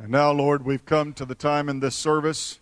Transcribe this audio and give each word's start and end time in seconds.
And 0.00 0.08
now, 0.08 0.32
Lord, 0.32 0.64
we've 0.64 0.86
come 0.86 1.12
to 1.12 1.26
the 1.26 1.34
time 1.34 1.68
in 1.68 1.80
this 1.80 1.94
service 1.94 2.58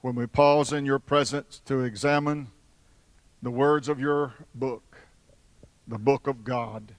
when 0.00 0.16
we 0.16 0.26
pause 0.26 0.72
in 0.72 0.84
your 0.84 0.98
presence 0.98 1.62
to 1.66 1.84
examine 1.84 2.48
the 3.40 3.52
words 3.52 3.88
of 3.88 4.00
your 4.00 4.34
book, 4.52 4.96
the 5.86 6.00
book 6.00 6.26
of 6.26 6.42
God. 6.42 6.96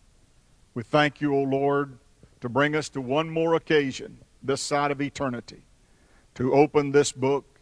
We 0.74 0.82
thank 0.82 1.20
you, 1.20 1.36
O 1.36 1.42
Lord, 1.42 1.98
to 2.40 2.48
bring 2.48 2.74
us 2.74 2.88
to 2.90 3.02
one 3.02 3.30
more 3.30 3.54
occasion 3.54 4.20
this 4.42 4.62
side 4.62 4.92
of 4.92 5.02
eternity 5.02 5.64
to 6.36 6.54
open 6.54 6.94
this 6.94 7.12
book 7.12 7.60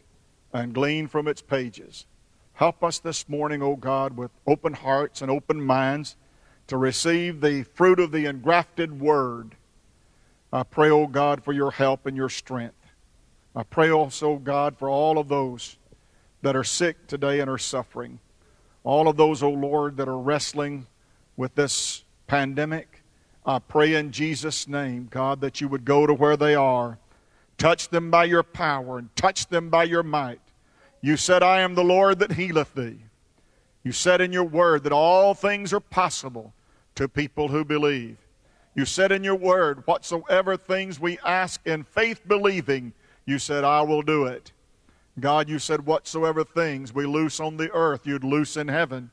and 0.52 0.72
glean 0.72 1.08
from 1.08 1.26
its 1.26 1.42
pages. 1.42 2.06
Help 2.52 2.84
us 2.84 3.00
this 3.00 3.28
morning, 3.28 3.60
O 3.60 3.74
God, 3.74 4.16
with 4.16 4.30
open 4.46 4.74
hearts 4.74 5.20
and 5.20 5.32
open 5.32 5.60
minds 5.60 6.14
to 6.68 6.76
receive 6.76 7.40
the 7.40 7.64
fruit 7.64 7.98
of 7.98 8.12
the 8.12 8.26
engrafted 8.26 9.00
word. 9.00 9.56
I 10.52 10.64
pray, 10.64 10.90
O 10.90 11.06
God, 11.06 11.42
for 11.42 11.52
your 11.52 11.70
help 11.70 12.04
and 12.06 12.16
your 12.16 12.28
strength. 12.28 12.74
I 13.56 13.62
pray 13.62 13.90
also, 13.90 14.36
God, 14.36 14.76
for 14.76 14.88
all 14.88 15.18
of 15.18 15.28
those 15.28 15.76
that 16.42 16.56
are 16.56 16.64
sick 16.64 17.06
today 17.06 17.40
and 17.40 17.48
are 17.48 17.58
suffering. 17.58 18.18
All 18.84 19.08
of 19.08 19.16
those, 19.16 19.42
O 19.42 19.50
Lord, 19.50 19.96
that 19.96 20.08
are 20.08 20.18
wrestling 20.18 20.86
with 21.36 21.54
this 21.54 22.04
pandemic. 22.26 23.02
I 23.46 23.60
pray 23.60 23.94
in 23.94 24.12
Jesus' 24.12 24.68
name, 24.68 25.08
God, 25.10 25.40
that 25.40 25.60
you 25.60 25.68
would 25.68 25.84
go 25.84 26.06
to 26.06 26.14
where 26.14 26.36
they 26.36 26.54
are. 26.54 26.98
Touch 27.58 27.88
them 27.88 28.10
by 28.10 28.24
your 28.24 28.42
power 28.42 28.98
and 28.98 29.14
touch 29.16 29.48
them 29.48 29.70
by 29.70 29.84
your 29.84 30.02
might. 30.02 30.40
You 31.00 31.16
said, 31.16 31.42
I 31.42 31.60
am 31.60 31.74
the 31.74 31.84
Lord 31.84 32.18
that 32.18 32.32
healeth 32.32 32.74
thee. 32.74 32.98
You 33.82 33.92
said 33.92 34.20
in 34.20 34.32
your 34.32 34.44
word 34.44 34.84
that 34.84 34.92
all 34.92 35.34
things 35.34 35.72
are 35.72 35.80
possible 35.80 36.52
to 36.94 37.08
people 37.08 37.48
who 37.48 37.64
believe. 37.64 38.16
You 38.74 38.84
said 38.86 39.12
in 39.12 39.22
your 39.22 39.36
word, 39.36 39.86
whatsoever 39.86 40.56
things 40.56 40.98
we 40.98 41.18
ask 41.24 41.60
in 41.66 41.84
faith 41.84 42.26
believing, 42.26 42.92
you 43.26 43.38
said, 43.38 43.64
I 43.64 43.82
will 43.82 44.02
do 44.02 44.24
it. 44.24 44.52
God, 45.20 45.48
you 45.48 45.58
said, 45.58 45.84
whatsoever 45.84 46.42
things 46.42 46.94
we 46.94 47.04
loose 47.04 47.38
on 47.38 47.58
the 47.58 47.70
earth, 47.72 48.06
you'd 48.06 48.24
loose 48.24 48.56
in 48.56 48.68
heaven. 48.68 49.10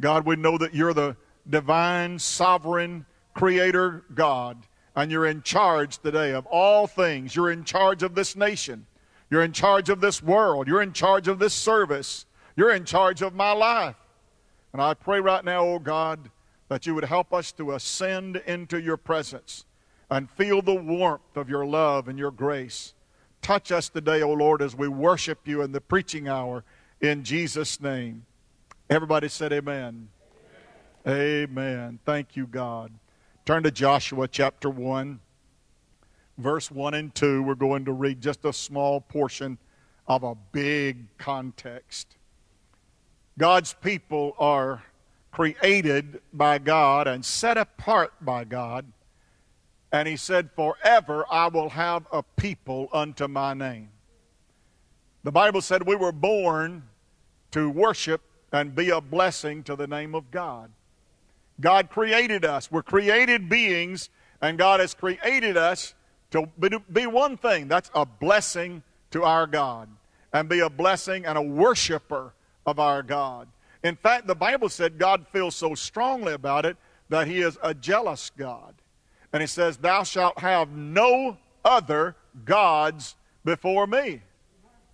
God, 0.00 0.24
we 0.24 0.36
know 0.36 0.56
that 0.58 0.74
you're 0.74 0.94
the 0.94 1.16
divine, 1.48 2.18
sovereign, 2.18 3.04
creator 3.34 4.04
God, 4.14 4.56
and 4.94 5.10
you're 5.10 5.26
in 5.26 5.42
charge 5.42 5.98
today 5.98 6.32
of 6.32 6.46
all 6.46 6.86
things. 6.86 7.36
You're 7.36 7.50
in 7.50 7.64
charge 7.64 8.02
of 8.02 8.14
this 8.14 8.34
nation. 8.34 8.86
You're 9.30 9.42
in 9.42 9.52
charge 9.52 9.90
of 9.90 10.00
this 10.00 10.22
world. 10.22 10.66
You're 10.68 10.82
in 10.82 10.94
charge 10.94 11.28
of 11.28 11.38
this 11.38 11.52
service. 11.52 12.24
You're 12.56 12.72
in 12.72 12.86
charge 12.86 13.20
of 13.20 13.34
my 13.34 13.52
life. 13.52 13.96
And 14.72 14.80
I 14.80 14.94
pray 14.94 15.20
right 15.20 15.44
now, 15.44 15.64
oh 15.64 15.78
God, 15.78 16.30
that 16.68 16.86
you 16.86 16.94
would 16.94 17.04
help 17.04 17.32
us 17.32 17.52
to 17.52 17.72
ascend 17.72 18.36
into 18.46 18.80
your 18.80 18.96
presence 18.96 19.64
and 20.10 20.30
feel 20.30 20.62
the 20.62 20.74
warmth 20.74 21.36
of 21.36 21.48
your 21.48 21.66
love 21.66 22.08
and 22.08 22.18
your 22.18 22.30
grace. 22.30 22.94
Touch 23.42 23.70
us 23.70 23.88
today, 23.88 24.22
O 24.22 24.32
Lord, 24.32 24.62
as 24.62 24.74
we 24.74 24.88
worship 24.88 25.46
you 25.46 25.62
in 25.62 25.72
the 25.72 25.80
preaching 25.80 26.28
hour 26.28 26.64
in 27.00 27.24
Jesus' 27.24 27.80
name. 27.80 28.24
Everybody 28.88 29.28
said, 29.28 29.52
Amen. 29.52 30.08
Amen. 31.06 31.48
amen. 31.50 31.98
Thank 32.04 32.36
you, 32.36 32.46
God. 32.46 32.92
Turn 33.44 33.62
to 33.62 33.70
Joshua 33.70 34.26
chapter 34.28 34.70
1 34.70 35.20
verse 36.38 36.70
1 36.70 36.94
and 36.94 37.14
2, 37.14 37.42
we're 37.42 37.54
going 37.54 37.84
to 37.84 37.92
read 37.92 38.20
just 38.20 38.44
a 38.44 38.52
small 38.52 39.00
portion 39.00 39.58
of 40.06 40.22
a 40.22 40.34
big 40.52 41.06
context. 41.18 42.16
God's 43.38 43.72
people 43.74 44.34
are 44.38 44.82
created 45.36 46.18
by 46.32 46.56
God 46.56 47.06
and 47.06 47.22
set 47.22 47.58
apart 47.58 48.10
by 48.22 48.42
God. 48.42 48.86
And 49.92 50.08
he 50.08 50.16
said, 50.16 50.48
Forever 50.56 51.26
I 51.30 51.48
will 51.48 51.68
have 51.68 52.06
a 52.10 52.22
people 52.22 52.88
unto 52.90 53.28
my 53.28 53.52
name. 53.52 53.90
The 55.24 55.32
Bible 55.32 55.60
said 55.60 55.86
we 55.86 55.94
were 55.94 56.10
born 56.10 56.84
to 57.50 57.68
worship 57.68 58.22
and 58.50 58.74
be 58.74 58.88
a 58.88 59.02
blessing 59.02 59.62
to 59.64 59.76
the 59.76 59.86
name 59.86 60.14
of 60.14 60.30
God. 60.30 60.70
God 61.60 61.90
created 61.90 62.46
us. 62.46 62.72
We're 62.72 62.82
created 62.82 63.50
beings, 63.50 64.08
and 64.40 64.56
God 64.56 64.80
has 64.80 64.94
created 64.94 65.58
us 65.58 65.94
to 66.30 66.48
be 66.90 67.06
one 67.06 67.36
thing 67.36 67.68
that's 67.68 67.90
a 67.94 68.06
blessing 68.06 68.82
to 69.10 69.22
our 69.22 69.46
God 69.46 69.90
and 70.32 70.48
be 70.48 70.60
a 70.60 70.70
blessing 70.70 71.26
and 71.26 71.36
a 71.36 71.42
worshiper 71.42 72.32
of 72.64 72.78
our 72.78 73.02
God. 73.02 73.48
In 73.86 73.94
fact, 73.94 74.26
the 74.26 74.34
Bible 74.34 74.68
said 74.68 74.98
God 74.98 75.26
feels 75.28 75.54
so 75.54 75.76
strongly 75.76 76.32
about 76.32 76.66
it 76.66 76.76
that 77.08 77.28
He 77.28 77.40
is 77.40 77.56
a 77.62 77.72
jealous 77.72 78.32
God. 78.36 78.74
And 79.32 79.40
He 79.40 79.46
says, 79.46 79.76
Thou 79.76 80.02
shalt 80.02 80.40
have 80.40 80.70
no 80.70 81.36
other 81.64 82.16
gods 82.44 83.14
before 83.44 83.86
me. 83.86 84.22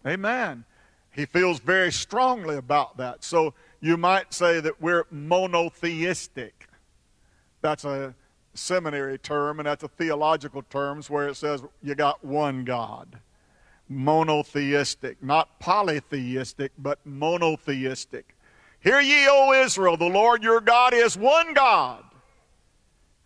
Amen. 0.07 0.67
He 1.11 1.25
feels 1.25 1.59
very 1.59 1.91
strongly 1.91 2.57
about 2.57 2.99
that. 2.99 3.25
So 3.25 3.55
you 3.81 3.97
might 3.97 4.35
say 4.35 4.61
that 4.61 4.81
we're 4.81 5.07
monotheistic. 5.11 6.69
That's 7.63 7.87
a 7.87 8.15
seminary 8.53 9.17
term, 9.17 9.59
and 9.59 9.67
that's 9.67 9.85
a 9.85 9.89
theological 9.89 10.63
term 10.69 11.03
where 11.05 11.29
it 11.29 11.37
says 11.37 11.63
you 11.83 11.95
got 11.95 12.23
one 12.23 12.65
God. 12.65 13.19
Monotheistic, 13.89 15.23
not 15.23 15.59
polytheistic, 15.61 16.73
but 16.77 16.99
monotheistic. 17.07 18.35
Hear 18.83 19.01
ye, 19.01 19.29
O 19.29 19.53
Israel, 19.53 19.97
the 19.97 20.09
Lord 20.09 20.43
your 20.43 20.61
God 20.61 20.93
is 20.93 21.17
one 21.17 21.55
God. 21.55 22.03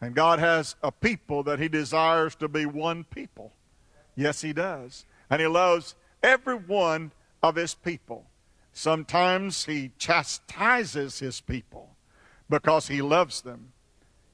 And 0.02 0.14
God 0.14 0.38
has 0.38 0.76
a 0.82 0.92
people 0.92 1.42
that 1.44 1.58
He 1.58 1.68
desires 1.68 2.34
to 2.36 2.48
be 2.48 2.66
one 2.66 3.04
people. 3.04 3.52
Yes, 4.14 4.42
He 4.42 4.52
does. 4.52 5.06
And 5.30 5.40
He 5.40 5.46
loves 5.46 5.94
every 6.22 6.56
one 6.56 7.10
of 7.42 7.56
His 7.56 7.74
people. 7.74 8.26
Sometimes 8.74 9.64
He 9.64 9.92
chastises 9.98 11.18
His 11.18 11.40
people 11.40 11.88
because 12.50 12.88
He 12.88 13.00
loves 13.00 13.40
them. 13.40 13.72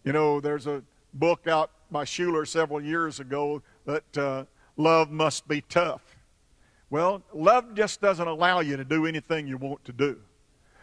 You 0.03 0.13
know, 0.13 0.41
there's 0.41 0.67
a 0.67 0.83
book 1.15 1.47
out 1.47 1.71
by 1.93 2.05
Schuller 2.05 2.49
several 2.49 2.83
years 2.83 3.21
ago 3.21 3.63
that 3.85 4.19
uh, 4.19 4.45
love 4.77 5.11
must 5.13 5.47
be 5.47 5.61
tough. 5.61 6.03
Well, 6.91 7.23
love 7.33 7.75
just 7.75 8.01
doesn't 8.01 8.27
allow 8.27 8.59
you 8.59 8.77
to 8.77 8.85
do 8.85 9.07
anything 9.07 9.47
you 9.47 9.57
want 9.57 9.85
to 9.85 9.93
do. 9.93 10.19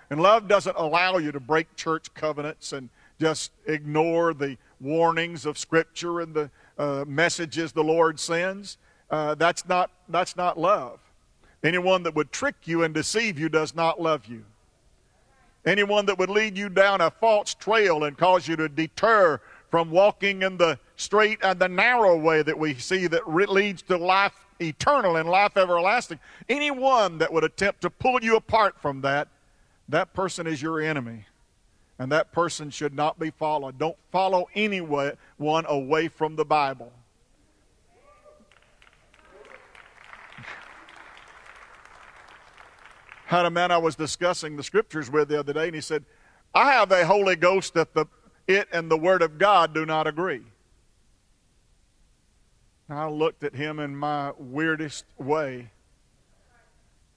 And 0.09 0.21
love 0.21 0.47
doesn't 0.47 0.75
allow 0.75 1.17
you 1.17 1.31
to 1.31 1.39
break 1.39 1.75
church 1.75 2.13
covenants 2.13 2.73
and 2.73 2.89
just 3.19 3.51
ignore 3.67 4.33
the 4.33 4.57
warnings 4.79 5.45
of 5.45 5.57
Scripture 5.57 6.21
and 6.21 6.33
the 6.33 6.49
uh, 6.77 7.05
messages 7.07 7.71
the 7.71 7.83
Lord 7.83 8.19
sends. 8.19 8.77
Uh, 9.11 9.35
that's, 9.35 9.67
not, 9.67 9.91
that's 10.07 10.35
not 10.35 10.57
love. 10.57 10.99
Anyone 11.63 12.03
that 12.03 12.15
would 12.15 12.31
trick 12.31 12.55
you 12.65 12.83
and 12.83 12.93
deceive 12.93 13.37
you 13.37 13.49
does 13.49 13.75
not 13.75 14.01
love 14.01 14.25
you. 14.25 14.45
Anyone 15.65 16.05
that 16.05 16.17
would 16.17 16.29
lead 16.29 16.57
you 16.57 16.69
down 16.69 17.01
a 17.01 17.11
false 17.11 17.53
trail 17.53 18.05
and 18.05 18.17
cause 18.17 18.47
you 18.47 18.55
to 18.55 18.69
deter 18.69 19.41
from 19.69 19.91
walking 19.91 20.41
in 20.41 20.57
the 20.57 20.79
straight 20.95 21.39
and 21.43 21.59
the 21.59 21.67
narrow 21.67 22.17
way 22.17 22.41
that 22.41 22.57
we 22.57 22.73
see 22.75 23.07
that 23.07 23.29
leads 23.29 23.81
to 23.83 23.97
life 23.97 24.33
eternal 24.61 25.17
and 25.17 25.29
life 25.29 25.57
everlasting. 25.57 26.19
Anyone 26.47 27.17
that 27.17 27.31
would 27.31 27.43
attempt 27.43 27.81
to 27.81 27.89
pull 27.89 28.23
you 28.23 28.35
apart 28.35 28.79
from 28.81 29.01
that, 29.01 29.27
that 29.89 30.13
person 30.13 30.47
is 30.47 30.61
your 30.61 30.79
enemy. 30.79 31.25
And 31.97 32.11
that 32.13 32.31
person 32.31 32.69
should 32.69 32.93
not 32.93 33.19
be 33.19 33.29
followed. 33.31 33.77
Don't 33.77 33.97
follow 34.09 34.47
anyone 34.55 35.17
away 35.39 36.07
from 36.07 36.37
the 36.37 36.45
Bible. 36.45 36.93
had 43.25 43.45
a 43.45 43.49
man 43.49 43.69
I 43.71 43.77
was 43.77 43.97
discussing 43.97 44.55
the 44.55 44.63
scriptures 44.63 45.11
with 45.11 45.27
the 45.27 45.37
other 45.37 45.51
day, 45.51 45.65
and 45.65 45.75
he 45.75 45.81
said, 45.81 46.05
I 46.55 46.71
have 46.71 46.89
a 46.93 47.05
Holy 47.05 47.35
Ghost 47.35 47.73
that 47.73 47.93
the, 47.93 48.05
it 48.47 48.69
and 48.71 48.89
the 48.89 48.97
Word 48.97 49.21
of 49.21 49.37
God 49.37 49.73
do 49.73 49.85
not 49.85 50.07
agree. 50.07 50.43
I 52.89 53.07
looked 53.07 53.43
at 53.43 53.53
him 53.53 53.79
in 53.79 53.95
my 53.95 54.31
weirdest 54.37 55.03
way. 55.17 55.69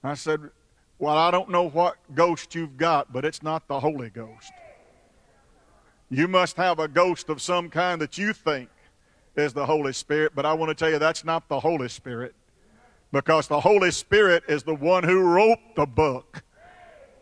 I 0.03 0.13
said, 0.15 0.51
Well, 0.99 1.17
I 1.17 1.31
don't 1.31 1.49
know 1.49 1.67
what 1.67 1.97
ghost 2.15 2.55
you've 2.55 2.77
got, 2.77 3.11
but 3.11 3.25
it's 3.25 3.43
not 3.43 3.67
the 3.67 3.79
Holy 3.79 4.09
Ghost. 4.09 4.51
You 6.09 6.27
must 6.27 6.57
have 6.57 6.79
a 6.79 6.87
ghost 6.87 7.29
of 7.29 7.41
some 7.41 7.69
kind 7.69 7.99
that 8.01 8.17
you 8.17 8.33
think 8.33 8.69
is 9.35 9.53
the 9.53 9.65
Holy 9.65 9.93
Spirit, 9.93 10.33
but 10.35 10.45
I 10.45 10.53
want 10.53 10.69
to 10.69 10.75
tell 10.75 10.89
you 10.89 10.99
that's 10.99 11.25
not 11.25 11.49
the 11.49 11.59
Holy 11.59 11.89
Spirit 11.89 12.35
because 13.11 13.47
the 13.47 13.59
Holy 13.59 13.91
Spirit 13.91 14.43
is 14.47 14.63
the 14.63 14.75
one 14.75 15.03
who 15.03 15.21
wrote 15.21 15.59
the 15.75 15.85
book. 15.85 16.43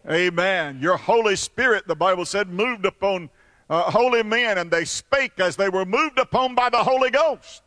Amen. 0.10 0.80
Your 0.82 0.98
Holy 0.98 1.36
Spirit, 1.36 1.88
the 1.88 1.96
Bible 1.96 2.26
said, 2.26 2.50
moved 2.50 2.86
upon 2.86 3.30
uh, 3.70 3.90
holy 3.90 4.24
men, 4.24 4.58
and 4.58 4.70
they 4.70 4.84
spake 4.84 5.40
as 5.40 5.56
they 5.56 5.70
were 5.70 5.86
moved 5.86 6.20
upon 6.20 6.56
by 6.56 6.70
the 6.70 6.84
Holy 6.84 7.10
Ghost. 7.10 7.62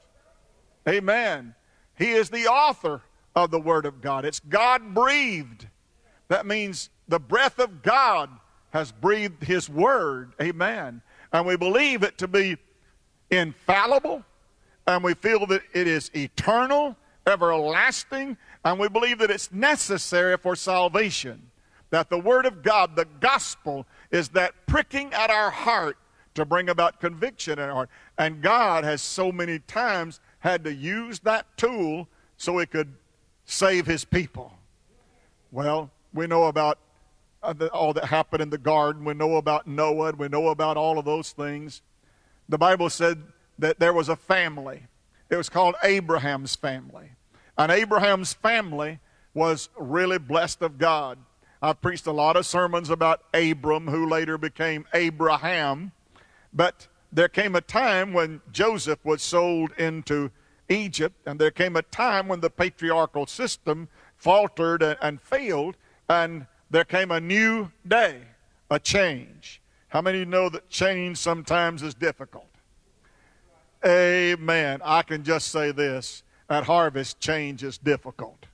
Amen. 0.89 1.55
He 1.97 2.11
is 2.11 2.29
the 2.29 2.47
author 2.47 3.01
of 3.35 3.51
the 3.51 3.61
Word 3.61 3.87
of 3.87 4.03
God. 4.03 4.25
It's 4.25 4.41
God 4.41 4.95
breathed. 4.95 5.67
That 6.35 6.47
means 6.47 6.91
the 7.07 7.21
breath 7.21 7.61
of 7.61 7.81
God 7.81 8.29
has 8.71 8.91
breathed 8.91 9.45
His 9.45 9.71
Word. 9.71 10.33
Amen. 10.43 11.01
And 11.33 11.47
we 11.47 11.57
believe 11.57 12.03
it 12.03 12.19
to 12.19 12.27
be 12.27 12.57
infallible 13.31 14.25
and 14.85 15.05
we 15.05 15.15
feel 15.15 15.47
that 15.47 15.63
it 15.73 15.87
is 15.87 16.11
eternal, 16.13 16.97
everlasting, 17.25 18.37
and 18.65 18.81
we 18.81 18.89
believe 18.89 19.19
that 19.19 19.31
it's 19.31 19.53
necessary 19.53 20.37
for 20.37 20.57
salvation. 20.57 21.41
That 21.91 22.11
the 22.11 22.19
Word 22.19 22.47
of 22.47 22.65
God, 22.65 22.97
the 22.97 23.07
gospel, 23.21 23.87
is 24.11 24.31
that 24.31 24.67
pricking 24.67 25.15
at 25.15 25.31
our 25.31 25.51
heart 25.51 25.99
to 26.35 26.45
bring 26.45 26.69
about 26.69 27.01
conviction 27.01 27.61
in 27.61 27.69
our 27.69 27.75
heart. 27.75 27.91
And 28.19 28.43
God 28.43 28.83
has 28.83 29.03
so 29.03 29.31
many 29.31 29.61
times 29.61 30.19
had 30.41 30.65
to 30.65 30.75
use 30.75 31.21
that 31.21 31.47
tool 31.57 32.09
so 32.37 32.59
He 32.59 32.67
could 32.67 32.93
save 33.45 33.87
His 33.87 34.05
people. 34.05 34.53
Well, 35.53 35.93
we 36.15 36.27
know 36.27 36.45
about 36.45 36.79
uh, 37.43 37.53
all 37.73 37.93
that 37.93 38.07
happened 38.07 38.41
in 38.41 38.51
the 38.51 38.59
garden. 38.59 39.05
We 39.05 39.15
know 39.15 39.37
about 39.37 39.67
Noah. 39.67 40.13
We 40.13 40.29
know 40.29 40.49
about 40.49 40.77
all 40.77 40.99
of 40.99 41.05
those 41.05 41.33
things. 41.33 41.83
The 42.49 42.57
Bible 42.57 42.89
said 42.89 43.23
that 43.59 43.79
there 43.81 43.93
was 43.93 44.09
a 44.09 44.17
family. 44.17 44.85
It 45.29 45.37
was 45.37 45.49
called 45.49 45.75
Abraham's 45.83 46.57
family. 46.57 47.11
And 47.59 47.71
Abraham's 47.71 48.33
family 48.33 49.01
was 49.35 49.69
really 49.77 50.19
blessed 50.19 50.63
of 50.63 50.79
God. 50.79 51.19
I've 51.61 51.81
preached 51.81 52.07
a 52.07 52.13
lot 52.13 52.37
of 52.37 52.47
sermons 52.47 52.91
about 52.91 53.23
Abram, 53.33 53.89
who 53.89 54.09
later 54.09 54.39
became 54.39 54.87
Abraham. 54.95 55.93
But 56.53 56.87
there 57.13 57.29
came 57.29 57.57
a 57.57 57.61
time 57.61 58.13
when 58.13 58.41
Joseph 58.53 59.05
was 59.05 59.23
sold 59.23 59.73
into 59.79 60.31
Egypt, 60.69 61.17
and 61.27 61.41
there 61.41 61.51
came 61.51 61.77
a 61.77 61.83
time 61.83 62.29
when 62.29 62.41
the 62.41 62.51
patriarchal 62.51 63.27
system 63.27 63.89
faltered 64.17 64.83
and, 64.83 64.99
and 65.01 65.21
failed, 65.21 65.77
and 66.09 66.47
there 66.71 66.85
came 66.85 67.11
a 67.11 67.21
new 67.21 67.71
day, 67.87 68.21
a 68.71 68.79
change. 68.79 69.61
How 69.89 70.01
many 70.01 70.25
know 70.25 70.49
that 70.49 70.69
change 70.69 71.19
sometimes 71.19 71.83
is 71.83 71.95
difficult? 71.95 72.49
Amen. 73.87 74.81
I 74.85 75.03
can 75.03 75.23
just 75.23 75.49
say 75.49 75.71
this 75.71 76.23
at 76.49 76.65
harvest, 76.65 77.21
change 77.21 77.63
is 77.63 77.79
difficult. 77.79 78.47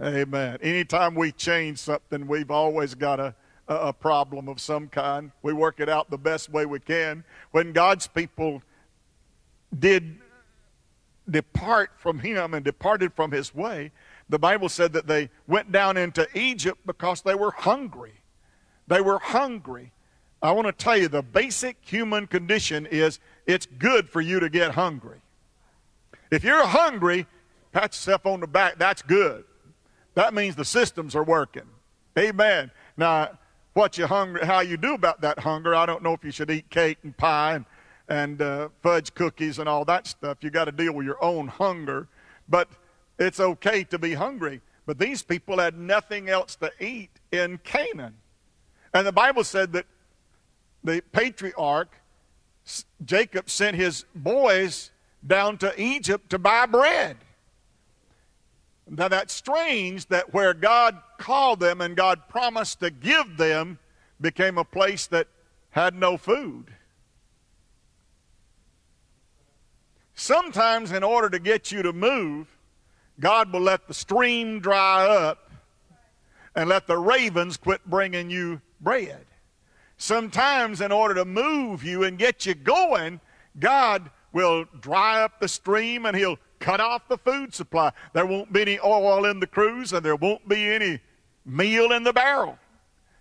Amen. 0.00 0.58
Anytime 0.62 1.14
we 1.14 1.32
change 1.32 1.78
something, 1.78 2.26
we've 2.26 2.50
always 2.50 2.94
got 2.94 3.18
a, 3.18 3.34
a 3.66 3.92
problem 3.92 4.48
of 4.48 4.60
some 4.60 4.88
kind. 4.88 5.32
We 5.42 5.52
work 5.52 5.80
it 5.80 5.88
out 5.88 6.10
the 6.10 6.18
best 6.18 6.50
way 6.50 6.66
we 6.66 6.80
can. 6.80 7.24
When 7.50 7.72
God's 7.72 8.06
people 8.06 8.62
did 9.76 10.18
depart 11.28 11.90
from 11.96 12.20
Him 12.20 12.54
and 12.54 12.64
departed 12.64 13.12
from 13.14 13.32
His 13.32 13.54
way, 13.54 13.90
the 14.28 14.38
Bible 14.38 14.68
said 14.68 14.92
that 14.92 15.06
they 15.06 15.30
went 15.46 15.72
down 15.72 15.96
into 15.96 16.26
Egypt 16.38 16.80
because 16.86 17.22
they 17.22 17.34
were 17.34 17.50
hungry. 17.50 18.12
They 18.86 19.00
were 19.00 19.18
hungry. 19.18 19.92
I 20.42 20.52
want 20.52 20.66
to 20.66 20.72
tell 20.72 20.96
you 20.96 21.08
the 21.08 21.22
basic 21.22 21.78
human 21.80 22.26
condition 22.26 22.86
is 22.86 23.18
it's 23.46 23.66
good 23.66 24.08
for 24.08 24.20
you 24.20 24.38
to 24.40 24.48
get 24.48 24.72
hungry. 24.72 25.18
If 26.30 26.44
you're 26.44 26.66
hungry, 26.66 27.26
pat 27.72 27.92
yourself 27.92 28.26
on 28.26 28.40
the 28.40 28.46
back, 28.46 28.78
that's 28.78 29.02
good. 29.02 29.44
That 30.14 30.34
means 30.34 30.56
the 30.56 30.64
systems 30.64 31.16
are 31.16 31.24
working. 31.24 31.68
Amen. 32.18 32.70
Now, 32.96 33.38
what 33.72 33.96
you 33.96 34.06
hungry, 34.06 34.44
how 34.44 34.60
you 34.60 34.76
do 34.76 34.94
about 34.94 35.20
that 35.22 35.38
hunger, 35.38 35.74
I 35.74 35.86
don't 35.86 36.02
know 36.02 36.12
if 36.12 36.24
you 36.24 36.30
should 36.30 36.50
eat 36.50 36.68
cake 36.68 36.98
and 37.02 37.16
pie 37.16 37.54
and, 37.54 37.64
and 38.08 38.42
uh, 38.42 38.68
fudge 38.82 39.14
cookies 39.14 39.58
and 39.58 39.68
all 39.68 39.84
that 39.86 40.06
stuff. 40.06 40.38
You 40.40 40.50
got 40.50 40.64
to 40.64 40.72
deal 40.72 40.92
with 40.92 41.06
your 41.06 41.22
own 41.22 41.48
hunger. 41.48 42.08
But 42.48 42.68
it's 43.18 43.40
okay 43.40 43.84
to 43.84 43.98
be 43.98 44.14
hungry. 44.14 44.60
But 44.86 44.98
these 44.98 45.22
people 45.22 45.58
had 45.58 45.76
nothing 45.78 46.28
else 46.28 46.56
to 46.56 46.70
eat 46.80 47.10
in 47.30 47.58
Canaan. 47.58 48.14
And 48.94 49.06
the 49.06 49.12
Bible 49.12 49.44
said 49.44 49.72
that 49.72 49.86
the 50.82 51.02
patriarch, 51.12 51.90
Jacob, 53.04 53.50
sent 53.50 53.76
his 53.76 54.04
boys 54.14 54.90
down 55.26 55.58
to 55.58 55.78
Egypt 55.80 56.30
to 56.30 56.38
buy 56.38 56.66
bread. 56.66 57.16
Now 58.88 59.08
that's 59.08 59.34
strange 59.34 60.06
that 60.06 60.32
where 60.32 60.54
God 60.54 60.98
called 61.18 61.60
them 61.60 61.80
and 61.80 61.94
God 61.94 62.28
promised 62.28 62.80
to 62.80 62.90
give 62.90 63.36
them 63.36 63.78
became 64.20 64.56
a 64.56 64.64
place 64.64 65.06
that 65.08 65.28
had 65.70 65.94
no 65.94 66.16
food. 66.16 66.72
Sometimes, 70.14 70.90
in 70.90 71.04
order 71.04 71.30
to 71.30 71.38
get 71.38 71.70
you 71.70 71.82
to 71.82 71.92
move, 71.92 72.48
God 73.20 73.52
will 73.52 73.60
let 73.60 73.88
the 73.88 73.94
stream 73.94 74.60
dry 74.60 75.06
up 75.06 75.50
and 76.54 76.68
let 76.68 76.86
the 76.86 76.96
ravens 76.96 77.56
quit 77.56 77.84
bringing 77.86 78.30
you 78.30 78.60
bread. 78.80 79.24
Sometimes, 79.96 80.80
in 80.80 80.92
order 80.92 81.14
to 81.14 81.24
move 81.24 81.82
you 81.82 82.04
and 82.04 82.18
get 82.18 82.46
you 82.46 82.54
going, 82.54 83.20
God 83.58 84.10
will 84.32 84.64
dry 84.80 85.22
up 85.22 85.40
the 85.40 85.48
stream 85.48 86.06
and 86.06 86.16
He'll 86.16 86.38
cut 86.60 86.80
off 86.80 87.08
the 87.08 87.18
food 87.18 87.52
supply. 87.52 87.92
There 88.12 88.26
won't 88.26 88.52
be 88.52 88.62
any 88.62 88.78
oil 88.78 89.24
in 89.24 89.40
the 89.40 89.46
cruse 89.46 89.92
and 89.92 90.04
there 90.04 90.16
won't 90.16 90.48
be 90.48 90.68
any 90.68 91.00
meal 91.44 91.92
in 91.92 92.04
the 92.04 92.12
barrel. 92.12 92.58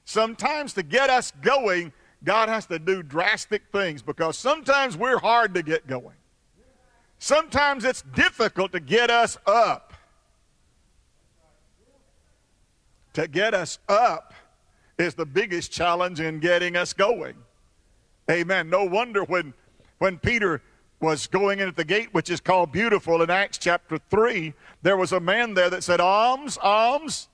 Sometimes, 0.05 0.73
to 0.73 0.83
get 0.83 1.09
us 1.09 1.31
going, 1.41 1.91
God 2.23 2.49
has 2.49 2.65
to 2.67 2.79
do 2.79 3.03
drastic 3.03 3.63
things 3.71 4.01
because 4.01 4.38
sometimes 4.38 4.95
we're 4.95 5.19
hard 5.19 5.53
to 5.55 5.63
get 5.63 5.88
going. 5.88 6.15
Sometimes 7.19 7.83
it's 7.83 8.03
difficult 8.03 8.71
to 8.73 8.79
get 8.79 9.09
us 9.09 9.38
up. 9.45 9.86
To 13.17 13.27
get 13.27 13.55
us 13.55 13.79
up 13.89 14.35
is 14.99 15.15
the 15.15 15.25
biggest 15.25 15.71
challenge 15.71 16.19
in 16.19 16.39
getting 16.39 16.77
us 16.77 16.93
going. 16.93 17.33
Amen. 18.29 18.69
No 18.69 18.85
wonder 18.85 19.23
when, 19.23 19.55
when 19.97 20.19
Peter 20.19 20.61
was 20.99 21.25
going 21.25 21.57
in 21.57 21.67
at 21.67 21.75
the 21.75 21.83
gate, 21.83 22.09
which 22.11 22.29
is 22.29 22.39
called 22.39 22.71
Beautiful 22.71 23.23
in 23.23 23.31
Acts 23.31 23.57
chapter 23.57 23.97
3, 24.11 24.53
there 24.83 24.97
was 24.97 25.13
a 25.13 25.19
man 25.19 25.55
there 25.55 25.71
that 25.71 25.83
said, 25.83 25.99
Alms, 25.99 26.59
alms. 26.61 27.27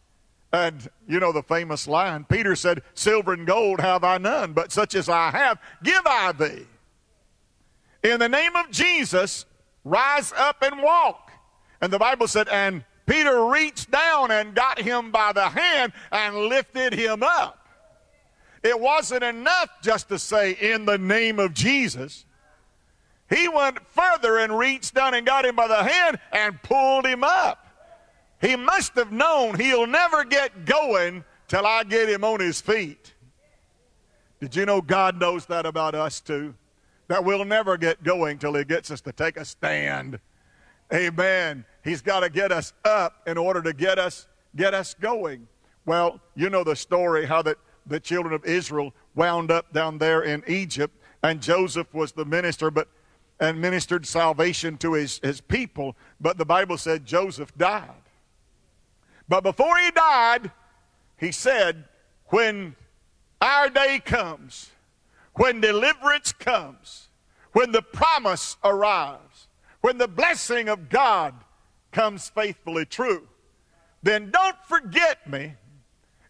And 0.54 0.88
you 1.06 1.20
know 1.20 1.34
the 1.34 1.44
famous 1.44 1.86
line 1.86 2.24
Peter 2.30 2.56
said, 2.56 2.82
Silver 2.94 3.34
and 3.34 3.46
gold 3.46 3.82
have 3.82 4.06
I 4.06 4.20
none, 4.20 4.54
but 4.54 4.72
such 4.72 4.96
as 4.96 5.10
I 5.10 5.32
have, 5.32 5.60
give 5.84 6.04
I 6.06 6.32
thee. 6.32 6.66
In 8.04 8.22
the 8.22 8.30
name 8.30 8.56
of 8.56 8.72
Jesus, 8.72 9.46
rise 9.84 10.32
up 10.38 10.62
and 10.62 10.82
walk. 10.82 11.30
And 11.82 11.92
the 11.92 12.00
Bible 12.00 12.30
said, 12.30 12.48
and 12.48 12.86
Peter 13.14 13.46
reached 13.46 13.92
down 13.92 14.32
and 14.32 14.56
got 14.56 14.82
him 14.82 15.12
by 15.12 15.32
the 15.32 15.48
hand 15.48 15.94
and 16.12 16.36
lifted 16.36 16.94
him 16.94 17.22
up. 17.22 17.68
It 18.64 18.80
wasn't 18.80 19.24
enough 19.24 19.70
just 19.84 20.10
to 20.10 20.18
say, 20.18 20.54
in 20.54 20.86
the 20.86 20.98
name 20.98 21.38
of 21.38 21.54
Jesus. 21.54 22.26
He 23.30 23.48
went 23.48 23.86
further 23.90 24.40
and 24.40 24.58
reached 24.58 24.96
down 24.96 25.14
and 25.14 25.28
got 25.28 25.46
him 25.46 25.56
by 25.56 25.68
the 25.68 25.84
hand 25.84 26.18
and 26.32 26.60
pulled 26.64 27.06
him 27.06 27.24
up. 27.24 27.68
He 28.42 28.56
must 28.56 28.94
have 28.96 29.12
known 29.12 29.60
he'll 29.60 29.86
never 29.86 30.24
get 30.24 30.66
going 30.66 31.24
till 31.48 31.68
I 31.68 31.84
get 31.84 32.10
him 32.10 32.24
on 32.24 32.40
his 32.40 32.62
feet. 32.62 33.14
Did 34.40 34.56
you 34.56 34.66
know 34.66 34.82
God 34.82 35.20
knows 35.20 35.46
that 35.46 35.68
about 35.68 35.94
us 35.94 36.20
too? 36.20 36.56
That 37.10 37.24
we'll 37.24 37.46
never 37.46 37.78
get 37.78 38.02
going 38.02 38.40
till 38.40 38.56
he 38.56 38.64
gets 38.64 38.90
us 38.90 39.02
to 39.02 39.12
take 39.12 39.38
a 39.38 39.46
stand. 39.46 40.20
Amen. 40.94 41.66
He's 41.84 42.02
got 42.02 42.22
to 42.22 42.30
get 42.30 42.52
us 42.52 42.74
up 42.86 43.22
in 43.28 43.38
order 43.38 43.62
to 43.62 43.74
get 43.74 43.98
us 43.98 44.28
get 44.56 44.74
us 44.74 44.94
going. 44.94 45.48
Well, 45.86 46.20
you 46.36 46.50
know 46.50 46.64
the 46.64 46.76
story 46.76 47.26
how 47.26 47.42
that 47.42 47.58
the 47.88 48.00
children 48.00 48.34
of 48.34 48.46
Israel 48.46 48.94
wound 49.16 49.52
up 49.52 49.74
down 49.74 49.98
there 49.98 50.22
in 50.22 50.44
Egypt 50.48 50.96
and 51.24 51.42
Joseph 51.42 51.92
was 51.94 52.12
the 52.12 52.26
minister 52.26 52.70
but 52.70 52.88
and 53.40 53.60
ministered 53.60 54.06
salvation 54.06 54.78
to 54.78 54.94
his, 54.94 55.20
his 55.24 55.42
people, 55.42 55.98
but 56.22 56.38
the 56.38 56.46
Bible 56.46 56.78
said 56.78 57.06
Joseph 57.06 57.54
died. 57.58 57.90
But 59.28 59.42
before 59.42 59.78
he 59.80 59.92
died, 59.92 60.52
he 61.18 61.32
said, 61.32 61.86
When 62.28 62.76
our 63.42 63.70
day 63.70 64.00
comes, 64.00 64.72
when 65.34 65.62
deliverance 65.62 66.32
comes, 66.32 67.10
when 67.54 67.72
the 67.72 67.82
promise 67.82 68.56
arrives, 68.64 69.33
when 69.84 69.98
the 69.98 70.08
blessing 70.08 70.70
of 70.70 70.88
God 70.88 71.36
comes 71.92 72.30
faithfully 72.30 72.86
true, 72.86 73.28
then 74.02 74.32
don't 74.32 74.56
forget 74.66 75.30
me. 75.30 75.56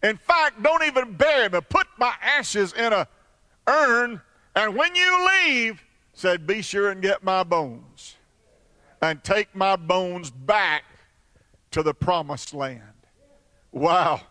In 0.02 0.18
fact, 0.18 0.64
don't 0.64 0.84
even 0.84 1.14
bury 1.14 1.48
me. 1.50 1.60
Put 1.70 1.86
my 2.00 2.16
ashes 2.20 2.74
in 2.74 2.92
a 2.92 3.08
urn, 3.68 4.20
and 4.56 4.76
when 4.76 4.96
you 4.96 5.30
leave, 5.46 5.84
said, 6.14 6.48
Be 6.48 6.64
sure 6.64 6.90
and 6.90 7.00
get 7.00 7.24
my 7.24 7.44
bones 7.44 8.16
and 9.04 9.24
take 9.24 9.56
my 9.56 9.76
bones 9.76 10.32
back 10.32 10.84
to 11.72 11.84
the 11.84 11.94
promised 11.94 12.56
land. 12.56 12.82
Wow. 13.72 14.22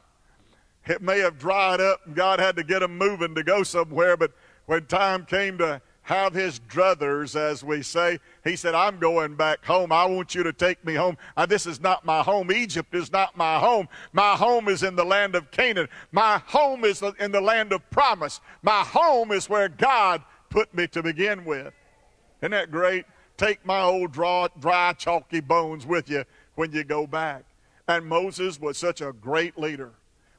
It 0.86 1.00
may 1.00 1.20
have 1.20 1.38
dried 1.38 1.80
up 1.80 2.00
and 2.06 2.16
God 2.16 2.40
had 2.40 2.56
to 2.56 2.64
get 2.64 2.80
them 2.80 2.98
moving 2.98 3.36
to 3.36 3.44
go 3.44 3.62
somewhere, 3.62 4.16
but 4.16 4.32
when 4.66 4.86
time 4.86 5.26
came 5.26 5.58
to 5.58 5.80
have 6.02 6.34
his 6.34 6.60
druthers, 6.60 7.36
as 7.36 7.62
we 7.62 7.82
say. 7.82 8.18
He 8.44 8.56
said, 8.56 8.74
I'm 8.74 8.98
going 8.98 9.36
back 9.36 9.64
home. 9.64 9.92
I 9.92 10.04
want 10.04 10.34
you 10.34 10.42
to 10.42 10.52
take 10.52 10.84
me 10.84 10.94
home. 10.94 11.16
Uh, 11.36 11.46
this 11.46 11.66
is 11.66 11.80
not 11.80 12.04
my 12.04 12.22
home. 12.22 12.50
Egypt 12.50 12.94
is 12.94 13.12
not 13.12 13.36
my 13.36 13.58
home. 13.58 13.88
My 14.12 14.34
home 14.34 14.68
is 14.68 14.82
in 14.82 14.96
the 14.96 15.04
land 15.04 15.34
of 15.34 15.50
Canaan. 15.50 15.88
My 16.10 16.42
home 16.46 16.84
is 16.84 17.02
in 17.20 17.32
the 17.32 17.40
land 17.40 17.72
of 17.72 17.88
promise. 17.90 18.40
My 18.62 18.82
home 18.82 19.32
is 19.32 19.48
where 19.48 19.68
God 19.68 20.22
put 20.50 20.74
me 20.74 20.86
to 20.88 21.02
begin 21.02 21.44
with. 21.44 21.72
Isn't 22.40 22.50
that 22.50 22.70
great? 22.70 23.06
take 23.42 23.64
my 23.66 23.82
old 23.82 24.12
dry, 24.12 24.48
dry, 24.60 24.92
chalky 24.92 25.40
bones 25.40 25.84
with 25.84 26.08
you 26.08 26.24
when 26.54 26.72
you 26.72 26.84
go 26.84 27.06
back. 27.06 27.44
And 27.88 28.06
Moses 28.06 28.60
was 28.60 28.78
such 28.78 29.00
a 29.00 29.12
great 29.12 29.58
leader. 29.58 29.90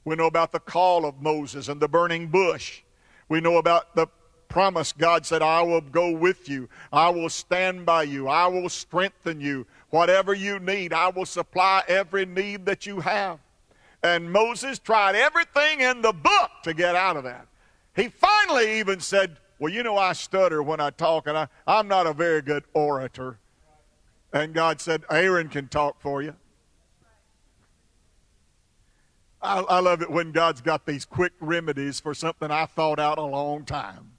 We 0.05 0.15
know 0.15 0.27
about 0.27 0.51
the 0.51 0.59
call 0.59 1.05
of 1.05 1.21
Moses 1.21 1.67
and 1.67 1.81
the 1.81 1.87
burning 1.87 2.27
bush. 2.27 2.81
We 3.29 3.41
know 3.41 3.57
about 3.57 3.95
the 3.95 4.07
promise 4.53 4.93
God 4.93 5.25
said, 5.25 5.41
I 5.41 5.63
will 5.63 5.81
go 5.81 6.11
with 6.11 6.47
you. 6.47 6.69
I 6.91 7.09
will 7.09 7.29
stand 7.29 7.87
by 7.87 8.03
you. 8.03 8.27
I 8.27 8.45
will 8.45 8.69
strengthen 8.69 9.41
you. 9.41 9.65
Whatever 9.89 10.35
you 10.35 10.59
need, 10.59 10.93
I 10.93 11.09
will 11.09 11.25
supply 11.25 11.81
every 11.87 12.27
need 12.27 12.67
that 12.67 12.85
you 12.85 12.99
have. 12.99 13.39
And 14.03 14.31
Moses 14.31 14.77
tried 14.77 15.15
everything 15.15 15.81
in 15.81 16.03
the 16.03 16.13
book 16.13 16.51
to 16.65 16.75
get 16.75 16.95
out 16.95 17.17
of 17.17 17.23
that. 17.23 17.47
He 17.95 18.09
finally 18.09 18.77
even 18.77 18.99
said, 18.99 19.37
Well, 19.57 19.73
you 19.73 19.81
know, 19.81 19.97
I 19.97 20.13
stutter 20.13 20.61
when 20.61 20.79
I 20.79 20.91
talk, 20.91 21.25
and 21.25 21.35
I, 21.35 21.47
I'm 21.65 21.87
not 21.87 22.05
a 22.05 22.13
very 22.13 22.43
good 22.43 22.63
orator. 22.75 23.39
And 24.31 24.53
God 24.53 24.79
said, 24.79 25.03
Aaron 25.09 25.49
can 25.49 25.67
talk 25.67 25.99
for 25.99 26.21
you. 26.21 26.35
I, 29.41 29.61
I 29.61 29.79
love 29.79 30.03
it 30.03 30.11
when 30.11 30.31
God's 30.31 30.61
got 30.61 30.85
these 30.85 31.05
quick 31.05 31.33
remedies 31.39 31.99
for 31.99 32.13
something 32.13 32.51
I 32.51 32.67
thought 32.67 32.99
out 32.99 33.17
a 33.17 33.23
long 33.23 33.65
time. 33.65 34.12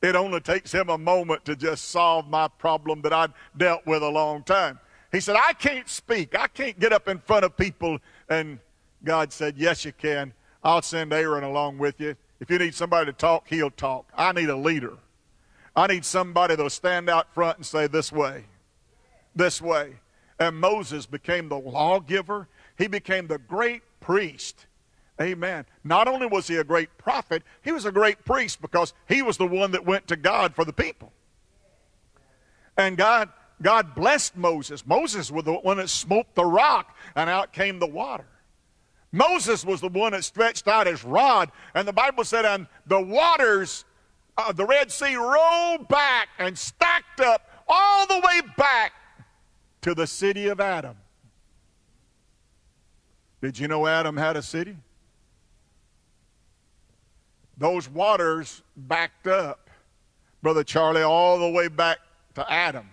It 0.00 0.14
only 0.14 0.40
takes 0.40 0.72
him 0.72 0.88
a 0.88 0.98
moment 0.98 1.44
to 1.46 1.56
just 1.56 1.86
solve 1.86 2.28
my 2.28 2.48
problem 2.48 3.02
that 3.02 3.12
I'd 3.12 3.32
dealt 3.56 3.84
with 3.86 4.02
a 4.02 4.08
long 4.08 4.44
time. 4.44 4.78
He 5.10 5.20
said, 5.20 5.36
I 5.36 5.54
can't 5.54 5.88
speak. 5.88 6.38
I 6.38 6.46
can't 6.46 6.78
get 6.78 6.92
up 6.92 7.08
in 7.08 7.18
front 7.18 7.44
of 7.44 7.56
people. 7.56 7.98
And 8.28 8.58
God 9.02 9.32
said, 9.32 9.56
Yes, 9.56 9.84
you 9.84 9.92
can. 9.92 10.32
I'll 10.62 10.82
send 10.82 11.12
Aaron 11.12 11.44
along 11.44 11.78
with 11.78 12.00
you. 12.00 12.14
If 12.40 12.50
you 12.50 12.58
need 12.58 12.74
somebody 12.74 13.06
to 13.06 13.12
talk, 13.12 13.48
he'll 13.48 13.70
talk. 13.70 14.10
I 14.16 14.32
need 14.32 14.48
a 14.48 14.56
leader. 14.56 14.94
I 15.74 15.86
need 15.86 16.04
somebody 16.04 16.54
that'll 16.54 16.70
stand 16.70 17.08
out 17.08 17.32
front 17.34 17.58
and 17.58 17.66
say, 17.66 17.86
This 17.86 18.12
way, 18.12 18.44
this 19.34 19.60
way. 19.60 19.94
And 20.38 20.56
Moses 20.56 21.06
became 21.06 21.48
the 21.48 21.58
lawgiver, 21.58 22.48
he 22.76 22.86
became 22.86 23.26
the 23.26 23.38
great 23.38 23.82
priest. 23.98 24.66
Amen. 25.20 25.66
Not 25.82 26.06
only 26.06 26.26
was 26.26 26.46
he 26.46 26.56
a 26.56 26.64
great 26.64 26.96
prophet, 26.96 27.42
he 27.62 27.72
was 27.72 27.84
a 27.84 27.92
great 27.92 28.24
priest 28.24 28.62
because 28.62 28.94
he 29.08 29.20
was 29.22 29.36
the 29.36 29.46
one 29.46 29.72
that 29.72 29.84
went 29.84 30.06
to 30.08 30.16
God 30.16 30.54
for 30.54 30.64
the 30.64 30.72
people. 30.72 31.12
And 32.76 32.96
God, 32.96 33.28
God 33.60 33.96
blessed 33.96 34.36
Moses. 34.36 34.86
Moses 34.86 35.30
was 35.30 35.44
the 35.44 35.54
one 35.54 35.78
that 35.78 35.88
smote 35.88 36.32
the 36.36 36.44
rock, 36.44 36.96
and 37.16 37.28
out 37.28 37.52
came 37.52 37.80
the 37.80 37.86
water. 37.86 38.26
Moses 39.10 39.64
was 39.64 39.80
the 39.80 39.88
one 39.88 40.12
that 40.12 40.22
stretched 40.22 40.68
out 40.68 40.86
his 40.86 41.02
rod, 41.02 41.50
and 41.74 41.88
the 41.88 41.92
Bible 41.92 42.22
said, 42.22 42.44
and 42.44 42.68
the 42.86 43.00
waters 43.00 43.84
of 44.36 44.56
the 44.56 44.64
Red 44.64 44.92
Sea 44.92 45.16
rolled 45.16 45.88
back 45.88 46.28
and 46.38 46.56
stacked 46.56 47.20
up 47.20 47.48
all 47.66 48.06
the 48.06 48.20
way 48.20 48.40
back 48.56 48.92
to 49.80 49.94
the 49.94 50.06
city 50.06 50.46
of 50.46 50.60
Adam. 50.60 50.96
Did 53.40 53.58
you 53.58 53.66
know 53.66 53.86
Adam 53.86 54.16
had 54.16 54.36
a 54.36 54.42
city? 54.42 54.76
Those 57.58 57.88
waters 57.88 58.62
backed 58.76 59.26
up, 59.26 59.68
Brother 60.42 60.64
Charlie, 60.64 61.02
all 61.02 61.38
the 61.38 61.50
way 61.50 61.68
back 61.68 61.98
to 62.34 62.50
Adam. 62.50 62.90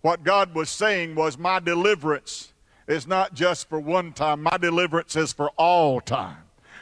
What 0.00 0.24
God 0.24 0.54
was 0.54 0.68
saying 0.68 1.14
was, 1.14 1.38
My 1.38 1.60
deliverance 1.60 2.52
is 2.88 3.06
not 3.06 3.34
just 3.34 3.68
for 3.68 3.78
one 3.78 4.12
time, 4.12 4.42
my 4.42 4.58
deliverance 4.58 5.14
is 5.14 5.32
for 5.32 5.50
all 5.50 6.00
time. 6.00 6.38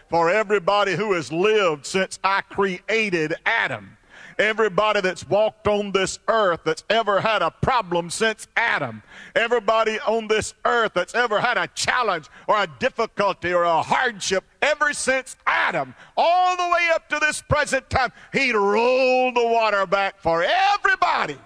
For 0.08 0.30
everybody 0.30 0.96
who 0.96 1.12
has 1.12 1.30
lived 1.30 1.86
since 1.86 2.18
I 2.24 2.40
created 2.40 3.34
Adam 3.44 3.96
Everybody 4.40 5.02
that's 5.02 5.28
walked 5.28 5.68
on 5.68 5.92
this 5.92 6.18
earth 6.26 6.60
that's 6.64 6.82
ever 6.88 7.20
had 7.20 7.42
a 7.42 7.50
problem 7.50 8.08
since 8.08 8.48
Adam. 8.56 9.02
Everybody 9.36 10.00
on 10.00 10.28
this 10.28 10.54
earth 10.64 10.92
that's 10.94 11.14
ever 11.14 11.40
had 11.40 11.58
a 11.58 11.66
challenge 11.66 12.26
or 12.48 12.56
a 12.56 12.66
difficulty 12.78 13.52
or 13.52 13.64
a 13.64 13.82
hardship 13.82 14.44
ever 14.62 14.94
since 14.94 15.36
Adam, 15.46 15.94
all 16.16 16.56
the 16.56 16.62
way 16.62 16.88
up 16.94 17.06
to 17.10 17.18
this 17.18 17.42
present 17.42 17.90
time, 17.90 18.12
he 18.32 18.50
rolled 18.54 19.34
the 19.34 19.46
water 19.46 19.84
back 19.84 20.18
for 20.18 20.42
everybody. 20.42 21.36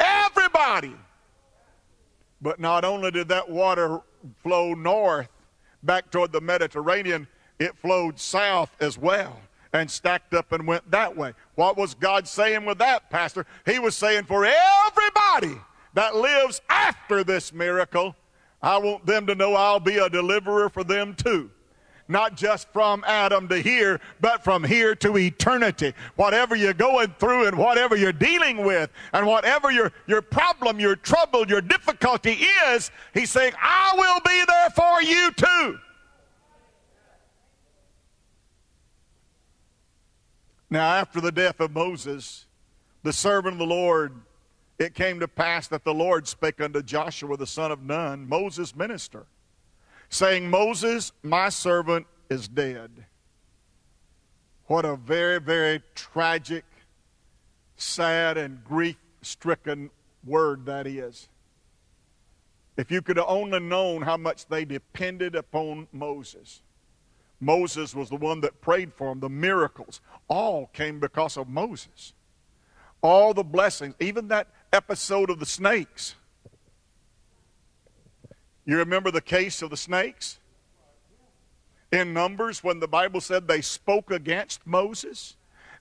Everybody. 0.00 0.94
But 2.40 2.58
not 2.58 2.86
only 2.86 3.10
did 3.10 3.28
that 3.28 3.50
water 3.50 4.00
flow 4.42 4.72
north 4.72 5.28
back 5.82 6.10
toward 6.10 6.32
the 6.32 6.40
Mediterranean, 6.40 7.28
it 7.58 7.76
flowed 7.76 8.18
south 8.18 8.74
as 8.80 8.96
well 8.96 9.38
and 9.72 9.90
stacked 9.90 10.34
up 10.34 10.52
and 10.52 10.66
went 10.66 10.90
that 10.90 11.16
way. 11.16 11.32
What 11.54 11.76
was 11.76 11.94
God 11.94 12.26
saying 12.26 12.64
with 12.64 12.78
that, 12.78 13.10
Pastor? 13.10 13.46
He 13.64 13.78
was 13.78 13.96
saying 13.96 14.24
for 14.24 14.46
everybody 14.46 15.60
that 15.94 16.16
lives 16.16 16.60
after 16.68 17.24
this 17.24 17.52
miracle, 17.52 18.14
I 18.62 18.78
want 18.78 19.06
them 19.06 19.26
to 19.26 19.34
know 19.34 19.54
I'll 19.54 19.80
be 19.80 19.98
a 19.98 20.08
deliverer 20.08 20.68
for 20.68 20.84
them 20.84 21.14
too. 21.14 21.50
Not 22.08 22.36
just 22.36 22.68
from 22.72 23.02
Adam 23.06 23.48
to 23.48 23.58
here, 23.60 24.00
but 24.20 24.44
from 24.44 24.62
here 24.62 24.94
to 24.96 25.18
eternity. 25.18 25.92
Whatever 26.14 26.54
you're 26.54 26.72
going 26.72 27.12
through 27.18 27.48
and 27.48 27.58
whatever 27.58 27.96
you're 27.96 28.12
dealing 28.12 28.64
with 28.64 28.90
and 29.12 29.26
whatever 29.26 29.72
your, 29.72 29.92
your 30.06 30.22
problem, 30.22 30.78
your 30.78 30.94
trouble, 30.94 31.48
your 31.48 31.60
difficulty 31.60 32.38
is, 32.68 32.92
he's 33.12 33.30
saying, 33.30 33.54
I 33.60 33.92
will 33.96 34.20
be 34.20 34.44
there 34.46 34.70
for 34.70 35.02
you 35.02 35.32
too. 35.32 35.78
Now, 40.76 40.92
after 40.92 41.22
the 41.22 41.32
death 41.32 41.60
of 41.60 41.72
Moses, 41.72 42.44
the 43.02 43.10
servant 43.10 43.54
of 43.54 43.58
the 43.58 43.64
Lord, 43.64 44.12
it 44.78 44.92
came 44.92 45.20
to 45.20 45.26
pass 45.26 45.68
that 45.68 45.84
the 45.84 45.94
Lord 45.94 46.28
spake 46.28 46.60
unto 46.60 46.82
Joshua 46.82 47.38
the 47.38 47.46
son 47.46 47.72
of 47.72 47.82
Nun, 47.82 48.28
Moses' 48.28 48.76
minister, 48.76 49.24
saying, 50.10 50.50
Moses, 50.50 51.12
my 51.22 51.48
servant, 51.48 52.06
is 52.28 52.46
dead. 52.46 52.90
What 54.66 54.84
a 54.84 54.96
very, 54.96 55.40
very 55.40 55.82
tragic, 55.94 56.66
sad, 57.78 58.36
and 58.36 58.62
grief 58.62 58.98
stricken 59.22 59.88
word 60.26 60.66
that 60.66 60.86
is. 60.86 61.30
If 62.76 62.90
you 62.90 63.00
could 63.00 63.16
have 63.16 63.30
only 63.30 63.60
known 63.60 64.02
how 64.02 64.18
much 64.18 64.44
they 64.44 64.66
depended 64.66 65.36
upon 65.36 65.88
Moses. 65.90 66.60
Moses 67.40 67.94
was 67.94 68.08
the 68.08 68.16
one 68.16 68.40
that 68.40 68.60
prayed 68.60 68.92
for 68.94 69.08
them. 69.08 69.20
The 69.20 69.28
miracles 69.28 70.00
all 70.28 70.68
came 70.72 71.00
because 71.00 71.36
of 71.36 71.48
Moses. 71.48 72.14
All 73.02 73.34
the 73.34 73.44
blessings, 73.44 73.94
even 74.00 74.28
that 74.28 74.48
episode 74.72 75.30
of 75.30 75.38
the 75.38 75.46
snakes. 75.46 76.14
You 78.64 78.78
remember 78.78 79.10
the 79.10 79.20
case 79.20 79.62
of 79.62 79.70
the 79.70 79.76
snakes? 79.76 80.40
In 81.92 82.12
Numbers, 82.12 82.64
when 82.64 82.80
the 82.80 82.88
Bible 82.88 83.20
said 83.20 83.46
they 83.46 83.60
spoke 83.60 84.10
against 84.10 84.66
Moses, 84.66 85.36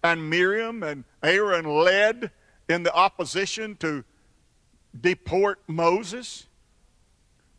and 0.05 0.29
Miriam 0.29 0.83
and 0.83 1.03
Aaron 1.23 1.65
led 1.65 2.29
in 2.69 2.83
the 2.83 2.93
opposition 2.93 3.75
to 3.77 4.03
deport 5.01 5.59
Moses, 5.67 6.45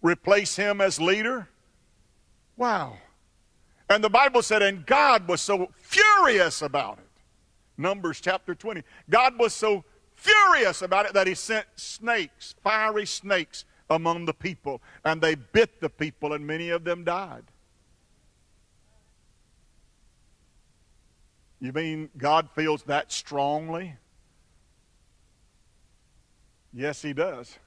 replace 0.00 0.54
him 0.54 0.80
as 0.80 1.00
leader. 1.00 1.48
Wow. 2.56 2.98
And 3.88 4.02
the 4.02 4.10
Bible 4.10 4.42
said, 4.42 4.62
and 4.62 4.84
God 4.84 5.28
was 5.28 5.40
so 5.40 5.70
furious 5.78 6.62
about 6.62 6.98
it. 6.98 7.04
Numbers 7.78 8.20
chapter 8.20 8.54
20. 8.54 8.82
God 9.08 9.38
was 9.38 9.54
so 9.54 9.84
furious 10.14 10.82
about 10.82 11.06
it 11.06 11.12
that 11.14 11.26
he 11.26 11.34
sent 11.34 11.66
snakes, 11.76 12.54
fiery 12.62 13.06
snakes, 13.06 13.64
among 13.88 14.24
the 14.24 14.34
people. 14.34 14.82
And 15.04 15.20
they 15.20 15.34
bit 15.36 15.80
the 15.80 15.90
people, 15.90 16.32
and 16.32 16.46
many 16.46 16.70
of 16.70 16.84
them 16.84 17.04
died. 17.04 17.44
You 21.60 21.72
mean 21.72 22.10
God 22.18 22.48
feels 22.54 22.82
that 22.84 23.12
strongly? 23.12 23.94
Yes, 26.72 27.00
he 27.00 27.12
does. 27.12 27.58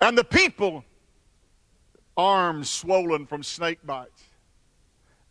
And 0.00 0.16
the 0.16 0.24
people 0.24 0.84
arms 2.16 2.70
swollen 2.70 3.26
from 3.26 3.42
snake 3.42 3.84
bites, 3.84 4.24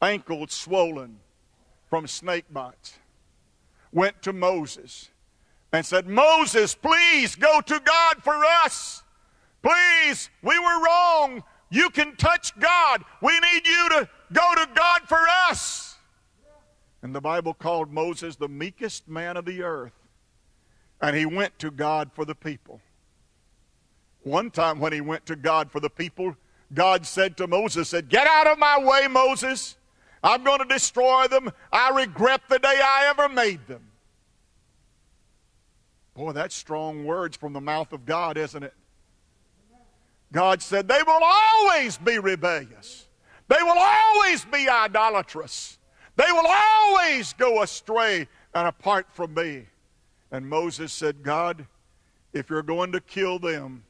ankles 0.01 0.53
swollen 0.53 1.19
from 1.89 2.07
snake 2.07 2.45
bites, 2.51 2.97
went 3.91 4.21
to 4.23 4.33
Moses 4.33 5.09
and 5.71 5.85
said, 5.85 6.07
Moses, 6.07 6.75
please 6.75 7.35
go 7.35 7.61
to 7.61 7.79
God 7.79 8.23
for 8.23 8.35
us. 8.63 9.03
Please, 9.61 10.29
we 10.41 10.57
were 10.59 10.83
wrong. 10.83 11.43
You 11.69 11.89
can 11.89 12.15
touch 12.15 12.57
God. 12.59 13.03
We 13.21 13.33
need 13.39 13.65
you 13.65 13.89
to 13.89 14.09
go 14.31 14.55
to 14.55 14.69
God 14.75 15.01
for 15.07 15.19
us. 15.49 15.95
And 17.01 17.13
the 17.13 17.21
Bible 17.21 17.53
called 17.53 17.91
Moses 17.91 18.35
the 18.35 18.47
meekest 18.47 19.07
man 19.07 19.35
of 19.35 19.45
the 19.45 19.63
earth. 19.63 19.93
And 21.01 21.15
he 21.15 21.25
went 21.25 21.57
to 21.59 21.71
God 21.71 22.11
for 22.13 22.23
the 22.23 22.35
people. 22.35 22.79
One 24.21 24.51
time 24.51 24.79
when 24.79 24.93
he 24.93 25.01
went 25.01 25.25
to 25.25 25.35
God 25.35 25.69
for 25.71 25.79
the 25.79 25.89
people, 25.89 26.35
God 26.73 27.05
said 27.05 27.37
to 27.37 27.47
Moses, 27.47 27.89
said, 27.89 28.09
Get 28.09 28.27
out 28.27 28.47
of 28.47 28.57
my 28.57 28.83
way, 28.83 29.07
Moses. 29.07 29.75
I'm 30.23 30.43
going 30.43 30.59
to 30.59 30.65
destroy 30.65 31.27
them. 31.27 31.51
I 31.71 31.89
regret 31.89 32.41
the 32.49 32.59
day 32.59 32.79
I 32.81 33.07
ever 33.09 33.27
made 33.27 33.67
them. 33.67 33.83
Boy, 36.13 36.31
that's 36.31 36.55
strong 36.55 37.05
words 37.05 37.35
from 37.35 37.53
the 37.53 37.61
mouth 37.61 37.91
of 37.91 38.05
God, 38.05 38.37
isn't 38.37 38.63
it? 38.63 38.73
God 40.31 40.61
said, 40.61 40.87
They 40.87 41.01
will 41.05 41.21
always 41.21 41.97
be 41.97 42.19
rebellious. 42.19 43.07
They 43.47 43.61
will 43.61 43.77
always 43.77 44.45
be 44.45 44.69
idolatrous. 44.69 45.77
They 46.15 46.31
will 46.31 46.47
always 46.47 47.33
go 47.33 47.61
astray 47.61 48.27
and 48.53 48.67
apart 48.67 49.07
from 49.11 49.33
me. 49.33 49.65
And 50.31 50.47
Moses 50.47 50.93
said, 50.93 51.23
God, 51.23 51.65
if 52.33 52.49
you're 52.49 52.63
going 52.63 52.91
to 52.93 53.01
kill 53.01 53.39
them, 53.39 53.83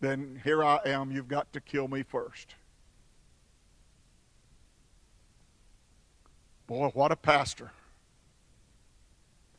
then 0.00 0.40
here 0.44 0.62
I 0.62 0.80
am. 0.86 1.10
You've 1.10 1.28
got 1.28 1.52
to 1.52 1.60
kill 1.60 1.88
me 1.88 2.02
first. 2.02 2.54
Boy, 6.66 6.90
what 6.94 7.12
a 7.12 7.16
pastor. 7.16 7.72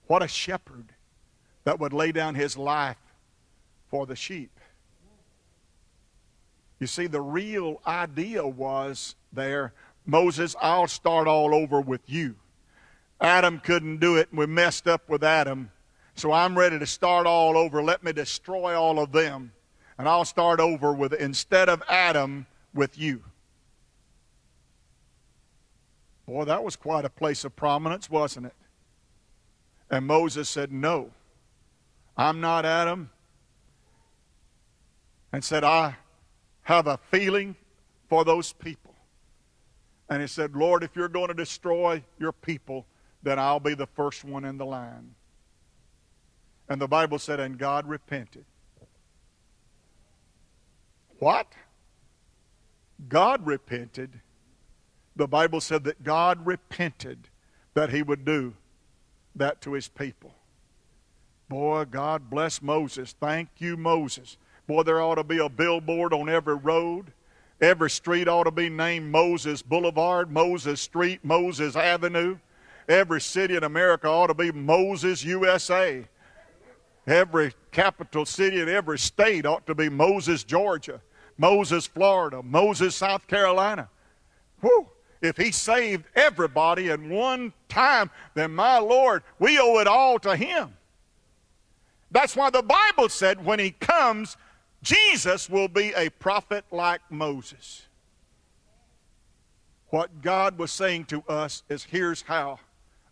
What 0.08 0.22
a 0.22 0.28
shepherd 0.28 0.94
that 1.64 1.80
would 1.80 1.94
lay 1.94 2.12
down 2.12 2.36
his 2.36 2.58
life 2.58 2.98
for 3.90 4.06
the 4.06 4.16
sheep. 4.16 4.52
You 6.80 6.88
see, 6.88 7.08
the 7.08 7.22
real 7.22 7.82
idea 7.86 8.46
was 8.46 9.16
there 9.34 9.74
Moses, 10.08 10.56
I'll 10.62 10.88
start 10.88 11.28
all 11.28 11.54
over 11.54 11.82
with 11.82 12.02
you. 12.06 12.36
Adam 13.20 13.60
couldn't 13.60 13.98
do 13.98 14.16
it, 14.16 14.30
and 14.30 14.40
we 14.40 14.46
messed 14.46 14.88
up 14.88 15.10
with 15.10 15.24
Adam. 15.24 15.70
So 16.16 16.32
I'm 16.32 16.58
ready 16.58 16.80
to 16.80 16.86
start 16.86 17.28
all 17.28 17.58
over. 17.58 17.84
Let 17.84 18.04
me 18.04 18.14
destroy 18.14 18.74
all 18.74 19.00
of 19.00 19.12
them. 19.12 19.52
And 19.98 20.08
I'll 20.08 20.26
start 20.26 20.60
over 20.60 20.94
with, 20.94 21.14
instead 21.14 21.70
of 21.70 21.82
Adam, 21.90 22.46
with 22.74 22.98
you. 22.98 23.24
Boy, 26.28 26.46
that 26.46 26.64
was 26.64 26.76
quite 26.76 27.06
a 27.06 27.10
place 27.10 27.46
of 27.46 27.56
prominence, 27.56 28.10
wasn't 28.10 28.48
it? 28.48 28.56
And 29.90 30.06
Moses 30.06 30.50
said, 30.50 30.72
No, 30.72 31.12
I'm 32.18 32.42
not 32.42 32.66
Adam. 32.66 33.10
And 35.32 35.44
said, 35.44 35.64
I 35.64 35.96
have 36.64 36.88
a 36.88 36.98
feeling 37.12 37.56
for 38.10 38.26
those 38.26 38.54
people. 38.54 38.94
And 40.10 40.22
he 40.22 40.28
said, 40.28 40.56
Lord, 40.56 40.84
if 40.84 40.96
you're 40.96 41.10
going 41.10 41.28
to 41.28 41.34
destroy 41.34 42.04
your 42.18 42.32
people, 42.32 42.86
then 43.24 43.40
I'll 43.40 43.60
be 43.60 43.74
the 43.74 43.88
first 43.88 44.24
one 44.24 44.46
in 44.46 44.58
the 44.58 44.66
line. 44.66 45.16
And 46.70 46.82
the 46.82 46.88
Bible 46.88 47.20
said, 47.20 47.40
and 47.40 47.58
God 47.58 47.88
repented. 47.88 48.46
What? 51.20 51.48
God 53.10 53.46
repented. 53.46 54.22
The 55.16 55.28
Bible 55.28 55.62
said 55.62 55.84
that 55.86 56.04
God 56.04 56.46
repented 56.46 57.30
that 57.74 57.90
he 57.90 58.02
would 58.02 58.26
do 58.26 58.54
that 59.36 59.62
to 59.62 59.74
his 59.74 59.88
people. 59.88 60.34
Boy, 61.50 61.86
God 61.86 62.30
bless 62.30 62.62
Moses. 62.62 63.16
Thank 63.20 63.50
you, 63.58 63.78
Moses. 63.78 64.38
Boy, 64.68 64.84
there 64.84 65.02
ought 65.02 65.16
to 65.16 65.24
be 65.24 65.40
a 65.40 65.50
billboard 65.50 66.14
on 66.14 66.28
every 66.28 66.56
road. 66.56 67.14
Every 67.62 67.90
street 67.90 68.28
ought 68.28 68.44
to 68.44 68.52
be 68.52 68.70
named 68.70 69.12
Moses 69.12 69.62
Boulevard, 69.62 70.32
Moses 70.32 70.82
Street, 70.82 71.24
Moses 71.24 71.76
Avenue. 71.76 72.38
Every 72.88 73.22
city 73.22 73.56
in 73.56 73.64
America 73.64 74.08
ought 74.08 74.28
to 74.28 74.34
be 74.34 74.52
Moses 74.52 75.24
USA. 75.24 76.06
Every 77.08 77.54
capital 77.72 78.26
city 78.26 78.60
in 78.60 78.70
every 78.70 79.00
state 79.00 79.46
ought 79.46 79.66
to 79.68 79.76
be 79.76 79.90
Moses, 79.90 80.44
Georgia, 80.44 81.02
Moses, 81.38 81.86
Florida, 81.86 82.42
Moses, 82.44 82.96
South 82.96 83.28
Carolina. 83.28 83.90
Whew. 84.62 84.88
If 85.22 85.38
he 85.38 85.52
saved 85.52 86.06
everybody 86.16 86.90
in 86.90 87.10
one 87.10 87.54
time, 87.70 88.12
then 88.36 88.54
my 88.54 88.78
Lord, 88.78 89.24
we 89.40 89.60
owe 89.60 89.80
it 89.80 89.88
all 89.88 90.20
to 90.20 90.36
him. 90.36 90.74
That's 92.12 92.36
why 92.36 92.50
the 92.50 92.62
Bible 92.62 93.10
said 93.10 93.44
when 93.44 93.60
he 93.60 93.72
comes, 93.72 94.38
Jesus 94.84 95.50
will 95.50 95.68
be 95.68 95.92
a 95.96 96.10
prophet 96.10 96.66
like 96.72 97.02
Moses. 97.10 97.88
What 99.90 100.22
God 100.22 100.58
was 100.58 100.72
saying 100.72 101.06
to 101.06 101.24
us 101.28 101.64
is 101.70 101.84
here's 101.84 102.22
how 102.22 102.60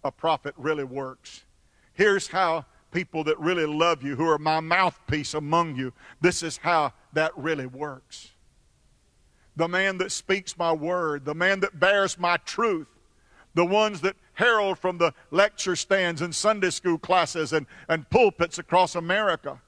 a 0.03 0.11
prophet 0.11 0.53
really 0.57 0.83
works. 0.83 1.43
Here's 1.93 2.27
how 2.27 2.65
people 2.95 3.25
that 3.25 3.37
really 3.37 3.65
love 3.65 4.03
you, 4.03 4.15
who 4.15 4.25
are 4.29 4.37
my 4.37 4.61
mouthpiece 4.61 5.33
among 5.33 5.75
you, 5.75 5.91
this 6.21 6.41
is 6.41 6.55
how 6.55 6.93
that 7.11 7.37
really 7.37 7.65
works. 7.65 8.31
The 9.57 9.67
man 9.67 9.97
that 9.97 10.13
speaks 10.13 10.57
my 10.57 10.71
word, 10.71 11.25
the 11.25 11.35
man 11.35 11.59
that 11.59 11.77
bears 11.77 12.17
my 12.17 12.37
truth, 12.37 12.87
the 13.53 13.65
ones 13.65 13.99
that 14.01 14.15
herald 14.35 14.79
from 14.79 14.97
the 14.97 15.13
lecture 15.29 15.75
stands 15.75 16.21
and 16.21 16.33
Sunday 16.33 16.69
school 16.69 16.97
classes 16.97 17.51
and, 17.51 17.65
and 17.89 18.09
pulpits 18.09 18.59
across 18.59 18.95
America, 18.95 19.61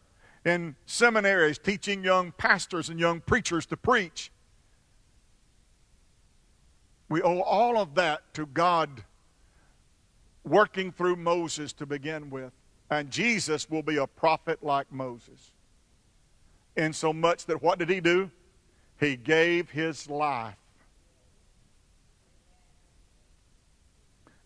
in 0.45 0.77
seminaries 0.85 1.57
teaching 1.57 2.05
young 2.05 2.31
pastors 2.31 2.87
and 2.87 2.97
young 2.97 3.19
preachers 3.19 3.65
to 3.65 3.75
preach. 3.75 4.31
We 7.09 7.21
owe 7.21 7.41
all 7.41 7.77
of 7.77 7.95
that 7.95 8.33
to 8.35 8.45
God 8.45 9.03
working 10.45 10.93
through 10.93 11.17
Moses 11.17 11.73
to 11.73 11.85
begin 11.85 12.29
with. 12.29 12.53
And 12.89 13.11
Jesus 13.11 13.69
will 13.69 13.83
be 13.83 13.97
a 13.97 14.07
prophet 14.07 14.63
like 14.63 14.91
Moses. 14.91 15.51
In 16.75 16.93
so 16.93 17.11
much 17.11 17.45
that 17.47 17.61
what 17.61 17.79
did 17.79 17.89
he 17.89 17.99
do? 17.99 18.31
He 18.99 19.15
gave 19.15 19.69
his 19.69 20.09
life 20.09 20.55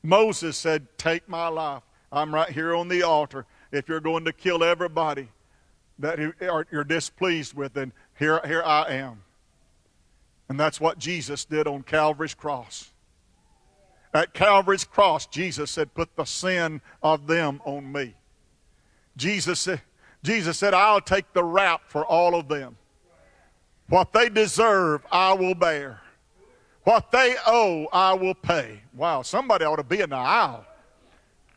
Moses 0.04 0.58
said, 0.58 0.88
Take 0.97 1.27
my 1.30 1.47
life. 1.47 1.84
I'm 2.12 2.34
right 2.34 2.49
here 2.49 2.75
on 2.75 2.88
the 2.88 3.04
altar. 3.04 3.45
If 3.71 3.88
you're 3.88 4.01
going 4.01 4.25
to 4.25 4.34
kill 4.34 4.63
everybody 4.63 5.30
that 5.99 6.19
you're 6.71 6.84
displeased 6.84 7.54
with, 7.54 7.73
then 7.73 7.93
here, 8.17 8.41
here 8.45 8.63
I 8.63 8.93
am. 8.95 9.23
And 10.49 10.60
that's 10.60 10.82
what 10.82 10.97
Jesus 10.97 11.45
did 11.45 11.67
on 11.67 11.84
Calvary's 11.84 12.34
cross. 12.34 12.91
At 14.13 14.34
Calvary's 14.34 14.84
cross, 14.84 15.25
Jesus 15.27 15.71
said, 15.71 15.93
Put 15.93 16.15
the 16.15 16.25
sin 16.25 16.82
of 17.01 17.27
them 17.27 17.62
on 17.63 17.91
me. 17.91 18.15
Jesus 19.17 19.60
said, 19.60 19.82
Jesus 20.24 20.58
said, 20.58 20.74
I'll 20.74 21.02
take 21.02 21.32
the 21.34 21.43
rap 21.43 21.82
for 21.88 22.06
all 22.06 22.36
of 22.36 22.47
them. 22.47 22.78
What 23.89 24.13
they 24.13 24.30
deserve, 24.30 25.02
I 25.12 25.34
will 25.34 25.56
bear. 25.56 26.00
What 26.84 27.12
they 27.12 27.36
owe, 27.45 27.88
I 27.91 28.13
will 28.13 28.36
pay. 28.36 28.82
Wow, 28.93 29.21
somebody 29.21 29.65
ought 29.65 29.76
to 29.76 29.84
be 29.84 30.02
in 30.02 30.12
the 30.12 30.15
aisle. 30.15 30.65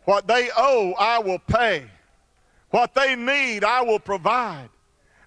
What 0.05 0.27
they 0.27 0.51
owe, 0.57 0.93
I 0.99 1.19
will 1.19 1.39
pay. 1.39 1.85
What 2.71 2.95
they 2.95 3.15
need, 3.17 3.65
I 3.65 3.83
will 3.83 4.01
provide. 4.01 4.69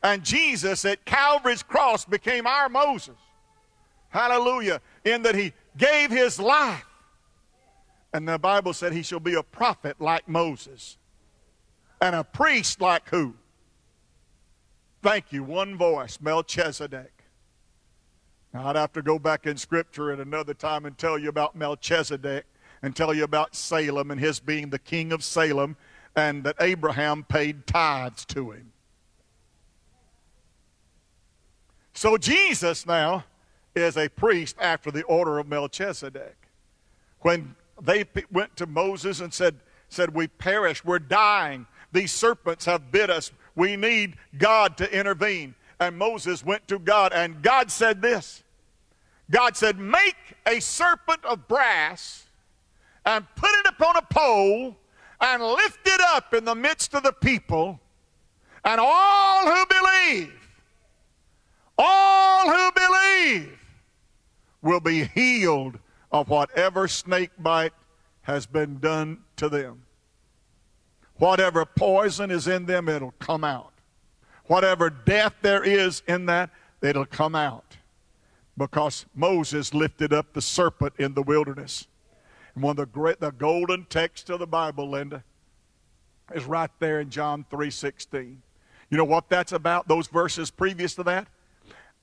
And 0.04 0.24
Jesus 0.24 0.86
at 0.86 1.04
Calvary's 1.06 1.64
cross 1.64 2.06
became 2.06 2.46
our 2.46 2.70
Moses. 2.70 3.16
Hallelujah. 4.10 4.82
In 5.04 5.22
that 5.24 5.36
he 5.36 5.54
gave 5.78 6.12
his 6.12 6.40
life. 6.40 6.86
And 8.14 8.28
the 8.28 8.38
Bible 8.38 8.74
said 8.74 8.94
he 8.94 9.04
shall 9.04 9.20
be 9.20 9.36
a 9.36 9.44
prophet 9.44 10.00
like 10.00 10.28
Moses. 10.28 10.98
And 12.02 12.16
a 12.16 12.24
priest 12.24 12.80
like 12.82 13.10
who? 13.10 13.34
Thank 15.02 15.32
you. 15.32 15.44
One 15.44 15.78
voice, 15.78 16.20
Melchizedek. 16.22 17.14
Now, 18.54 18.68
I'd 18.68 18.76
have 18.76 18.94
to 18.94 19.02
go 19.02 19.20
back 19.20 19.46
in 19.46 19.58
Scripture 19.58 20.12
at 20.12 20.20
another 20.20 20.54
time 20.54 20.86
and 20.86 20.98
tell 20.98 21.18
you 21.18 21.30
about 21.30 21.56
Melchizedek 21.56 22.46
and 22.82 22.96
tell 22.96 23.14
you 23.14 23.24
about 23.24 23.56
Salem 23.56 24.12
and 24.12 24.20
his 24.20 24.40
being 24.40 24.70
the 24.70 24.80
king 24.80 25.12
of 25.12 25.24
Salem 25.24 25.76
and 26.16 26.44
that 26.44 26.56
Abraham 26.60 27.24
paid 27.24 27.68
tithes 27.68 28.26
to 28.26 28.52
him. 28.52 28.72
So 31.94 32.18
Jesus 32.18 32.86
now 32.86 33.26
is 33.76 33.98
a 33.98 34.10
priest 34.10 34.56
after 34.60 34.92
the 34.92 35.04
order 35.04 35.40
of 35.40 35.48
Melchizedek. 35.48 36.36
When 37.22 37.56
they 37.82 38.06
went 38.32 38.56
to 38.58 38.66
Moses 38.66 39.20
and 39.20 39.34
said, 39.34 39.56
said 39.90 40.14
We 40.14 40.28
perish, 40.28 40.84
we're 40.84 41.00
dying, 41.00 41.66
these 41.92 42.12
serpents 42.12 42.66
have 42.66 42.92
bit 42.92 43.10
us, 43.10 43.32
we 43.56 43.76
need 43.76 44.16
God 44.38 44.78
to 44.78 44.98
intervene. 44.98 45.56
And 45.80 45.98
Moses 45.98 46.44
went 46.44 46.68
to 46.68 46.80
God, 46.80 47.14
and 47.14 47.42
God 47.42 47.72
said 47.72 48.02
this 48.02 48.44
God 49.30 49.56
said, 49.56 49.78
Make 49.78 50.16
a 50.46 50.60
serpent 50.60 51.24
of 51.26 51.48
brass 51.48 52.26
and 53.06 53.26
put 53.36 53.50
it 53.60 53.68
upon 53.68 53.96
a 53.96 54.02
pole 54.02 54.76
and 55.20 55.44
lift 55.44 55.80
it 55.86 56.02
up 56.02 56.34
in 56.34 56.46
the 56.46 56.56
midst 56.56 56.94
of 56.94 57.04
the 57.04 57.12
people, 57.12 57.80
and 58.64 58.80
all 58.80 59.46
who 59.46 59.66
believe, 59.66 60.34
all 61.78 62.50
who 62.50 62.72
believe 62.72 63.60
will 64.62 64.80
be 64.80 65.06
healed 65.06 65.80
of 66.12 66.30
whatever 66.30 66.88
snake 66.88 67.32
bite 67.40 67.74
has 68.22 68.46
been 68.46 68.80
done 68.80 69.20
to 69.38 69.50
them. 69.50 69.87
Whatever 71.18 71.66
poison 71.66 72.32
is 72.32 72.48
in 72.48 72.66
them, 72.66 72.88
it'll 72.88 73.14
come 73.20 73.44
out. 73.44 73.74
Whatever 74.46 74.90
death 74.90 75.34
there 75.42 75.64
is 75.64 76.04
in 76.08 76.26
that, 76.28 76.50
it'll 76.82 77.06
come 77.06 77.36
out. 77.36 77.78
Because 78.58 79.06
Moses 79.14 79.74
lifted 79.74 80.14
up 80.14 80.34
the 80.34 80.42
serpent 80.42 80.94
in 80.98 81.14
the 81.14 81.22
wilderness. 81.22 81.88
And 82.56 82.64
one 82.64 82.72
of 82.72 82.78
the 82.78 82.86
great, 82.88 83.20
the 83.20 83.32
golden 83.32 83.86
text 83.86 84.30
of 84.30 84.40
the 84.40 84.48
Bible, 84.48 84.90
Linda, 84.90 85.24
is 86.34 86.46
right 86.46 86.72
there 86.80 87.00
in 87.00 87.10
John 87.10 87.46
3:16. 87.52 88.42
You 88.90 88.98
know 88.98 89.04
what 89.04 89.30
that's 89.30 89.52
about? 89.52 89.88
Those 89.88 90.08
verses 90.08 90.50
previous 90.50 90.96
to 90.96 91.04
that? 91.04 91.28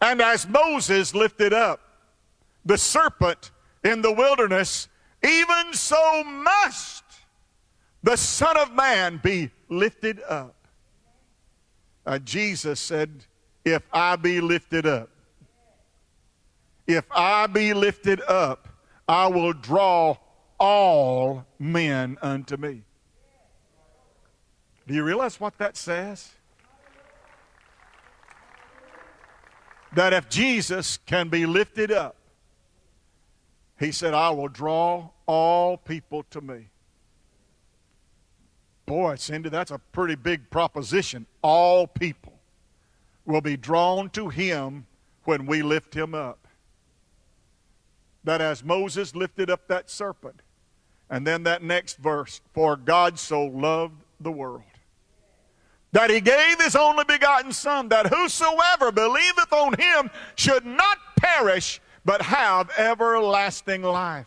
And 0.01 0.21
as 0.21 0.47
Moses 0.47 1.15
lifted 1.15 1.53
up 1.53 1.81
the 2.65 2.79
serpent 2.79 3.51
in 3.83 4.03
the 4.03 4.13
wilderness, 4.13 4.89
even 5.23 5.73
so 5.73 6.25
must 6.25 7.04
the 8.05 8.17
Son 8.17 8.59
of 8.59 8.71
Man 8.75 9.19
be 9.23 9.51
lifted 9.71 10.21
up. 10.29 10.55
Uh, 12.05 12.19
Jesus 12.19 12.79
said, 12.79 13.25
If 13.65 13.83
I 13.91 14.17
be 14.17 14.43
lifted 14.43 14.85
up, 14.85 15.09
if 16.87 17.07
I 17.11 17.47
be 17.47 17.73
lifted 17.73 18.21
up, 18.21 18.69
I 19.09 19.29
will 19.29 19.55
draw 19.55 20.19
all 20.61 21.47
men 21.59 22.19
unto 22.21 22.59
me. 22.59 22.83
Do 24.87 24.93
you 24.93 25.03
realize 25.03 25.41
what 25.41 25.57
that 25.57 25.75
says? 25.79 26.35
That 29.95 30.13
if 30.13 30.29
Jesus 30.29 30.99
can 31.07 31.31
be 31.31 31.47
lifted 31.47 31.91
up, 31.91 32.17
he 33.79 33.93
said, 33.93 34.13
I 34.13 34.29
will 34.29 34.49
draw 34.49 35.09
all 35.25 35.79
people 35.79 36.25
to 36.25 36.43
me. 36.43 36.69
Boy, 38.87 39.17
Cindy, 39.17 39.49
that's 39.49 39.71
a 39.71 39.79
pretty 39.79 40.15
big 40.15 40.51
proposition. 40.51 41.27
All 41.43 41.87
people 41.87 42.35
will 43.25 43.41
be 43.41 43.57
drawn 43.57 44.11
to 44.11 44.29
him 44.29 44.87
when 45.25 45.47
we 45.47 45.63
lift 45.63 45.95
him 45.95 46.15
up. 46.15 46.47
That 48.25 48.41
as 48.41 48.65
Moses 48.65 49.15
lifted 49.15 49.51
up 49.51 49.69
that 49.69 49.91
serpent, 49.91 50.41
and 51.11 51.27
then 51.27 51.43
that 51.45 51.63
next 51.63 51.99
verse, 51.99 52.41
for 52.53 52.77
God 52.77 53.19
so 53.19 53.45
loved 53.45 54.03
the 54.21 54.33
world 54.33 54.63
that 55.95 56.11
he 56.11 56.21
gave 56.21 56.61
his 56.61 56.75
only 56.75 57.05
begotten 57.05 57.53
Son, 57.53 57.89
that 57.89 58.13
whosoever 58.13 58.91
believeth 58.91 59.53
on 59.53 59.75
him 59.79 60.11
should 60.35 60.67
not 60.67 60.99
perish, 61.17 61.81
but 62.05 62.21
have 62.21 62.69
everlasting 62.77 63.83
life. 63.83 64.27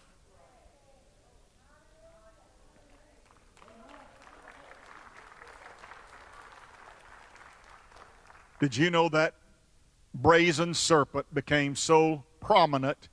Did 8.60 8.76
you 8.76 8.90
know 8.90 9.08
that 9.10 9.36
brazen 10.14 10.74
serpent 10.74 11.32
became 11.34 11.76
so 11.76 12.24
prominent 12.40 13.10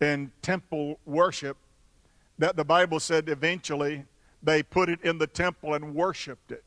in 0.00 0.32
temple 0.40 0.98
worship 1.04 1.56
that 2.38 2.56
the 2.56 2.64
Bible 2.64 3.00
said 3.00 3.28
eventually 3.28 4.04
they 4.42 4.62
put 4.62 4.88
it 4.88 5.02
in 5.02 5.18
the 5.18 5.26
temple 5.26 5.74
and 5.74 5.94
worshiped 5.94 6.52
it? 6.52 6.64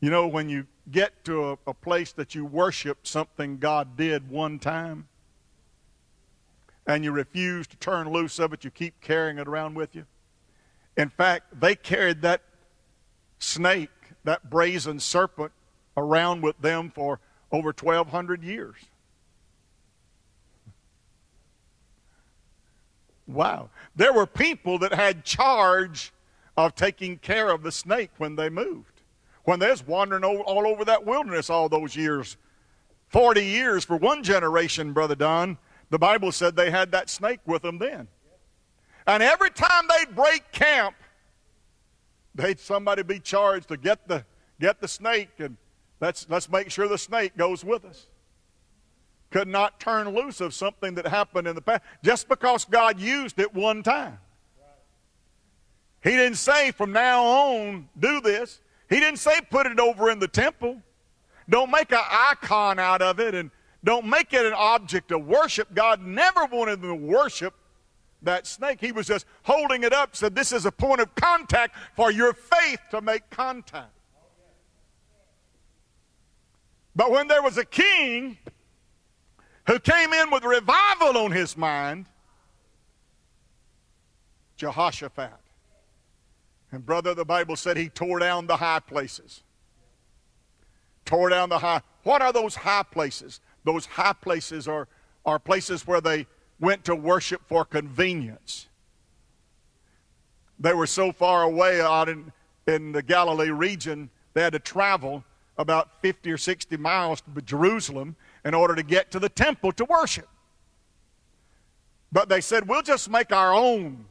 You 0.00 0.08
know, 0.08 0.26
when 0.26 0.48
you 0.48 0.66
get 0.90 1.24
to 1.26 1.50
a, 1.50 1.58
a, 1.66 1.74
place 1.74 2.12
that 2.12 2.34
you 2.34 2.44
worship 2.46 3.06
something 3.06 3.58
God 3.58 3.98
did 3.98 4.30
one 4.30 4.58
time 4.58 5.08
and 6.86 7.04
you 7.04 7.12
refuse 7.12 7.66
to 7.66 7.76
turn 7.76 8.10
loose 8.10 8.38
of 8.38 8.54
it, 8.54 8.64
you 8.64 8.70
keep 8.70 8.98
carrying 9.02 9.38
it 9.38 9.46
around 9.46 9.74
with 9.74 9.94
you. 9.94 10.06
In 11.00 11.08
fact, 11.08 11.58
they 11.58 11.74
carried 11.74 12.20
that 12.20 12.42
snake, 13.38 13.88
that 14.24 14.50
brazen 14.50 15.00
serpent, 15.00 15.50
around 15.96 16.42
with 16.42 16.60
them 16.60 16.92
for 16.94 17.20
over 17.50 17.68
1,200 17.68 18.42
years. 18.42 18.76
Wow. 23.26 23.70
There 23.96 24.12
were 24.12 24.26
people 24.26 24.78
that 24.80 24.92
had 24.92 25.24
charge 25.24 26.12
of 26.58 26.74
taking 26.74 27.16
care 27.16 27.48
of 27.48 27.62
the 27.62 27.72
snake 27.72 28.10
when 28.18 28.36
they 28.36 28.50
moved. 28.50 29.00
When 29.44 29.58
they 29.58 29.70
was 29.70 29.86
wandering 29.86 30.22
all 30.22 30.66
over 30.66 30.84
that 30.84 31.06
wilderness 31.06 31.48
all 31.48 31.70
those 31.70 31.96
years. 31.96 32.36
40 33.08 33.42
years 33.42 33.86
for 33.86 33.96
one 33.96 34.22
generation, 34.22 34.92
Brother 34.92 35.14
Don. 35.14 35.56
The 35.88 35.98
Bible 35.98 36.30
said 36.30 36.56
they 36.56 36.70
had 36.70 36.92
that 36.92 37.08
snake 37.08 37.40
with 37.46 37.62
them 37.62 37.78
then. 37.78 38.06
And 39.10 39.24
every 39.24 39.50
time 39.50 39.88
they'd 39.88 40.14
break 40.14 40.52
camp, 40.52 40.94
they'd 42.32 42.60
somebody 42.60 43.02
be 43.02 43.18
charged 43.18 43.66
to 43.66 43.76
get 43.76 44.06
the 44.06 44.24
get 44.60 44.80
the 44.80 44.86
snake 44.86 45.30
and 45.40 45.56
let's 46.00 46.28
let's 46.28 46.48
make 46.48 46.70
sure 46.70 46.86
the 46.86 46.96
snake 46.96 47.36
goes 47.36 47.64
with 47.64 47.84
us. 47.84 48.06
Could 49.30 49.48
not 49.48 49.80
turn 49.80 50.14
loose 50.14 50.40
of 50.40 50.54
something 50.54 50.94
that 50.94 51.08
happened 51.08 51.48
in 51.48 51.56
the 51.56 51.60
past 51.60 51.82
just 52.04 52.28
because 52.28 52.64
God 52.64 53.00
used 53.00 53.40
it 53.40 53.52
one 53.52 53.82
time. 53.82 54.20
He 56.04 56.10
didn't 56.10 56.38
say 56.38 56.70
from 56.70 56.92
now 56.92 57.24
on 57.24 57.88
do 57.98 58.20
this. 58.20 58.60
He 58.88 59.00
didn't 59.00 59.18
say 59.18 59.40
put 59.50 59.66
it 59.66 59.80
over 59.80 60.08
in 60.10 60.20
the 60.20 60.28
temple. 60.28 60.80
Don't 61.48 61.72
make 61.72 61.90
an 61.90 61.98
icon 62.08 62.78
out 62.78 63.02
of 63.02 63.18
it 63.18 63.34
and 63.34 63.50
don't 63.82 64.06
make 64.06 64.32
it 64.32 64.46
an 64.46 64.52
object 64.52 65.10
of 65.10 65.26
worship. 65.26 65.74
God 65.74 66.00
never 66.00 66.44
wanted 66.44 66.80
them 66.80 66.90
to 66.90 66.94
worship 66.94 67.54
that 68.22 68.46
snake. 68.46 68.80
He 68.80 68.92
was 68.92 69.06
just 69.06 69.26
holding 69.42 69.82
it 69.82 69.92
up, 69.92 70.16
said, 70.16 70.34
This 70.34 70.52
is 70.52 70.66
a 70.66 70.72
point 70.72 71.00
of 71.00 71.14
contact 71.14 71.76
for 71.94 72.10
your 72.10 72.32
faith 72.32 72.80
to 72.90 73.00
make 73.00 73.28
contact. 73.30 73.92
But 76.94 77.10
when 77.10 77.28
there 77.28 77.42
was 77.42 77.56
a 77.56 77.64
king 77.64 78.38
who 79.66 79.78
came 79.78 80.12
in 80.12 80.30
with 80.30 80.44
revival 80.44 81.16
on 81.16 81.32
his 81.32 81.56
mind, 81.56 82.06
Jehoshaphat. 84.56 85.32
And 86.72 86.84
brother, 86.84 87.14
the 87.14 87.24
Bible 87.24 87.56
said 87.56 87.76
he 87.76 87.88
tore 87.88 88.18
down 88.18 88.46
the 88.46 88.56
high 88.56 88.80
places. 88.80 89.42
Tore 91.04 91.30
down 91.30 91.48
the 91.48 91.58
high. 91.58 91.82
What 92.02 92.22
are 92.22 92.32
those 92.32 92.54
high 92.54 92.82
places? 92.82 93.40
Those 93.64 93.86
high 93.86 94.12
places 94.12 94.68
are, 94.68 94.86
are 95.24 95.38
places 95.38 95.86
where 95.86 96.00
they 96.00 96.26
went 96.60 96.84
to 96.84 96.94
worship 96.94 97.42
for 97.48 97.64
convenience. 97.64 98.68
They 100.58 100.74
were 100.74 100.86
so 100.86 101.10
far 101.10 101.42
away 101.42 101.80
out 101.80 102.08
in, 102.08 102.32
in 102.66 102.92
the 102.92 103.02
Galilee 103.02 103.50
region, 103.50 104.10
they 104.34 104.42
had 104.42 104.52
to 104.52 104.58
travel 104.58 105.24
about 105.56 106.00
50 106.02 106.30
or 106.30 106.38
60 106.38 106.76
miles 106.76 107.22
to 107.22 107.42
Jerusalem 107.42 108.16
in 108.44 108.54
order 108.54 108.74
to 108.74 108.82
get 108.82 109.10
to 109.10 109.18
the 109.18 109.28
temple 109.28 109.72
to 109.72 109.84
worship. 109.84 110.28
But 112.12 112.28
they 112.28 112.40
said, 112.40 112.68
we'll 112.68 112.82
just 112.82 113.10
make 113.10 113.32
our 113.32 113.54
own 113.54 114.04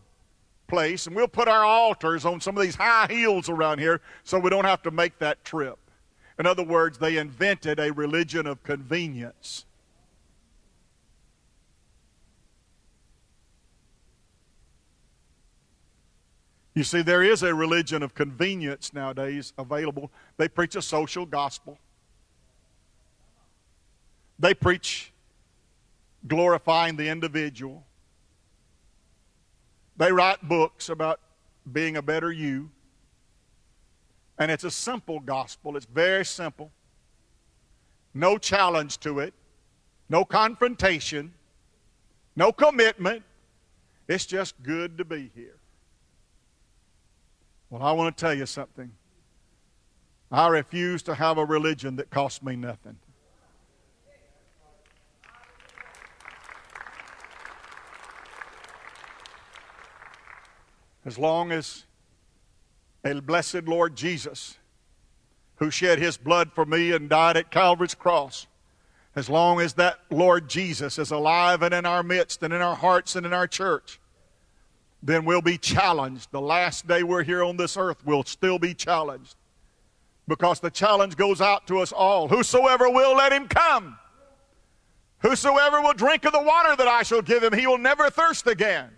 place 0.67 1.07
and 1.07 1.15
we'll 1.15 1.27
put 1.27 1.47
our 1.47 1.65
altars 1.65 2.25
on 2.25 2.39
some 2.39 2.55
of 2.55 2.63
these 2.63 2.75
high 2.75 3.07
hills 3.09 3.49
around 3.49 3.79
here 3.79 4.01
so 4.23 4.39
we 4.39 4.49
don't 4.49 4.65
have 4.65 4.83
to 4.83 4.91
make 4.91 5.17
that 5.19 5.43
trip. 5.43 5.77
In 6.37 6.45
other 6.45 6.63
words, 6.63 6.97
they 6.97 7.17
invented 7.17 7.79
a 7.79 7.91
religion 7.91 8.47
of 8.47 8.63
convenience. 8.63 9.65
You 16.79 16.85
see, 16.85 17.01
there 17.01 17.23
is 17.23 17.43
a 17.43 17.53
religion 17.53 18.01
of 18.03 18.15
convenience 18.15 18.93
nowadays 18.93 19.51
available. 19.57 20.09
They 20.37 20.47
preach 20.47 20.77
a 20.77 20.81
social 20.81 21.25
gospel, 21.25 21.77
they 24.39 24.53
preach 24.53 25.11
glorifying 26.25 26.95
the 26.95 27.09
individual. 27.09 27.83
They 29.97 30.09
write 30.13 30.47
books 30.47 30.87
about 30.87 31.19
being 31.69 31.97
a 31.97 32.01
better 32.01 32.31
you. 32.31 32.71
And 34.37 34.49
it's 34.49 34.63
a 34.63 34.71
simple 34.71 35.19
gospel, 35.19 35.75
it's 35.75 35.85
very 35.85 36.23
simple. 36.23 36.71
No 38.13 38.37
challenge 38.37 39.01
to 39.01 39.19
it, 39.19 39.33
no 40.07 40.23
confrontation, 40.23 41.33
no 42.37 42.53
commitment. 42.53 43.23
It's 44.07 44.25
just 44.25 44.63
good 44.63 44.97
to 44.97 45.03
be 45.03 45.29
here. 45.35 45.58
Well, 47.69 47.83
I 47.83 47.91
want 47.91 48.17
to 48.17 48.21
tell 48.21 48.33
you 48.33 48.45
something. 48.45 48.91
I 50.31 50.47
refuse 50.47 51.03
to 51.03 51.15
have 51.15 51.37
a 51.37 51.45
religion 51.45 51.95
that 51.97 52.09
costs 52.09 52.41
me 52.41 52.55
nothing. 52.55 52.97
As 61.05 61.17
long 61.17 61.51
as 61.51 61.85
a 63.03 63.19
blessed 63.21 63.63
Lord 63.65 63.95
Jesus, 63.95 64.57
who 65.55 65.71
shed 65.71 65.99
his 65.99 66.17
blood 66.17 66.51
for 66.53 66.65
me 66.65 66.91
and 66.91 67.09
died 67.09 67.37
at 67.37 67.51
Calvary's 67.51 67.95
cross, 67.95 68.47
as 69.15 69.29
long 69.29 69.59
as 69.59 69.73
that 69.73 69.99
Lord 70.09 70.49
Jesus 70.49 70.97
is 70.97 71.11
alive 71.11 71.61
and 71.61 71.73
in 71.73 71.85
our 71.85 72.03
midst 72.03 72.43
and 72.43 72.53
in 72.53 72.61
our 72.61 72.75
hearts 72.75 73.15
and 73.15 73.25
in 73.25 73.33
our 73.33 73.47
church, 73.47 73.99
then 75.01 75.25
we'll 75.25 75.41
be 75.41 75.57
challenged. 75.57 76.31
The 76.31 76.41
last 76.41 76.87
day 76.87 77.03
we're 77.03 77.23
here 77.23 77.43
on 77.43 77.57
this 77.57 77.77
earth, 77.77 78.05
we'll 78.05 78.23
still 78.23 78.59
be 78.59 78.73
challenged. 78.73 79.35
Because 80.27 80.59
the 80.59 80.69
challenge 80.69 81.15
goes 81.15 81.41
out 81.41 81.67
to 81.67 81.79
us 81.79 81.91
all. 81.91 82.27
Whosoever 82.27 82.89
will, 82.89 83.15
let 83.15 83.31
him 83.31 83.47
come. 83.47 83.97
Whosoever 85.19 85.81
will 85.81 85.93
drink 85.93 86.25
of 86.25 86.33
the 86.33 86.41
water 86.41 86.75
that 86.75 86.87
I 86.87 87.03
shall 87.03 87.21
give 87.21 87.43
him, 87.43 87.53
he 87.53 87.67
will 87.67 87.77
never 87.77 88.09
thirst 88.09 88.47
again. 88.47 88.91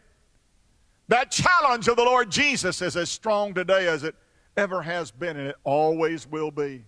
That 1.08 1.32
challenge 1.32 1.88
of 1.88 1.98
the 1.98 2.04
Lord 2.04 2.30
Jesus 2.30 2.82
is 2.82 2.96
as 2.96 3.10
strong 3.10 3.54
today 3.54 3.88
as 3.88 4.04
it 4.04 4.16
ever 4.56 4.82
has 4.82 5.12
been, 5.12 5.38
and 5.38 5.48
it 5.48 5.56
always 5.64 6.28
will 6.28 6.52
be. 6.52 6.86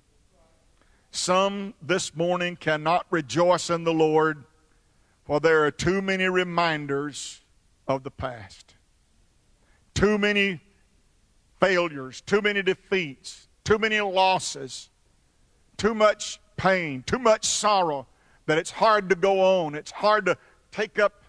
Some 1.12 1.74
this 1.82 2.16
morning 2.16 2.56
cannot 2.56 3.06
rejoice 3.10 3.70
in 3.70 3.84
the 3.84 3.94
Lord, 3.94 4.46
for 5.26 5.40
there 5.40 5.64
are 5.66 5.72
too 5.72 6.02
many 6.02 6.26
reminders 6.26 7.42
of 7.88 8.04
the 8.04 8.12
past. 8.12 8.73
Too 9.94 10.18
many 10.18 10.60
failures, 11.60 12.22
too 12.22 12.42
many 12.42 12.62
defeats, 12.62 13.48
too 13.64 13.78
many 13.78 14.00
losses, 14.02 14.90
too 15.78 15.94
much 15.94 16.40
pain, 16.58 17.04
too 17.04 17.20
much 17.20 17.46
sorrow 17.46 18.08
that 18.46 18.58
it's 18.58 18.72
hard 18.72 19.10
to 19.10 19.16
go 19.16 19.40
on. 19.66 19.76
It's 19.76 19.92
hard 19.92 20.26
to 20.26 20.38
take 20.72 21.00
up 21.00 21.24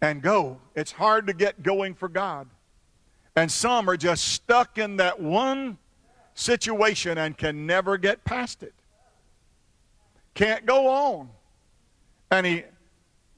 and 0.00 0.22
go. 0.22 0.58
It's 0.74 0.92
hard 0.92 1.26
to 1.28 1.32
get 1.32 1.62
going 1.62 1.94
for 1.94 2.08
God. 2.08 2.48
And 3.36 3.50
some 3.50 3.88
are 3.88 3.96
just 3.96 4.24
stuck 4.24 4.78
in 4.78 4.96
that 4.96 5.20
one 5.20 5.78
situation 6.34 7.18
and 7.18 7.36
can 7.36 7.66
never 7.66 7.96
get 7.96 8.24
past 8.24 8.62
it. 8.62 8.74
Can't 10.34 10.66
go 10.66 10.88
on. 10.88 11.30
And 12.30 12.46
he 12.46 12.64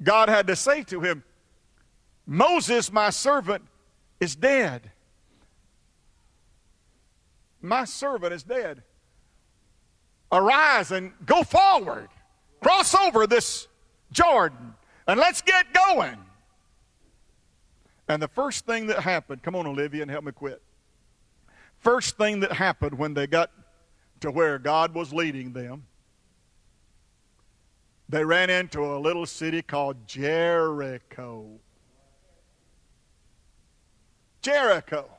God 0.03 0.29
had 0.29 0.47
to 0.49 0.57
say 0.57 0.83
to 0.85 1.01
him, 1.01 1.23
Moses, 2.27 2.93
my 2.93 3.11
servant, 3.11 3.63
is 4.21 4.37
dead. 4.37 4.91
My 7.61 7.85
servant 7.85 8.33
is 8.33 8.43
dead. 8.43 8.83
Arise 10.31 10.91
and 10.93 11.13
go 11.25 11.43
forward. 11.43 12.09
Cross 12.61 12.95
over 12.95 13.27
this 13.27 13.69
Jordan 14.13 14.75
and 15.07 15.21
let's 15.21 15.43
get 15.43 15.73
going. 15.73 16.19
And 18.09 18.23
the 18.23 18.29
first 18.29 18.67
thing 18.67 18.87
that 18.87 19.01
happened, 19.01 19.43
come 19.43 19.57
on, 19.57 19.67
Olivia, 19.67 20.03
and 20.03 20.11
help 20.11 20.25
me 20.25 20.33
quit. 20.33 20.63
First 21.79 22.17
thing 22.17 22.41
that 22.41 22.53
happened 22.53 22.99
when 22.99 23.15
they 23.15 23.27
got 23.27 23.51
to 24.21 24.31
where 24.31 24.59
God 24.59 24.95
was 24.95 25.13
leading 25.13 25.53
them, 25.53 25.87
they 28.09 28.25
ran 28.25 28.51
into 28.51 28.85
a 28.85 28.99
little 28.99 29.27
city 29.27 29.63
called 29.63 30.07
Jericho. 30.07 31.59
Jericho. 34.47 35.11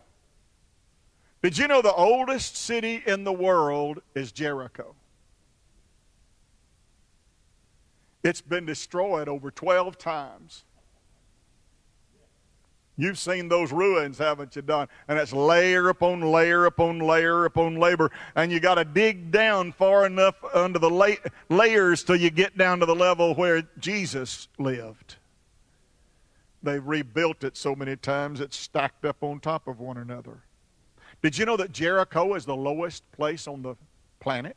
Did 1.44 1.58
you 1.58 1.68
know 1.68 1.82
the 1.82 1.92
oldest 1.92 2.56
city 2.56 3.04
in 3.06 3.26
the 3.26 3.34
world 3.34 4.02
is 4.16 4.32
Jericho? 4.32 4.96
It's 8.24 8.40
been 8.40 8.66
destroyed 8.66 9.28
over 9.28 9.52
12 9.52 9.98
times. 9.98 10.64
You've 12.96 13.20
seen 13.20 13.50
those 13.50 13.74
ruins, 13.74 14.18
haven't 14.18 14.56
you, 14.56 14.62
Don? 14.62 14.88
And 15.10 15.20
it's 15.20 15.34
layer 15.34 15.90
upon 15.90 16.22
layer 16.22 16.66
upon 16.66 17.00
layer 17.00 17.44
upon 17.44 17.76
layer. 17.76 18.10
And 18.34 18.50
you 18.50 18.62
got 18.62 18.76
to 18.76 18.86
dig 18.86 19.30
down 19.30 19.74
far 19.74 20.06
enough 20.06 20.36
under 20.54 20.80
the 20.80 20.90
la- 20.90 21.30
layers 21.50 22.02
till 22.06 22.16
you 22.16 22.30
get 22.30 22.58
down 22.58 22.80
to 22.80 22.86
the 22.86 22.96
level 22.96 23.36
where 23.36 23.64
Jesus 23.78 24.48
lived. 24.58 25.17
They've 26.64 26.86
rebuilt 26.86 27.44
it 27.44 27.56
so 27.56 27.76
many 27.76 27.96
times 27.96 28.42
it's 28.42 28.58
stacked 28.58 29.06
up 29.06 29.22
on 29.22 29.40
top 29.40 29.68
of 29.68 29.80
one 29.80 29.98
another. 29.98 30.40
Did 31.22 31.38
you 31.38 31.46
know 31.46 31.58
that 31.58 31.72
Jericho 31.72 32.34
is 32.36 32.46
the 32.46 32.56
lowest 32.56 33.10
place 33.12 33.48
on 33.48 33.62
the 33.62 33.76
planet? 34.20 34.56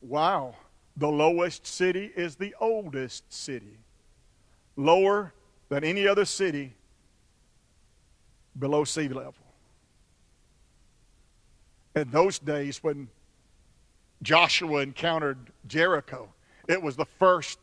Wow. 0.00 0.56
The 0.96 1.08
lowest 1.08 1.66
city 1.66 2.12
is 2.14 2.36
the 2.36 2.54
oldest 2.60 3.32
city 3.32 3.78
lower 4.76 5.32
than 5.68 5.84
any 5.84 6.06
other 6.06 6.24
city 6.24 6.74
below 8.58 8.84
sea 8.84 9.08
level. 9.08 9.34
In 11.94 12.10
those 12.10 12.38
days, 12.38 12.82
when 12.82 13.08
Joshua 14.22 14.80
encountered 14.80 15.38
Jericho, 15.66 16.28
it 16.68 16.80
was 16.80 16.96
the 16.96 17.04
first 17.04 17.58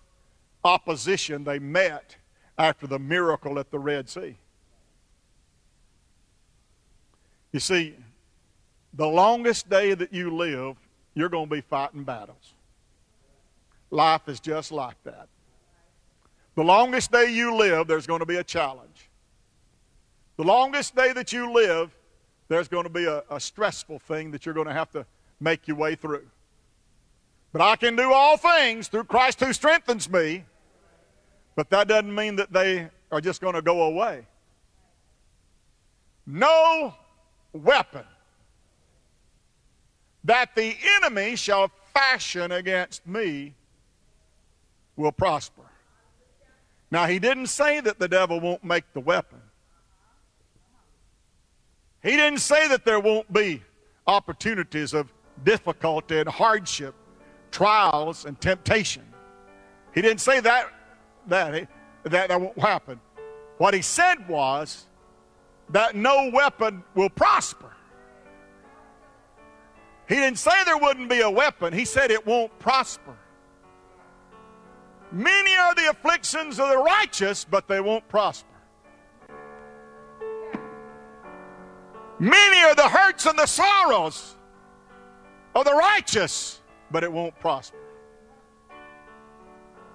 opposition 0.63 1.43
they 1.43 1.60
met 1.60 2.17
after 2.58 2.88
the 2.88 3.00
miracle 3.00 3.60
at 3.60 3.72
the 3.72 3.80
Red 3.80 4.10
Sea. 4.10 4.36
You 7.52 7.60
see, 7.60 7.95
the 8.93 9.08
longest 9.08 9.69
day 9.69 9.93
that 9.93 10.13
you 10.13 10.36
live, 10.36 10.76
you're 11.15 11.30
going 11.30 11.50
to 11.50 11.56
be 11.56 11.62
fighting 11.62 12.04
battles. 12.04 12.54
Life 13.91 14.28
is 14.28 14.39
just 14.39 14.72
like 14.72 15.02
that. 15.04 15.28
The 16.56 16.63
longest 16.63 17.12
day 17.12 17.32
you 17.32 17.56
live, 17.56 17.88
there's 17.88 18.06
going 18.06 18.19
to 18.19 18.26
be 18.26 18.38
a 18.38 18.43
challenge. 18.43 19.10
The 20.38 20.43
longest 20.43 20.95
day 20.95 21.13
that 21.13 21.32
you 21.32 21.52
live, 21.52 21.95
there's 22.50 22.67
going 22.67 22.84
to 22.84 22.89
be 22.89 23.06
a, 23.06 23.24
a 23.30 23.39
stressful 23.39 24.00
thing 24.00 24.32
that 24.32 24.45
you're 24.45 24.56
going 24.56 24.67
to 24.67 24.74
have 24.74 24.91
to 24.91 25.06
make 25.39 25.67
your 25.67 25.78
way 25.78 25.95
through. 25.95 26.28
But 27.52 27.62
I 27.62 27.76
can 27.76 27.95
do 27.95 28.12
all 28.13 28.38
things 28.38 28.88
through 28.88 29.06
Christ 29.06 29.39
who 29.39 29.54
strengthens 29.54 30.10
me. 30.10 30.45
But 31.60 31.69
that 31.72 31.89
doesn't 31.89 32.15
mean 32.15 32.38
that 32.38 32.54
they 32.54 32.88
are 33.12 33.19
just 33.19 33.41
going 33.41 33.56
to 33.56 33.62
go 33.62 33.82
away. 33.82 34.26
No 36.26 36.93
weapon 37.52 38.06
that 40.24 40.56
the 40.56 40.74
enemy 40.95 41.36
shall 41.36 41.69
fashion 41.93 42.54
against 42.54 43.06
me 43.06 43.56
will 44.95 45.12
prosper. 45.12 45.63
Now, 46.91 47.08
he 47.08 47.19
didn't 47.19 47.48
say 47.48 47.82
that 47.82 48.00
the 48.00 48.08
devil 48.08 48.39
won't 48.39 48.63
make 48.63 48.86
the 48.93 49.02
weapon. 49.02 49.41
He 52.02 52.12
didn't 52.12 52.39
say 52.39 52.69
that 52.69 52.86
there 52.86 53.02
won't 53.02 53.34
be 53.34 53.62
opportunities 54.08 54.93
of 54.93 55.12
difficulty 55.43 56.19
and 56.19 56.30
hardship, 56.30 56.95
trials 57.52 58.24
and 58.24 58.39
temptation. 58.39 59.04
He 59.93 60.02
didn't 60.02 60.22
say 60.22 60.39
that 60.39 60.72
that 61.30 61.68
that, 62.04 62.30
that 62.30 62.42
won't 62.42 62.60
happen. 62.60 63.00
What 63.58 63.74
he 63.74 63.82
said 63.82 64.28
was 64.28 64.88
that 65.70 65.96
no 65.96 66.30
weapon 66.34 66.84
will 66.96 67.10
prosper. 67.10 67.74
He 70.08 70.15
didn't 70.15 70.39
say 70.39 70.52
there 70.65 70.78
wouldn't 70.78 71.10
be 71.10 71.22
a 71.22 71.30
weapon. 71.30 71.72
He 71.72 71.86
said 71.86 72.10
it 72.10 72.26
won't 72.26 72.58
prosper. 72.60 73.15
Many 75.12 75.56
are 75.56 75.76
the 75.76 75.89
afflictions 75.89 76.60
of 76.60 76.70
the 76.70 76.78
righteous, 76.78 77.46
but 77.46 77.68
they 77.68 77.80
won't 77.80 78.08
prosper. 78.08 78.48
Many 82.20 82.63
are 82.63 82.76
the 82.76 82.89
hurts 82.89 83.26
and 83.26 83.38
the 83.38 83.46
sorrows 83.46 84.36
of 85.56 85.65
the 85.65 85.74
righteous, 85.74 86.60
but 86.92 87.04
it 87.04 87.12
won't 87.12 87.38
prosper. 87.39 87.78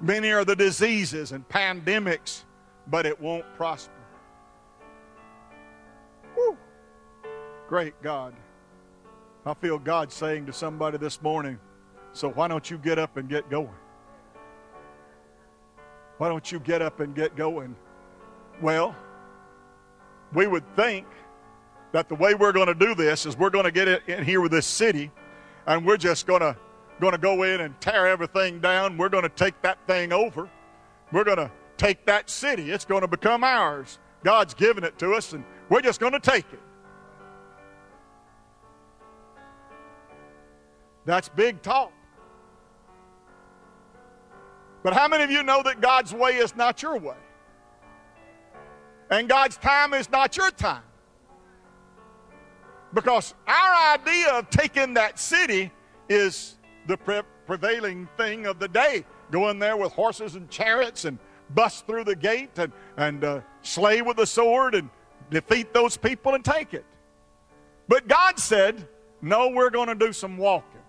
Many 0.04 0.32
are 0.32 0.44
the 0.44 0.54
diseases 0.54 1.32
and 1.32 1.48
pandemics, 1.48 2.42
but 2.88 3.06
it 3.06 3.18
won't 3.18 3.46
prosper. 3.56 3.90
Woo. 6.36 6.58
Great 7.70 7.94
God. 8.02 8.34
I 9.46 9.54
feel 9.54 9.78
God 9.78 10.12
saying 10.12 10.44
to 10.44 10.52
somebody 10.52 10.98
this 10.98 11.22
morning, 11.22 11.58
so 12.12 12.28
why 12.28 12.48
don't 12.48 12.70
you 12.70 12.76
get 12.76 12.98
up 12.98 13.16
and 13.16 13.30
get 13.30 13.48
going? 13.48 13.70
Why 16.18 16.28
don't 16.28 16.52
you 16.52 16.60
get 16.60 16.82
up 16.82 17.00
and 17.00 17.14
get 17.14 17.34
going? 17.34 17.74
Well, 18.60 18.94
we 20.34 20.46
would 20.46 20.64
think 20.76 21.06
that 21.92 22.10
the 22.10 22.14
way 22.14 22.34
we're 22.34 22.52
going 22.52 22.66
to 22.66 22.74
do 22.74 22.94
this 22.94 23.24
is 23.24 23.38
we're 23.38 23.48
going 23.48 23.64
to 23.64 23.72
get 23.72 23.88
in 24.06 24.22
here 24.22 24.42
with 24.42 24.52
this 24.52 24.66
city 24.66 25.10
and 25.66 25.86
we're 25.86 25.96
just 25.96 26.26
going 26.26 26.42
to 26.42 26.54
going 27.00 27.12
to 27.12 27.18
go 27.18 27.42
in 27.42 27.60
and 27.60 27.78
tear 27.80 28.06
everything 28.06 28.60
down. 28.60 28.96
We're 28.96 29.08
going 29.08 29.24
to 29.24 29.28
take 29.28 29.60
that 29.62 29.78
thing 29.86 30.12
over. 30.12 30.48
We're 31.12 31.24
going 31.24 31.38
to 31.38 31.50
take 31.76 32.06
that 32.06 32.30
city. 32.30 32.70
It's 32.70 32.84
going 32.84 33.02
to 33.02 33.08
become 33.08 33.44
ours. 33.44 33.98
God's 34.22 34.54
given 34.54 34.84
it 34.84 34.98
to 34.98 35.12
us 35.12 35.32
and 35.32 35.44
we're 35.68 35.82
just 35.82 36.00
going 36.00 36.12
to 36.12 36.20
take 36.20 36.46
it. 36.52 36.60
That's 41.04 41.28
big 41.28 41.60
talk. 41.62 41.92
But 44.82 44.94
how 44.94 45.08
many 45.08 45.24
of 45.24 45.30
you 45.30 45.42
know 45.42 45.62
that 45.62 45.80
God's 45.80 46.12
way 46.12 46.36
is 46.36 46.54
not 46.56 46.82
your 46.82 46.98
way? 46.98 47.16
And 49.10 49.28
God's 49.28 49.56
time 49.56 49.94
is 49.94 50.10
not 50.10 50.36
your 50.36 50.50
time. 50.50 50.82
Because 52.92 53.34
our 53.46 53.94
idea 53.94 54.30
of 54.30 54.48
taking 54.50 54.94
that 54.94 55.18
city 55.18 55.72
is 56.08 56.56
the 56.86 56.96
pre- 56.96 57.22
prevailing 57.46 58.08
thing 58.16 58.46
of 58.46 58.58
the 58.58 58.68
day. 58.68 59.04
Go 59.30 59.48
in 59.48 59.58
there 59.58 59.76
with 59.76 59.92
horses 59.92 60.34
and 60.34 60.48
chariots 60.50 61.04
and 61.04 61.18
bust 61.50 61.86
through 61.86 62.04
the 62.04 62.16
gate 62.16 62.58
and, 62.58 62.72
and 62.96 63.24
uh, 63.24 63.40
slay 63.62 64.02
with 64.02 64.16
the 64.16 64.26
sword 64.26 64.74
and 64.74 64.88
defeat 65.30 65.72
those 65.72 65.96
people 65.96 66.34
and 66.34 66.44
take 66.44 66.74
it. 66.74 66.84
But 67.88 68.08
God 68.08 68.38
said, 68.38 68.86
no, 69.20 69.48
we're 69.48 69.70
going 69.70 69.88
to 69.88 69.94
do 69.94 70.12
some 70.12 70.36
walking. 70.36 70.80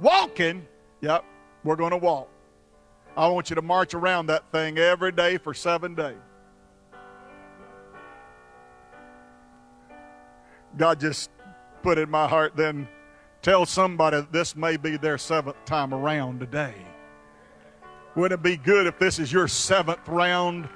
Walking, 0.00 0.66
yep, 1.00 1.24
we're 1.64 1.76
going 1.76 1.90
to 1.90 1.96
walk. 1.96 2.28
I 3.16 3.26
want 3.28 3.50
you 3.50 3.56
to 3.56 3.62
march 3.62 3.94
around 3.94 4.26
that 4.26 4.50
thing 4.52 4.78
every 4.78 5.10
day 5.10 5.38
for 5.38 5.52
seven 5.52 5.94
days. 5.94 6.16
God 10.76 11.00
just 11.00 11.30
put 11.82 11.98
in 11.98 12.08
my 12.08 12.28
heart 12.28 12.54
then 12.54 12.86
tell 13.48 13.64
somebody 13.64 14.20
this 14.30 14.54
may 14.54 14.76
be 14.76 14.98
their 14.98 15.16
seventh 15.16 15.56
time 15.64 15.94
around 15.94 16.38
today. 16.38 16.74
Wouldn't 18.14 18.38
it 18.38 18.42
be 18.42 18.58
good 18.58 18.86
if 18.86 18.98
this 18.98 19.18
is 19.18 19.32
your 19.32 19.48
seventh 19.48 20.06
round 20.06 20.68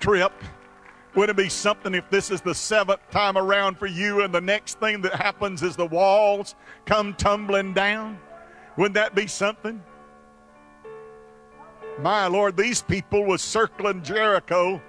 trip? 0.00 0.32
Wouldn't 1.14 1.38
it 1.38 1.40
be 1.40 1.48
something 1.48 1.94
if 1.94 2.10
this 2.10 2.32
is 2.32 2.40
the 2.40 2.56
seventh 2.56 3.08
time 3.12 3.38
around 3.38 3.78
for 3.78 3.86
you 3.86 4.22
and 4.22 4.34
the 4.34 4.40
next 4.40 4.80
thing 4.80 5.00
that 5.02 5.14
happens 5.14 5.62
is 5.62 5.76
the 5.76 5.86
walls 5.86 6.56
come 6.86 7.14
tumbling 7.14 7.72
down? 7.72 8.18
Wouldn't 8.76 8.96
that 8.96 9.14
be 9.14 9.28
something? 9.28 9.80
My 12.00 12.26
Lord, 12.26 12.56
these 12.56 12.82
people 12.82 13.26
was 13.26 13.42
circling 13.42 14.02
Jericho, 14.02 14.82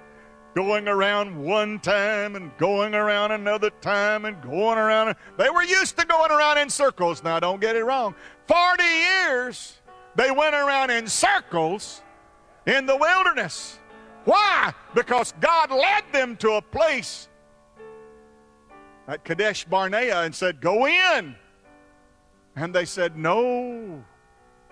going 0.54 0.88
around 0.88 1.36
one 1.42 1.78
time 1.78 2.36
and 2.36 2.56
going 2.58 2.94
around 2.94 3.32
another 3.32 3.70
time 3.80 4.24
and 4.24 4.40
going 4.42 4.78
around. 4.78 5.14
They 5.38 5.50
were 5.50 5.62
used 5.62 5.96
to 5.98 6.06
going 6.06 6.30
around 6.30 6.58
in 6.58 6.70
circles. 6.70 7.22
Now, 7.22 7.40
don't 7.40 7.60
get 7.60 7.76
it 7.76 7.84
wrong. 7.84 8.14
40 8.46 8.82
years 8.82 9.80
they 10.16 10.30
went 10.30 10.54
around 10.54 10.90
in 10.90 11.06
circles 11.06 12.02
in 12.66 12.86
the 12.86 12.96
wilderness. 12.96 13.78
Why? 14.24 14.74
Because 14.94 15.32
God 15.40 15.70
led 15.70 16.04
them 16.12 16.36
to 16.38 16.52
a 16.52 16.62
place 16.62 17.28
at 19.08 19.24
Kadesh 19.24 19.64
Barnea 19.64 20.22
and 20.22 20.34
said, 20.34 20.60
Go 20.60 20.86
in. 20.86 21.36
And 22.56 22.74
they 22.74 22.84
said, 22.84 23.16
No, 23.16 24.04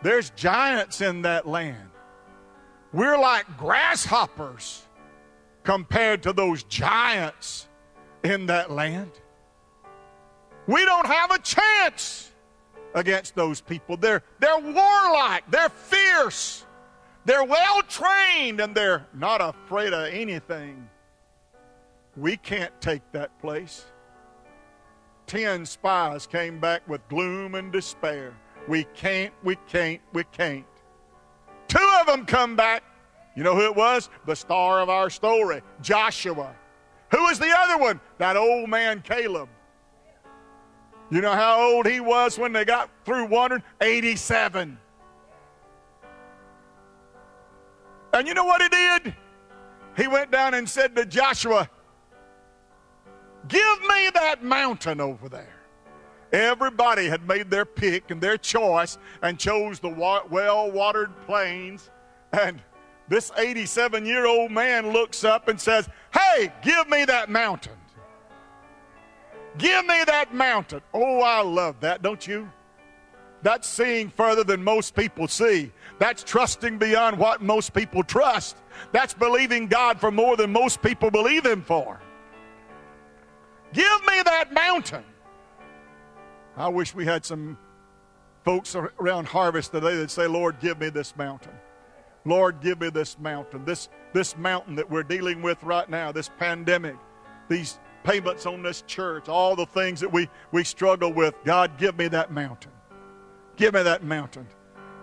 there's 0.03 0.31
giants 0.31 1.01
in 1.01 1.23
that 1.23 1.47
land. 1.47 1.91
We're 2.93 3.19
like 3.19 3.57
grasshoppers 3.57 4.83
compared 5.69 6.23
to 6.23 6.33
those 6.33 6.63
giants 6.63 7.69
in 8.25 8.47
that 8.47 8.71
land. 8.71 9.11
We 10.67 10.83
don't 10.87 11.07
have 11.07 11.31
a 11.31 11.39
chance 11.41 12.33
against 12.95 13.35
those 13.35 13.61
people. 13.61 13.99
They're, 13.99 14.23
they're 14.41 14.59
warlike, 14.61 15.45
they're 15.51 15.69
fierce, 15.69 16.65
they're 17.27 17.45
well 17.45 17.83
trained, 17.83 18.61
and 18.61 18.75
they're 18.75 19.07
not 19.13 19.43
afraid 19.43 19.93
of 19.93 20.07
anything. 20.07 20.89
We 22.17 22.39
can't 22.39 22.73
take 22.81 23.03
that 23.13 23.39
place. 23.39 23.85
Ten 25.27 25.67
spies 25.67 26.27
came 26.27 26.61
back 26.61 26.89
with 26.89 27.07
gloom 27.11 27.57
and 27.57 27.71
despair. 27.71 28.35
We 28.69 28.85
can't, 28.95 29.35
we 29.45 29.57
can't, 29.69 30.01
we 30.15 30.25
can't. 30.33 30.65
Two 31.69 31.91
of 32.01 32.07
them 32.07 32.25
come 32.25 32.57
back. 32.57 32.83
You 33.39 33.45
know 33.45 33.55
who 33.55 33.67
it 33.67 33.77
was? 33.77 34.11
The 34.27 34.35
star 34.35 34.81
of 34.81 34.89
our 34.89 35.09
story, 35.09 35.63
Joshua. 35.81 36.57
Who 37.13 37.23
was 37.23 37.39
the 37.39 37.55
other 37.57 37.79
one? 37.79 38.01
That 38.19 38.37
old 38.37 38.69
man, 38.69 39.01
Caleb. 39.01 39.49
You 41.09 41.21
know 41.21 41.35
how 41.35 41.61
old 41.61 41.87
he 41.87 42.01
was 42.01 42.37
when 42.37 42.53
they 42.53 42.65
got 42.65 42.91
through 43.05 43.27
wandering? 43.27 43.63
87. 43.81 44.77
And 48.13 48.27
you 48.27 48.35
know 48.35 48.45
what 48.45 48.61
he 48.61 48.69
did? 48.71 49.15
He 49.97 50.09
went 50.09 50.33
down 50.33 50.55
and 50.55 50.69
said 50.69 50.97
to 50.97 51.07
Joshua, 51.07 51.71
Give 53.47 53.81
me 53.83 54.11
that 54.15 54.43
mountain 54.43 55.01
over 55.01 55.29
there. 55.29 55.55
Everybody 56.33 57.07
had 57.07 57.29
made 57.29 57.53
their 57.53 57.65
pick 57.65 58.11
and 58.11 58.21
their 58.21 58.37
choice 58.37 58.99
and 59.23 59.39
chose 59.39 59.79
the 59.79 59.91
well 59.91 60.73
watered 60.73 61.13
plains. 61.25 61.89
And 62.33 62.61
this 63.09 63.33
87 63.37 64.05
year 64.05 64.27
old 64.27 64.51
man 64.51 64.93
looks 64.93 65.25
up 65.25 65.49
and 65.49 65.61
says, 65.61 65.89
Hey, 66.13 66.53
give 66.63 66.89
me 66.89 67.05
that 67.07 67.31
mountain. 67.31 67.73
Give 69.57 69.85
me 69.87 70.05
that 70.07 70.35
mountain. 70.35 70.83
Oh, 70.95 71.21
I 71.21 71.43
love 71.43 71.81
that, 71.81 72.03
don't 72.03 72.25
you? 72.27 72.51
That's 73.43 73.69
seeing 73.69 74.11
further 74.11 74.45
than 74.45 74.63
most 74.63 74.95
people 74.95 75.29
see. 75.29 75.73
That's 75.99 76.23
trusting 76.23 76.79
beyond 76.79 77.19
what 77.19 77.41
most 77.41 77.73
people 77.73 78.03
trust. 78.03 78.57
That's 78.93 79.15
believing 79.15 79.69
God 79.69 80.01
for 80.01 80.11
more 80.11 80.37
than 80.37 80.53
most 80.53 80.83
people 80.83 81.11
believe 81.11 81.47
Him 81.47 81.63
for. 81.63 82.01
Give 83.73 84.07
me 84.07 84.23
that 84.25 84.53
mountain. 84.53 85.05
I 86.57 86.69
wish 86.69 86.95
we 86.95 87.05
had 87.05 87.25
some 87.25 87.57
folks 88.45 88.75
around 88.75 89.27
harvest 89.29 89.73
today 89.73 89.97
that 89.97 90.11
say, 90.11 90.27
Lord, 90.27 90.59
give 90.61 90.81
me 90.81 90.89
this 90.89 91.17
mountain. 91.17 91.53
Lord, 92.29 92.61
give 92.61 92.81
me 92.81 92.91
this 92.91 93.19
mountain. 93.19 93.65
This, 93.65 93.89
this 94.13 94.37
mountain 94.37 94.75
that 94.75 94.89
we're 94.89 95.03
dealing 95.03 95.41
with 95.41 95.63
right 95.63 95.89
now, 95.89 96.13
this 96.13 96.31
pandemic, 96.39 96.97
these 97.49 97.79
payments 98.05 98.45
on 98.45 98.63
this 98.63 98.83
church, 98.87 99.29
all 99.29 99.57
the 99.57 99.67
things 99.67 100.01
that 100.01 100.13
we, 100.13 100.29
we 100.53 100.63
struggle 100.63 101.13
with. 101.13 101.35
God, 101.45 101.79
give 101.79 101.97
me 101.97 102.09
that 102.09 102.31
mountain. 102.31 102.73
Give 103.57 103.73
me 103.73 103.83
that 103.83 104.05
mountain. 104.05 104.47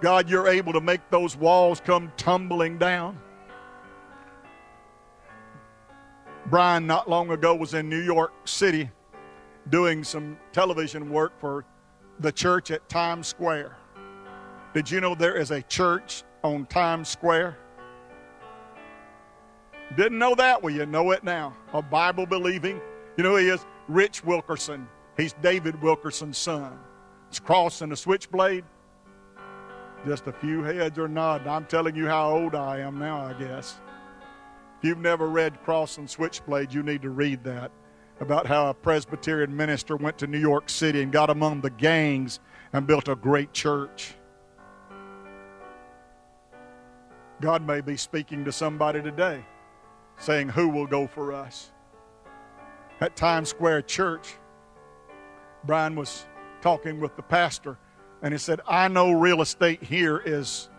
God, 0.02 0.30
you're 0.30 0.48
able 0.48 0.72
to 0.74 0.82
make 0.82 1.02
those 1.10 1.36
walls 1.36 1.82
come 1.84 2.12
tumbling 2.16 2.78
down. 2.78 3.18
Brian, 6.48 6.86
not 6.86 7.10
long 7.10 7.32
ago, 7.32 7.56
was 7.56 7.74
in 7.74 7.90
New 7.90 8.02
York 8.02 8.34
City 8.46 8.90
doing 9.70 10.04
some 10.04 10.38
television 10.52 11.10
work 11.10 11.34
for 11.40 11.66
the 12.20 12.32
church 12.32 12.70
at 12.70 12.88
Times 12.88 13.26
Square. 13.26 13.78
Did 14.76 14.92
you 14.92 15.02
know 15.02 15.16
there 15.16 15.36
is 15.36 15.50
a 15.50 15.64
church 15.64 16.24
on 16.54 16.66
Times 16.66 17.10
Square? 17.10 17.58
Didn't 19.96 20.18
know 20.18 20.36
that? 20.36 20.62
Well, 20.62 20.74
you 20.74 20.86
know 20.86 21.12
it 21.12 21.24
now. 21.24 21.56
A 21.74 21.82
Bible 21.82 22.26
believing. 22.26 22.82
You 23.18 23.24
know 23.24 23.32
who 23.32 23.38
he 23.38 23.50
is? 23.50 23.66
Rich 23.88 24.24
Wilkerson. 24.24 24.88
He's 25.18 25.34
David 25.34 25.82
Wilkerson's 25.82 26.38
son. 26.38 26.78
It's 27.30 27.40
crossing 27.40 27.92
a 27.92 27.96
switchblade. 27.96 28.66
Just 30.06 30.28
a 30.28 30.34
few 30.34 30.64
heads 30.64 31.00
are 31.00 31.08
nodding. 31.08 31.48
I'm 31.48 31.66
telling 31.66 31.96
you 31.96 32.08
how 32.08 32.32
old 32.32 32.56
I 32.56 32.80
am 32.80 33.00
now, 33.00 33.26
I 33.26 33.34
guess. 33.34 33.80
If 34.78 34.88
you've 34.88 35.00
never 35.00 35.28
read 35.28 35.62
Cross 35.64 35.98
and 35.98 36.10
Switchblade, 36.10 36.74
you 36.74 36.84
need 36.84 37.02
to 37.02 37.10
read 37.10 37.44
that 37.44 37.72
about 38.20 38.46
how 38.46 38.70
a 38.70 38.74
Presbyterian 38.74 39.56
minister 39.56 39.96
went 39.96 40.18
to 40.20 40.28
New 40.28 40.40
York 40.40 40.70
City 40.70 41.02
and 41.02 41.12
got 41.12 41.30
among 41.30 41.62
the 41.62 41.70
gangs 41.70 42.40
and 42.74 42.86
built 42.86 43.08
a 43.08 43.16
great 43.16 43.52
church. 43.54 44.16
God 47.42 47.66
may 47.66 47.82
be 47.82 47.98
speaking 47.98 48.46
to 48.46 48.52
somebody 48.52 49.02
today 49.02 49.44
saying, 50.18 50.50
Who 50.50 50.70
will 50.70 50.88
go 50.88 51.08
for 51.08 51.34
us? 51.34 51.72
At 53.02 53.16
Times 53.16 53.50
Square 53.50 53.84
Church, 53.84 54.36
Brian 55.66 55.96
was 55.96 56.26
talking 56.62 57.00
with 57.00 57.16
the 57.16 57.22
pastor, 57.22 57.78
and 58.22 58.34
he 58.34 58.38
said, 58.38 58.62
I 58.68 58.88
know 58.88 59.12
real 59.12 59.42
estate 59.42 59.84
here 59.84 60.22
is, 60.26 60.70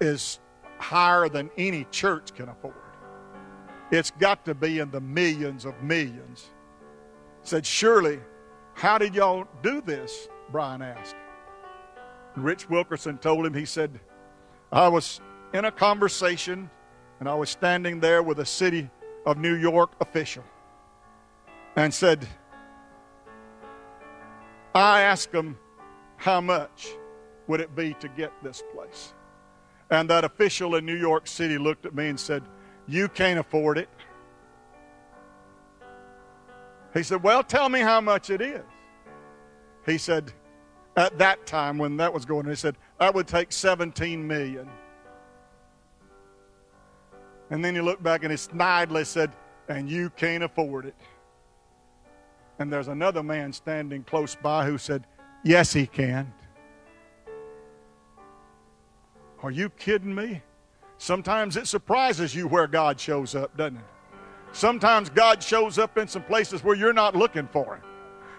is 0.00 0.40
higher 0.78 1.28
than 1.28 1.50
any 1.56 1.86
church 1.90 2.34
can 2.34 2.48
afford. 2.48 2.74
It's 3.92 4.10
got 4.10 4.44
to 4.46 4.54
be 4.54 4.80
in 4.80 4.90
the 4.90 5.00
millions 5.00 5.64
of 5.64 5.80
millions. 5.82 6.50
He 7.42 7.48
said, 7.48 7.64
Surely, 7.64 8.18
how 8.74 8.98
did 8.98 9.14
y'all 9.14 9.46
do 9.62 9.80
this? 9.80 10.28
Brian 10.50 10.82
asked. 10.82 11.16
Rich 12.34 12.68
Wilkerson 12.68 13.18
told 13.18 13.46
him, 13.46 13.54
he 13.54 13.64
said, 13.64 13.98
I 14.72 14.88
was 14.88 15.20
in 15.56 15.64
a 15.64 15.72
conversation 15.72 16.70
and 17.18 17.28
I 17.28 17.34
was 17.34 17.48
standing 17.48 17.98
there 17.98 18.22
with 18.22 18.40
a 18.40 18.44
city 18.44 18.90
of 19.24 19.38
New 19.38 19.54
York 19.54 19.92
official 20.00 20.44
and 21.76 21.92
said, 21.92 22.28
I 24.74 25.00
asked 25.00 25.32
him, 25.32 25.58
how 26.18 26.42
much 26.42 26.88
would 27.46 27.60
it 27.60 27.74
be 27.74 27.94
to 28.00 28.08
get 28.08 28.32
this 28.42 28.62
place? 28.74 29.14
And 29.90 30.10
that 30.10 30.24
official 30.24 30.74
in 30.74 30.84
New 30.84 30.96
York 30.96 31.26
City 31.26 31.56
looked 31.56 31.86
at 31.86 31.94
me 31.94 32.08
and 32.08 32.18
said, 32.18 32.42
You 32.88 33.08
can't 33.08 33.38
afford 33.38 33.78
it. 33.78 33.88
He 36.92 37.04
said, 37.04 37.22
Well, 37.22 37.44
tell 37.44 37.68
me 37.68 37.80
how 37.80 38.00
much 38.00 38.30
it 38.30 38.40
is. 38.40 38.64
He 39.84 39.96
said, 39.96 40.32
At 40.96 41.16
that 41.18 41.46
time 41.46 41.78
when 41.78 41.96
that 41.98 42.12
was 42.12 42.24
going, 42.24 42.46
he 42.46 42.56
said, 42.56 42.76
That 42.98 43.14
would 43.14 43.28
take 43.28 43.52
17 43.52 44.26
million. 44.26 44.68
And 47.50 47.64
then 47.64 47.74
he 47.74 47.80
looked 47.80 48.02
back 48.02 48.22
and 48.22 48.30
he 48.30 48.36
snidely 48.36 49.06
said, 49.06 49.32
And 49.68 49.88
you 49.88 50.10
can't 50.10 50.42
afford 50.42 50.86
it. 50.86 50.94
And 52.58 52.72
there's 52.72 52.88
another 52.88 53.22
man 53.22 53.52
standing 53.52 54.02
close 54.02 54.34
by 54.34 54.64
who 54.64 54.78
said, 54.78 55.06
Yes, 55.44 55.72
he 55.72 55.86
can. 55.86 56.32
Are 59.42 59.50
you 59.50 59.68
kidding 59.70 60.14
me? 60.14 60.42
Sometimes 60.98 61.56
it 61.56 61.66
surprises 61.66 62.34
you 62.34 62.48
where 62.48 62.66
God 62.66 62.98
shows 62.98 63.34
up, 63.34 63.56
doesn't 63.56 63.76
it? 63.76 63.84
Sometimes 64.52 65.10
God 65.10 65.42
shows 65.42 65.78
up 65.78 65.98
in 65.98 66.08
some 66.08 66.22
places 66.22 66.64
where 66.64 66.74
you're 66.74 66.94
not 66.94 67.14
looking 67.14 67.46
for 67.48 67.76
him. 67.76 67.82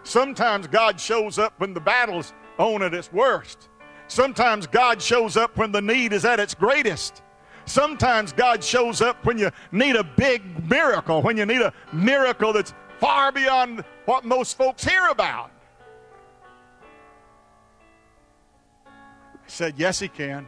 Sometimes 0.03 0.67
God 0.67 0.99
shows 0.99 1.37
up 1.37 1.53
when 1.59 1.73
the 1.73 1.79
battle's 1.79 2.33
on 2.57 2.81
at 2.81 2.93
its 2.93 3.11
worst. 3.13 3.69
Sometimes 4.07 4.65
God 4.65 5.01
shows 5.01 5.37
up 5.37 5.55
when 5.57 5.71
the 5.71 5.81
need 5.81 6.13
is 6.13 6.25
at 6.25 6.39
its 6.39 6.55
greatest. 6.55 7.21
Sometimes 7.68 8.32
God 8.32 8.63
shows 8.63 9.01
up 9.01 9.26
when 9.26 9.38
you 9.38 9.51
need 9.74 9.97
a 9.97 10.03
big 10.03 10.70
miracle, 10.70 11.22
when 11.22 11.36
you 11.36 11.45
need 11.45 11.61
a 11.61 11.74
miracle 11.91 12.53
that's 12.53 12.74
far 12.97 13.32
beyond 13.32 13.84
what 14.05 14.24
most 14.24 14.57
folks 14.57 14.86
hear 14.86 15.07
about. 15.07 15.51
He 18.86 19.51
said, 19.51 19.74
Yes, 19.78 19.99
he 19.99 20.07
can. 20.07 20.47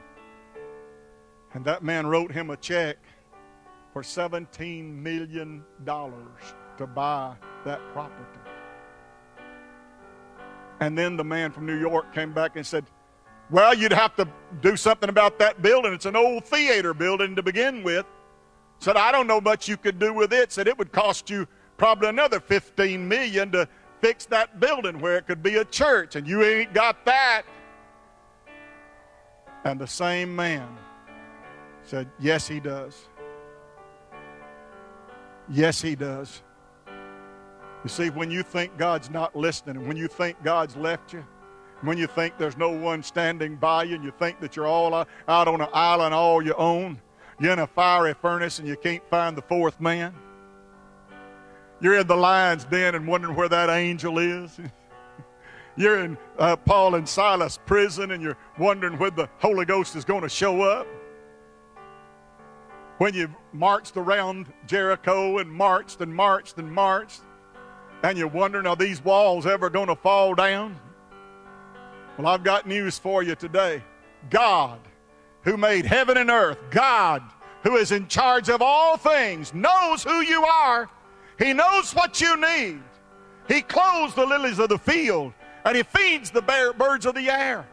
And 1.53 1.65
that 1.65 1.83
man 1.83 2.07
wrote 2.07 2.31
him 2.31 2.51
a 2.51 2.57
check 2.57 2.97
for 3.91 4.01
$17 4.01 4.93
million 4.95 5.65
to 5.85 6.87
buy 6.87 7.35
that 7.65 7.81
property. 7.91 8.39
And 10.79 10.97
then 10.97 11.17
the 11.17 11.23
man 11.25 11.51
from 11.51 11.65
New 11.65 11.77
York 11.77 12.13
came 12.13 12.31
back 12.31 12.55
and 12.55 12.65
said, 12.65 12.85
Well, 13.51 13.73
you'd 13.73 13.93
have 13.93 14.15
to 14.17 14.27
do 14.61 14.75
something 14.75 15.09
about 15.09 15.39
that 15.39 15.61
building. 15.61 15.93
It's 15.93 16.05
an 16.05 16.15
old 16.15 16.45
theater 16.45 16.93
building 16.93 17.35
to 17.35 17.43
begin 17.43 17.83
with. 17.83 18.05
Said, 18.79 18.95
I 18.95 19.11
don't 19.11 19.27
know 19.27 19.41
much 19.41 19.67
you 19.67 19.75
could 19.75 19.99
do 19.99 20.13
with 20.13 20.31
it. 20.31 20.51
Said 20.51 20.67
it 20.67 20.77
would 20.77 20.91
cost 20.91 21.29
you 21.29 21.47
probably 21.77 22.09
another 22.09 22.39
15 22.39 23.07
million 23.07 23.51
to 23.51 23.67
fix 24.01 24.25
that 24.27 24.59
building 24.59 24.99
where 24.99 25.17
it 25.17 25.27
could 25.27 25.41
be 25.41 25.55
a 25.55 25.65
church, 25.65 26.15
and 26.15 26.27
you 26.27 26.43
ain't 26.43 26.73
got 26.73 27.05
that. 27.05 27.43
And 29.65 29.79
the 29.79 29.87
same 29.87 30.35
man 30.35 30.77
said, 31.83 32.09
Yes, 32.19 32.47
he 32.47 32.59
does. 32.59 33.07
Yes, 35.49 35.81
he 35.81 35.95
does. 35.95 36.43
You 37.83 37.89
see, 37.89 38.09
when 38.09 38.29
you 38.29 38.43
think 38.43 38.77
God's 38.77 39.09
not 39.09 39.35
listening, 39.35 39.77
and 39.77 39.87
when 39.87 39.97
you 39.97 40.07
think 40.07 40.41
God's 40.43 40.75
left 40.75 41.13
you, 41.13 41.25
when 41.81 41.97
you 41.97 42.07
think 42.07 42.37
there's 42.37 42.57
no 42.57 42.69
one 42.69 43.03
standing 43.03 43.55
by 43.55 43.83
you, 43.83 43.95
and 43.95 44.03
you 44.03 44.11
think 44.19 44.39
that 44.41 44.55
you're 44.55 44.67
all 44.67 44.93
out 44.93 45.47
on 45.47 45.61
an 45.61 45.67
island 45.73 46.13
all 46.13 46.41
your 46.41 46.59
own, 46.59 46.99
you're 47.39 47.53
in 47.53 47.59
a 47.59 47.67
fiery 47.67 48.13
furnace 48.13 48.59
and 48.59 48.67
you 48.67 48.75
can't 48.75 49.03
find 49.09 49.37
the 49.37 49.41
fourth 49.41 49.79
man. 49.79 50.13
You're 51.79 51.99
in 51.99 52.07
the 52.07 52.17
lion's 52.17 52.65
den 52.65 52.95
and 52.95 53.07
wondering 53.07 53.35
where 53.35 53.47
that 53.47 53.69
angel 53.69 54.19
is. 54.19 54.59
you're 55.77 56.03
in 56.03 56.17
uh, 56.37 56.57
Paul 56.57 56.95
and 56.95 57.07
Silas 57.07 57.57
prison 57.65 58.11
and 58.11 58.21
you're 58.21 58.37
wondering 58.57 58.97
when 58.97 59.15
the 59.15 59.29
Holy 59.37 59.63
Ghost 59.63 59.95
is 59.95 60.03
going 60.03 60.21
to 60.21 60.29
show 60.29 60.61
up. 60.61 60.85
When 62.97 63.13
you've 63.13 63.33
marched 63.53 63.95
around 63.95 64.47
Jericho 64.67 65.37
and 65.37 65.49
marched 65.49 66.01
and 66.01 66.13
marched 66.13 66.57
and 66.57 66.69
marched, 66.69 67.21
and 68.03 68.17
you're 68.17 68.27
wondering, 68.27 68.67
are 68.67 68.75
these 68.75 69.03
walls 69.03 69.45
ever 69.45 69.69
going 69.69 69.87
to 69.87 69.95
fall 69.95 70.35
down? 70.35 70.77
Well, 72.19 72.27
I've 72.27 72.43
got 72.43 72.67
news 72.67 72.99
for 72.99 73.23
you 73.23 73.33
today. 73.33 73.81
God, 74.29 74.81
who 75.43 75.55
made 75.55 75.85
heaven 75.85 76.17
and 76.17 76.29
earth, 76.29 76.57
God, 76.69 77.23
who 77.63 77.77
is 77.77 77.93
in 77.93 78.09
charge 78.09 78.49
of 78.49 78.61
all 78.61 78.97
things, 78.97 79.53
knows 79.53 80.03
who 80.03 80.19
you 80.19 80.43
are. 80.43 80.89
He 81.37 81.53
knows 81.53 81.95
what 81.95 82.19
you 82.19 82.35
need. 82.35 82.81
He 83.47 83.61
clothes 83.61 84.15
the 84.15 84.25
lilies 84.25 84.59
of 84.59 84.67
the 84.67 84.77
field, 84.77 85.31
and 85.63 85.77
He 85.77 85.83
feeds 85.83 86.29
the 86.29 86.41
birds 86.77 87.05
of 87.05 87.15
the 87.15 87.29
air. 87.29 87.65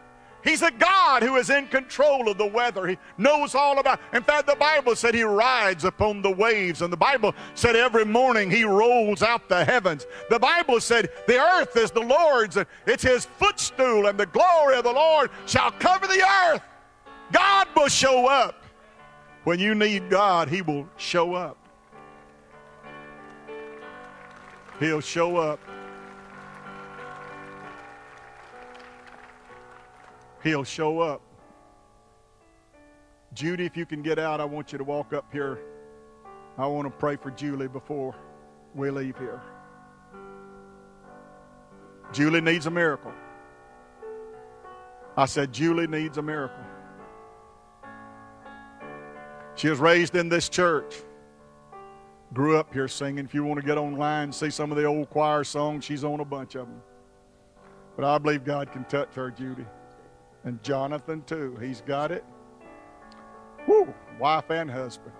He's 0.46 0.62
a 0.62 0.70
God 0.70 1.24
who 1.24 1.36
is 1.36 1.50
in 1.50 1.66
control 1.66 2.28
of 2.28 2.38
the 2.38 2.46
weather. 2.46 2.86
He 2.86 2.96
knows 3.18 3.56
all 3.56 3.80
about. 3.80 3.98
In 4.12 4.22
fact, 4.22 4.46
the 4.46 4.54
Bible 4.54 4.94
said 4.94 5.12
he 5.12 5.24
rides 5.24 5.84
upon 5.84 6.22
the 6.22 6.30
waves, 6.30 6.82
and 6.82 6.92
the 6.92 6.96
Bible 6.96 7.34
said 7.54 7.74
every 7.74 8.04
morning 8.04 8.48
he 8.48 8.62
rolls 8.62 9.22
out 9.22 9.48
the 9.48 9.64
heavens. 9.64 10.06
The 10.30 10.38
Bible 10.38 10.78
said 10.78 11.10
the 11.26 11.38
earth 11.38 11.76
is 11.76 11.90
the 11.90 12.00
Lord's, 12.00 12.56
and 12.56 12.66
it's 12.86 13.02
his 13.02 13.24
footstool, 13.24 14.06
and 14.06 14.16
the 14.16 14.26
glory 14.26 14.76
of 14.76 14.84
the 14.84 14.92
Lord 14.92 15.30
shall 15.46 15.72
cover 15.72 16.06
the 16.06 16.24
earth. 16.24 16.62
God 17.32 17.66
will 17.74 17.88
show 17.88 18.28
up. 18.28 18.62
When 19.42 19.58
you 19.58 19.74
need 19.74 20.08
God, 20.08 20.48
he 20.48 20.62
will 20.62 20.88
show 20.96 21.34
up. 21.34 21.58
He'll 24.78 25.00
show 25.00 25.38
up. 25.38 25.58
He'll 30.46 30.62
show 30.62 31.00
up. 31.00 31.22
Judy, 33.34 33.66
if 33.66 33.76
you 33.76 33.84
can 33.84 34.00
get 34.00 34.16
out, 34.16 34.40
I 34.40 34.44
want 34.44 34.70
you 34.70 34.78
to 34.78 34.84
walk 34.84 35.12
up 35.12 35.26
here. 35.32 35.58
I 36.56 36.68
want 36.68 36.86
to 36.86 36.90
pray 36.90 37.16
for 37.16 37.32
Julie 37.32 37.66
before 37.66 38.14
we 38.72 38.88
leave 38.90 39.18
here. 39.18 39.42
Julie 42.12 42.40
needs 42.40 42.66
a 42.66 42.70
miracle. 42.70 43.12
I 45.16 45.26
said, 45.26 45.52
Julie 45.52 45.88
needs 45.88 46.16
a 46.16 46.22
miracle. 46.22 46.64
She 49.56 49.68
was 49.68 49.80
raised 49.80 50.14
in 50.14 50.28
this 50.28 50.48
church. 50.48 50.94
Grew 52.32 52.56
up 52.56 52.72
here 52.72 52.86
singing. 52.86 53.24
If 53.24 53.34
you 53.34 53.42
want 53.42 53.60
to 53.60 53.66
get 53.66 53.78
online, 53.78 54.24
and 54.24 54.34
see 54.34 54.50
some 54.50 54.70
of 54.70 54.76
the 54.76 54.84
old 54.84 55.10
choir 55.10 55.42
songs, 55.42 55.84
she's 55.84 56.04
on 56.04 56.20
a 56.20 56.24
bunch 56.24 56.54
of 56.54 56.68
them. 56.68 56.82
But 57.96 58.04
I 58.04 58.18
believe 58.18 58.44
God 58.44 58.70
can 58.70 58.84
touch 58.84 59.12
her, 59.16 59.32
Judy. 59.32 59.66
And 60.46 60.62
Jonathan, 60.62 61.22
too. 61.26 61.56
He's 61.60 61.80
got 61.80 62.12
it. 62.12 62.24
Woo! 63.66 63.92
Wife 64.20 64.48
and 64.50 64.70
husband. 64.70 65.12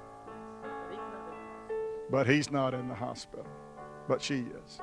But 2.11 2.29
he's 2.29 2.51
not 2.51 2.74
in 2.74 2.89
the 2.89 2.95
hospital. 2.95 3.45
But 4.09 4.22
she 4.22 4.47
is. 4.64 4.81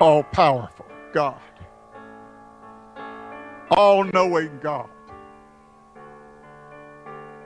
All 0.00 0.22
powerful 0.22 0.86
God, 1.12 1.40
all 3.70 4.04
knowing 4.04 4.58
God, 4.60 4.88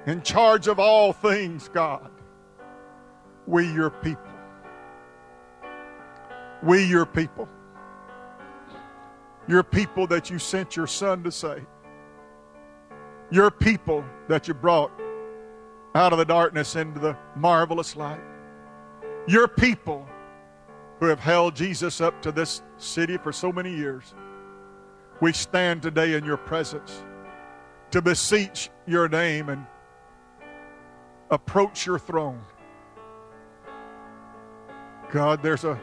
in 0.07 0.23
charge 0.23 0.69
of 0.69 0.79
all 0.79 1.13
things, 1.13 1.69
God, 1.69 2.11
we 3.47 3.71
your 3.73 3.91
people. 3.91 4.23
We 6.63 6.85
your 6.85 7.05
people. 7.05 7.49
Your 9.49 9.63
people 9.63 10.07
that 10.07 10.31
you 10.31 10.39
sent 10.39 10.77
your 10.77 10.87
son 10.87 11.23
to 11.25 11.33
save. 11.33 11.67
Your 13.31 13.51
people 13.51 14.05
that 14.29 14.49
you 14.49 14.55
brought 14.55 14.93
out 15.95 16.13
of 16.13 16.19
the 16.19 16.25
darkness 16.25 16.77
into 16.77 17.01
the 17.01 17.17
marvelous 17.37 17.97
light. 17.97 18.21
Your 19.27 19.49
people 19.49 20.07
who 21.01 21.07
have 21.07 21.21
held 21.21 21.55
Jesus 21.57 22.01
up 22.01 22.23
to 22.23 22.33
this 22.33 22.63
city 22.77 23.17
for 23.17 23.33
so 23.33 23.53
many 23.53 23.75
years. 23.75 24.15
We 25.21 25.33
stand 25.33 25.83
today 25.83 26.15
in 26.15 26.25
your 26.25 26.37
presence 26.37 27.05
to 27.91 28.03
beseech 28.03 28.71
your 28.87 29.09
name 29.09 29.49
and 29.49 29.67
approach 31.31 31.87
your 31.87 31.99
throne. 31.99 32.41
God, 35.11 35.43
there's 35.43 35.65
a 35.65 35.79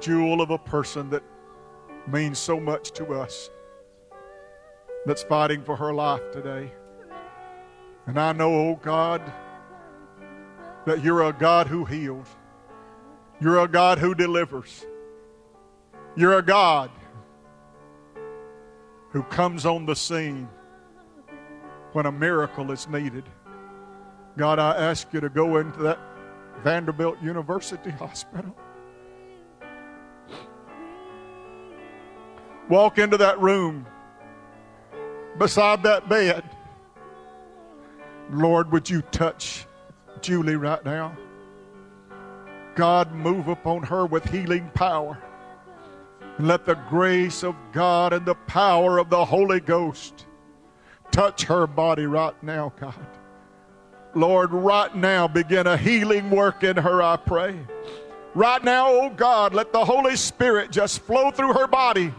jewel 0.00 0.40
of 0.40 0.50
a 0.50 0.58
person 0.58 1.10
that 1.10 1.22
means 2.06 2.38
so 2.38 2.60
much 2.60 2.92
to 2.92 3.06
us 3.14 3.50
that's 5.06 5.22
fighting 5.22 5.62
for 5.62 5.76
her 5.76 5.92
life 5.92 6.22
today. 6.32 6.72
And 8.06 8.18
I 8.18 8.32
know, 8.32 8.52
oh 8.52 8.80
God, 8.82 9.22
that 10.86 11.02
you're 11.02 11.22
a 11.22 11.32
God 11.32 11.66
who 11.66 11.84
heals. 11.84 12.28
You're 13.44 13.58
a 13.58 13.68
God 13.68 13.98
who 13.98 14.14
delivers. 14.14 14.86
You're 16.16 16.38
a 16.38 16.42
God 16.42 16.90
who 19.10 19.22
comes 19.24 19.66
on 19.66 19.84
the 19.84 19.94
scene 19.94 20.48
when 21.92 22.06
a 22.06 22.10
miracle 22.10 22.72
is 22.72 22.88
needed. 22.88 23.24
God, 24.38 24.58
I 24.58 24.74
ask 24.74 25.12
you 25.12 25.20
to 25.20 25.28
go 25.28 25.58
into 25.58 25.78
that 25.82 25.98
Vanderbilt 26.62 27.20
University 27.22 27.90
Hospital. 27.98 28.56
Walk 32.70 32.96
into 32.98 33.18
that 33.18 33.38
room 33.40 33.86
beside 35.36 35.82
that 35.82 36.08
bed. 36.08 36.44
Lord, 38.30 38.72
would 38.72 38.88
you 38.88 39.02
touch 39.02 39.66
Julie 40.22 40.56
right 40.56 40.82
now? 40.82 41.14
God 42.74 43.12
move 43.12 43.48
upon 43.48 43.82
her 43.84 44.06
with 44.06 44.24
healing 44.30 44.70
power. 44.74 45.18
And 46.38 46.48
let 46.48 46.66
the 46.66 46.74
grace 46.88 47.42
of 47.42 47.54
God 47.72 48.12
and 48.12 48.26
the 48.26 48.34
power 48.34 48.98
of 48.98 49.10
the 49.10 49.24
Holy 49.24 49.60
Ghost 49.60 50.26
touch 51.10 51.44
her 51.44 51.66
body 51.66 52.06
right 52.06 52.40
now, 52.42 52.72
God. 52.80 52.94
Lord, 54.14 54.52
right 54.52 54.94
now 54.94 55.28
begin 55.28 55.66
a 55.66 55.76
healing 55.76 56.30
work 56.30 56.64
in 56.64 56.76
her, 56.76 57.02
I 57.02 57.16
pray. 57.16 57.58
Right 58.34 58.62
now, 58.64 58.88
oh 58.90 59.10
God, 59.10 59.54
let 59.54 59.72
the 59.72 59.84
Holy 59.84 60.16
Spirit 60.16 60.70
just 60.70 61.00
flow 61.00 61.30
through 61.30 61.52
her 61.52 61.66
body. 61.66 62.12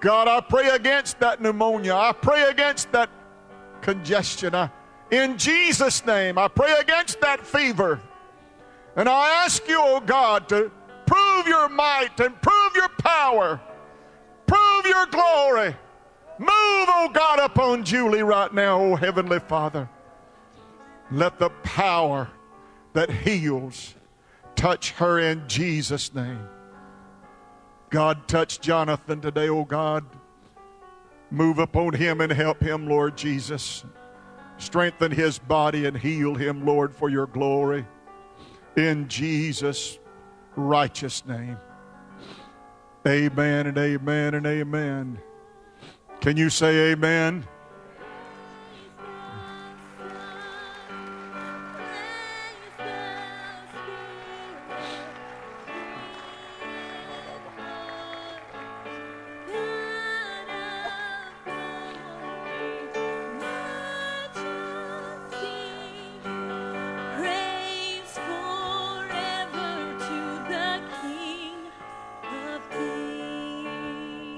God, 0.00 0.28
I 0.28 0.40
pray 0.40 0.68
against 0.68 1.18
that 1.20 1.40
pneumonia. 1.40 1.94
I 1.94 2.12
pray 2.12 2.42
against 2.42 2.92
that 2.92 3.08
congestion. 3.80 4.54
I, 4.54 4.70
in 5.14 5.38
Jesus' 5.38 6.04
name, 6.04 6.38
I 6.38 6.48
pray 6.48 6.74
against 6.80 7.20
that 7.20 7.46
fever. 7.46 8.00
And 8.96 9.08
I 9.08 9.44
ask 9.44 9.66
you, 9.68 9.78
oh 9.78 10.00
God, 10.00 10.48
to 10.48 10.70
prove 11.06 11.46
your 11.46 11.68
might 11.68 12.18
and 12.20 12.40
prove 12.40 12.74
your 12.74 12.88
power, 12.98 13.60
prove 14.46 14.86
your 14.86 15.06
glory. 15.06 15.76
Move, 16.38 16.48
oh 16.50 17.10
God, 17.12 17.38
upon 17.38 17.84
Julie 17.84 18.22
right 18.22 18.52
now, 18.52 18.80
oh 18.80 18.96
Heavenly 18.96 19.38
Father. 19.38 19.88
Let 21.10 21.38
the 21.38 21.50
power 21.62 22.28
that 22.92 23.10
heals 23.10 23.94
touch 24.56 24.92
her 24.92 25.20
in 25.20 25.46
Jesus' 25.46 26.12
name. 26.14 26.48
God, 27.90 28.26
touch 28.26 28.60
Jonathan 28.60 29.20
today, 29.20 29.48
oh 29.48 29.64
God. 29.64 30.04
Move 31.30 31.58
upon 31.58 31.94
him 31.94 32.20
and 32.20 32.32
help 32.32 32.60
him, 32.60 32.88
Lord 32.88 33.16
Jesus. 33.16 33.84
Strengthen 34.64 35.12
his 35.12 35.38
body 35.38 35.84
and 35.84 35.94
heal 35.94 36.34
him, 36.34 36.64
Lord, 36.64 36.94
for 36.94 37.10
your 37.10 37.26
glory. 37.26 37.86
In 38.76 39.06
Jesus' 39.08 39.98
righteous 40.56 41.24
name. 41.26 41.58
Amen 43.06 43.66
and 43.66 43.76
amen 43.76 44.34
and 44.34 44.46
amen. 44.46 45.20
Can 46.22 46.38
you 46.38 46.48
say 46.48 46.92
amen? 46.92 47.44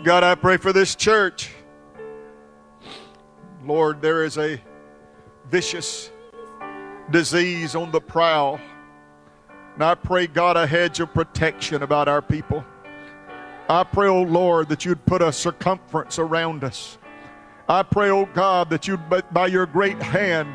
God, 0.06 0.22
I 0.22 0.36
pray 0.36 0.56
for 0.56 0.72
this 0.72 0.94
church. 0.94 1.50
Lord, 3.64 4.00
there 4.00 4.22
is 4.22 4.38
a 4.38 4.62
vicious 5.50 6.12
disease 7.10 7.74
on 7.74 7.90
the 7.90 8.00
prowl. 8.00 8.60
And 9.74 9.82
I 9.82 9.96
pray, 9.96 10.28
God, 10.28 10.56
a 10.56 10.64
hedge 10.64 11.00
of 11.00 11.12
protection 11.12 11.82
about 11.82 12.06
our 12.06 12.22
people. 12.22 12.64
I 13.68 13.82
pray, 13.82 14.06
oh 14.06 14.22
Lord, 14.22 14.68
that 14.68 14.84
you'd 14.84 15.04
put 15.06 15.22
a 15.22 15.32
circumference 15.32 16.20
around 16.20 16.62
us. 16.62 16.98
I 17.68 17.82
pray, 17.82 18.10
oh 18.10 18.26
God, 18.26 18.70
that 18.70 18.86
you'd, 18.86 19.00
by- 19.32 19.48
your 19.48 19.66
great 19.66 20.00
hand, 20.00 20.54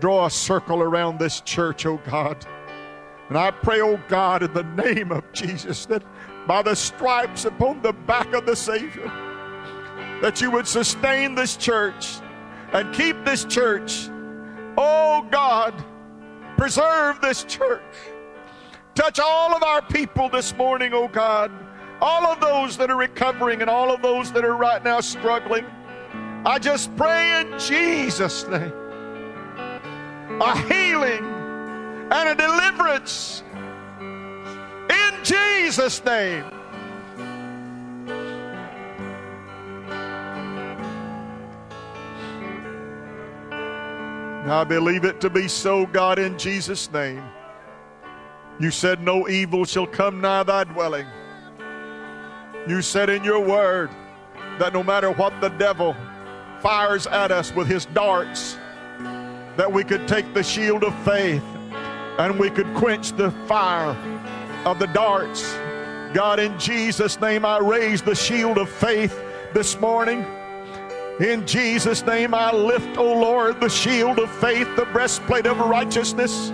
draw 0.00 0.24
a 0.24 0.30
circle 0.30 0.80
around 0.80 1.18
this 1.18 1.42
church, 1.42 1.84
oh 1.84 2.00
God. 2.06 2.42
And 3.28 3.36
I 3.36 3.50
pray, 3.50 3.82
oh 3.82 4.00
God, 4.08 4.42
in 4.42 4.54
the 4.54 4.62
name 4.62 5.12
of 5.12 5.30
Jesus, 5.34 5.84
that 5.86 6.02
by 6.46 6.62
the 6.62 6.74
stripes 6.74 7.44
upon 7.44 7.82
the 7.82 7.92
back 7.92 8.32
of 8.32 8.46
the 8.46 8.56
Savior, 8.56 9.10
that 10.20 10.40
you 10.40 10.50
would 10.50 10.66
sustain 10.66 11.34
this 11.34 11.56
church 11.56 12.18
and 12.72 12.92
keep 12.94 13.24
this 13.24 13.44
church. 13.44 14.08
Oh 14.76 15.26
God, 15.30 15.74
preserve 16.56 17.20
this 17.20 17.44
church. 17.44 17.82
Touch 18.94 19.18
all 19.18 19.54
of 19.54 19.62
our 19.62 19.82
people 19.82 20.28
this 20.28 20.54
morning, 20.56 20.92
oh 20.94 21.08
God. 21.08 21.50
All 22.00 22.26
of 22.26 22.40
those 22.40 22.76
that 22.78 22.90
are 22.90 22.96
recovering 22.96 23.60
and 23.60 23.70
all 23.70 23.92
of 23.92 24.02
those 24.02 24.32
that 24.32 24.44
are 24.44 24.56
right 24.56 24.82
now 24.82 25.00
struggling. 25.00 25.64
I 26.44 26.58
just 26.58 26.94
pray 26.96 27.40
in 27.40 27.58
Jesus' 27.58 28.46
name 28.48 28.72
a 30.40 30.58
healing 30.66 31.24
and 32.10 32.28
a 32.28 32.34
deliverance 32.34 33.44
in 34.92 35.24
Jesus' 35.24 36.04
name. 36.04 36.44
I 44.44 44.64
believe 44.64 45.04
it 45.04 45.20
to 45.20 45.30
be 45.30 45.48
so, 45.48 45.86
God, 45.86 46.18
in 46.18 46.36
Jesus' 46.36 46.92
name. 46.92 47.22
You 48.58 48.70
said, 48.70 49.00
No 49.00 49.28
evil 49.28 49.64
shall 49.64 49.86
come 49.86 50.20
nigh 50.20 50.42
thy 50.42 50.64
dwelling. 50.64 51.06
You 52.68 52.82
said 52.82 53.08
in 53.08 53.24
your 53.24 53.40
word 53.40 53.90
that 54.58 54.74
no 54.74 54.82
matter 54.82 55.10
what 55.10 55.40
the 55.40 55.48
devil 55.48 55.96
fires 56.60 57.06
at 57.06 57.32
us 57.32 57.52
with 57.54 57.66
his 57.66 57.86
darts, 57.86 58.58
that 59.56 59.72
we 59.72 59.84
could 59.84 60.06
take 60.06 60.32
the 60.34 60.42
shield 60.42 60.84
of 60.84 60.94
faith 61.04 61.42
and 62.18 62.38
we 62.38 62.50
could 62.50 62.72
quench 62.74 63.12
the 63.12 63.30
fire 63.46 63.96
of 64.64 64.78
the 64.78 64.86
darts. 64.88 65.52
God, 66.12 66.38
in 66.38 66.58
Jesus' 66.58 67.20
name, 67.20 67.44
I 67.44 67.58
raise 67.58 68.02
the 68.02 68.14
shield 68.14 68.58
of 68.58 68.68
faith 68.68 69.18
this 69.54 69.80
morning. 69.80 70.24
In 71.20 71.46
Jesus' 71.46 72.04
name, 72.04 72.34
I 72.34 72.52
lift, 72.52 72.96
O 72.98 73.04
Lord, 73.04 73.60
the 73.60 73.68
shield 73.68 74.18
of 74.18 74.30
faith, 74.30 74.68
the 74.76 74.86
breastplate 74.86 75.46
of 75.46 75.58
righteousness. 75.58 76.50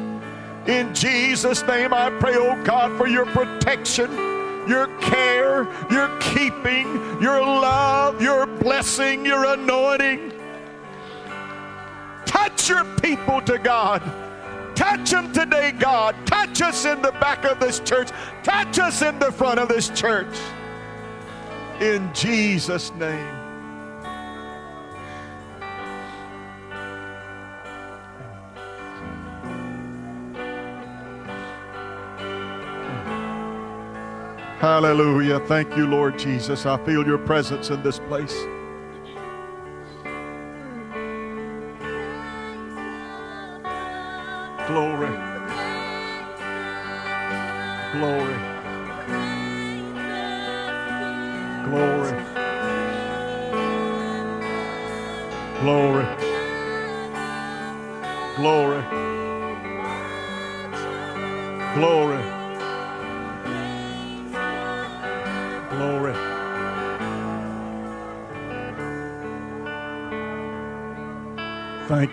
In 0.66 0.94
Jesus' 0.94 1.62
name, 1.66 1.94
I 1.94 2.10
pray, 2.10 2.36
O 2.36 2.62
God, 2.64 2.96
for 2.98 3.08
your 3.08 3.26
protection, 3.26 4.10
your 4.68 4.86
care, 4.98 5.66
your 5.90 6.08
keeping, 6.20 6.86
your 7.22 7.40
love, 7.40 8.20
your 8.20 8.46
blessing, 8.46 9.24
your 9.24 9.44
anointing. 9.44 10.32
Touch 12.26 12.68
your 12.68 12.84
people 13.00 13.40
to 13.42 13.58
God. 13.58 14.02
Touch 14.78 15.10
them 15.10 15.32
today, 15.32 15.72
God. 15.72 16.14
Touch 16.24 16.62
us 16.62 16.84
in 16.84 17.02
the 17.02 17.10
back 17.10 17.44
of 17.44 17.58
this 17.58 17.80
church. 17.80 18.10
Touch 18.44 18.78
us 18.78 19.02
in 19.02 19.18
the 19.18 19.32
front 19.32 19.58
of 19.58 19.68
this 19.68 19.88
church. 19.88 20.38
In 21.80 22.08
Jesus' 22.14 22.92
name. 22.94 23.34
Hallelujah. 34.60 35.40
Thank 35.40 35.76
you, 35.76 35.88
Lord 35.88 36.16
Jesus. 36.20 36.66
I 36.66 36.76
feel 36.84 37.04
your 37.04 37.18
presence 37.18 37.70
in 37.70 37.82
this 37.82 37.98
place. 37.98 38.36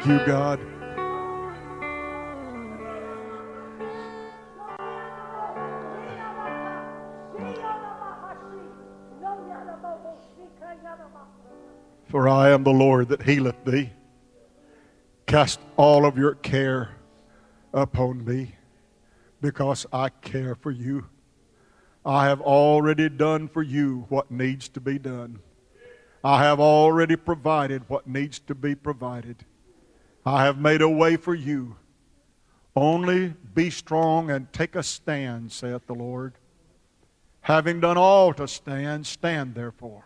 Thank 0.06 0.20
you, 0.20 0.28
God. 0.28 0.60
For 12.08 12.30
I 12.30 12.52
am 12.52 12.64
the 12.64 12.70
Lord 12.70 13.10
that 13.10 13.24
healeth 13.24 13.56
thee. 13.66 13.90
Cast 15.26 15.60
all 15.76 16.06
of 16.06 16.20
your 16.20 16.36
care 16.36 16.92
upon 17.74 18.24
me, 18.24 18.54
because 19.42 19.88
I 19.92 20.10
care 20.10 20.54
for 20.54 20.70
you. 20.70 21.08
I 22.06 22.26
have 22.26 22.42
already 22.42 23.10
done 23.10 23.48
for 23.48 23.64
you 23.64 24.06
what 24.10 24.30
needs 24.30 24.70
to 24.70 24.80
be 24.80 25.00
done. 25.00 25.40
I 26.24 26.44
have 26.44 26.60
already 26.60 27.16
provided 27.16 27.90
what 27.90 28.06
needs 28.06 28.38
to 28.42 28.54
be 28.54 28.76
provided. 28.76 29.46
I 30.26 30.46
have 30.46 30.58
made 30.58 30.82
a 30.82 30.90
way 30.90 31.18
for 31.18 31.36
you. 31.36 31.76
Only 32.76 33.34
be 33.54 33.70
strong 33.70 34.32
and 34.32 34.52
take 34.52 34.76
a 34.76 34.84
stand, 34.84 35.52
saith 35.52 35.86
the 35.86 35.94
Lord. 35.94 36.34
Having 37.42 37.82
done 37.82 37.98
all 37.98 38.34
to 38.34 38.48
stand, 38.48 39.06
stand 39.06 39.54
therefore. 39.54 40.06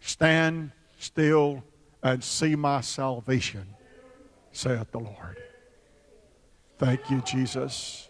Stand 0.00 0.72
still 0.98 1.64
and 2.02 2.22
see 2.22 2.54
my 2.54 2.82
salvation, 2.82 3.66
saith 4.52 4.90
the 4.92 5.00
Lord. 5.00 5.42
Thank 6.78 7.10
you, 7.10 7.22
Jesus. 7.22 8.08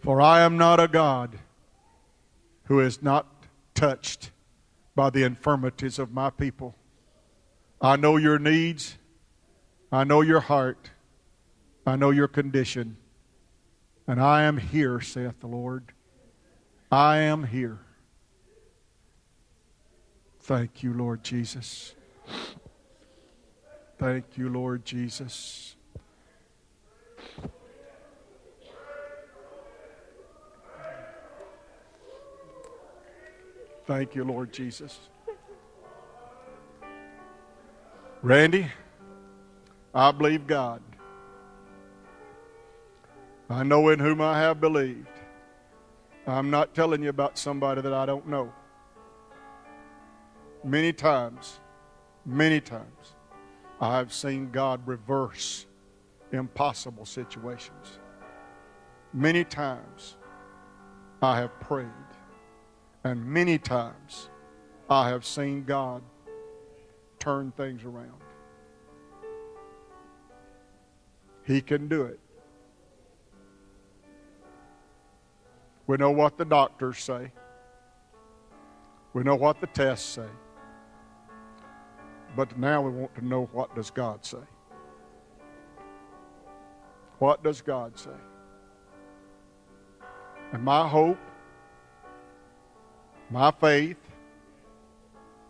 For 0.00 0.20
I 0.20 0.42
am 0.42 0.56
not 0.56 0.80
a 0.80 0.88
God 0.88 1.38
who 2.64 2.80
is 2.80 3.02
not 3.02 3.33
touched 3.84 4.30
by 4.94 5.10
the 5.10 5.24
infirmities 5.24 5.98
of 5.98 6.10
my 6.10 6.30
people. 6.30 6.74
I 7.82 7.96
know 7.96 8.16
your 8.16 8.38
needs. 8.38 8.96
I 9.92 10.04
know 10.04 10.22
your 10.22 10.40
heart. 10.40 10.90
I 11.86 11.94
know 11.96 12.08
your 12.10 12.28
condition. 12.28 12.96
And 14.06 14.22
I 14.22 14.44
am 14.44 14.56
here, 14.56 15.02
saith 15.02 15.38
the 15.40 15.48
Lord. 15.48 15.92
I 16.90 17.18
am 17.18 17.44
here. 17.44 17.80
Thank 20.40 20.82
you, 20.82 20.94
Lord 20.94 21.22
Jesus. 21.22 21.94
Thank 23.98 24.38
you, 24.38 24.48
Lord 24.48 24.86
Jesus. 24.86 25.76
Thank 33.86 34.14
you, 34.14 34.24
Lord 34.24 34.52
Jesus. 34.52 34.98
Randy, 38.22 38.66
I 39.94 40.10
believe 40.12 40.46
God. 40.46 40.80
I 43.50 43.62
know 43.62 43.90
in 43.90 43.98
whom 43.98 44.22
I 44.22 44.38
have 44.38 44.60
believed. 44.60 45.06
I'm 46.26 46.48
not 46.48 46.74
telling 46.74 47.02
you 47.02 47.10
about 47.10 47.36
somebody 47.36 47.82
that 47.82 47.92
I 47.92 48.06
don't 48.06 48.26
know. 48.26 48.50
Many 50.64 50.94
times, 50.94 51.60
many 52.24 52.62
times, 52.62 53.14
I 53.78 53.98
have 53.98 54.14
seen 54.14 54.50
God 54.50 54.80
reverse 54.86 55.66
impossible 56.32 57.04
situations. 57.04 57.98
Many 59.12 59.44
times, 59.44 60.16
I 61.20 61.36
have 61.36 61.60
prayed. 61.60 62.13
And 63.04 63.24
many 63.24 63.58
times, 63.58 64.30
I 64.88 65.10
have 65.10 65.26
seen 65.26 65.64
God 65.64 66.02
turn 67.18 67.52
things 67.52 67.84
around. 67.84 68.22
He 71.44 71.60
can 71.60 71.88
do 71.88 72.02
it. 72.02 72.18
We 75.86 75.98
know 75.98 76.10
what 76.10 76.38
the 76.38 76.46
doctors 76.46 76.98
say. 76.98 77.30
We 79.12 79.22
know 79.22 79.36
what 79.36 79.60
the 79.60 79.66
tests 79.66 80.08
say. 80.08 80.28
But 82.34 82.58
now 82.58 82.80
we 82.80 82.90
want 82.90 83.14
to 83.16 83.24
know 83.24 83.48
what 83.52 83.74
does 83.76 83.90
God 83.90 84.24
say? 84.24 84.38
What 87.18 87.44
does 87.44 87.60
God 87.60 87.98
say? 87.98 88.10
And 90.52 90.62
my 90.62 90.88
hope, 90.88 91.18
my 93.34 93.50
faith 93.50 93.96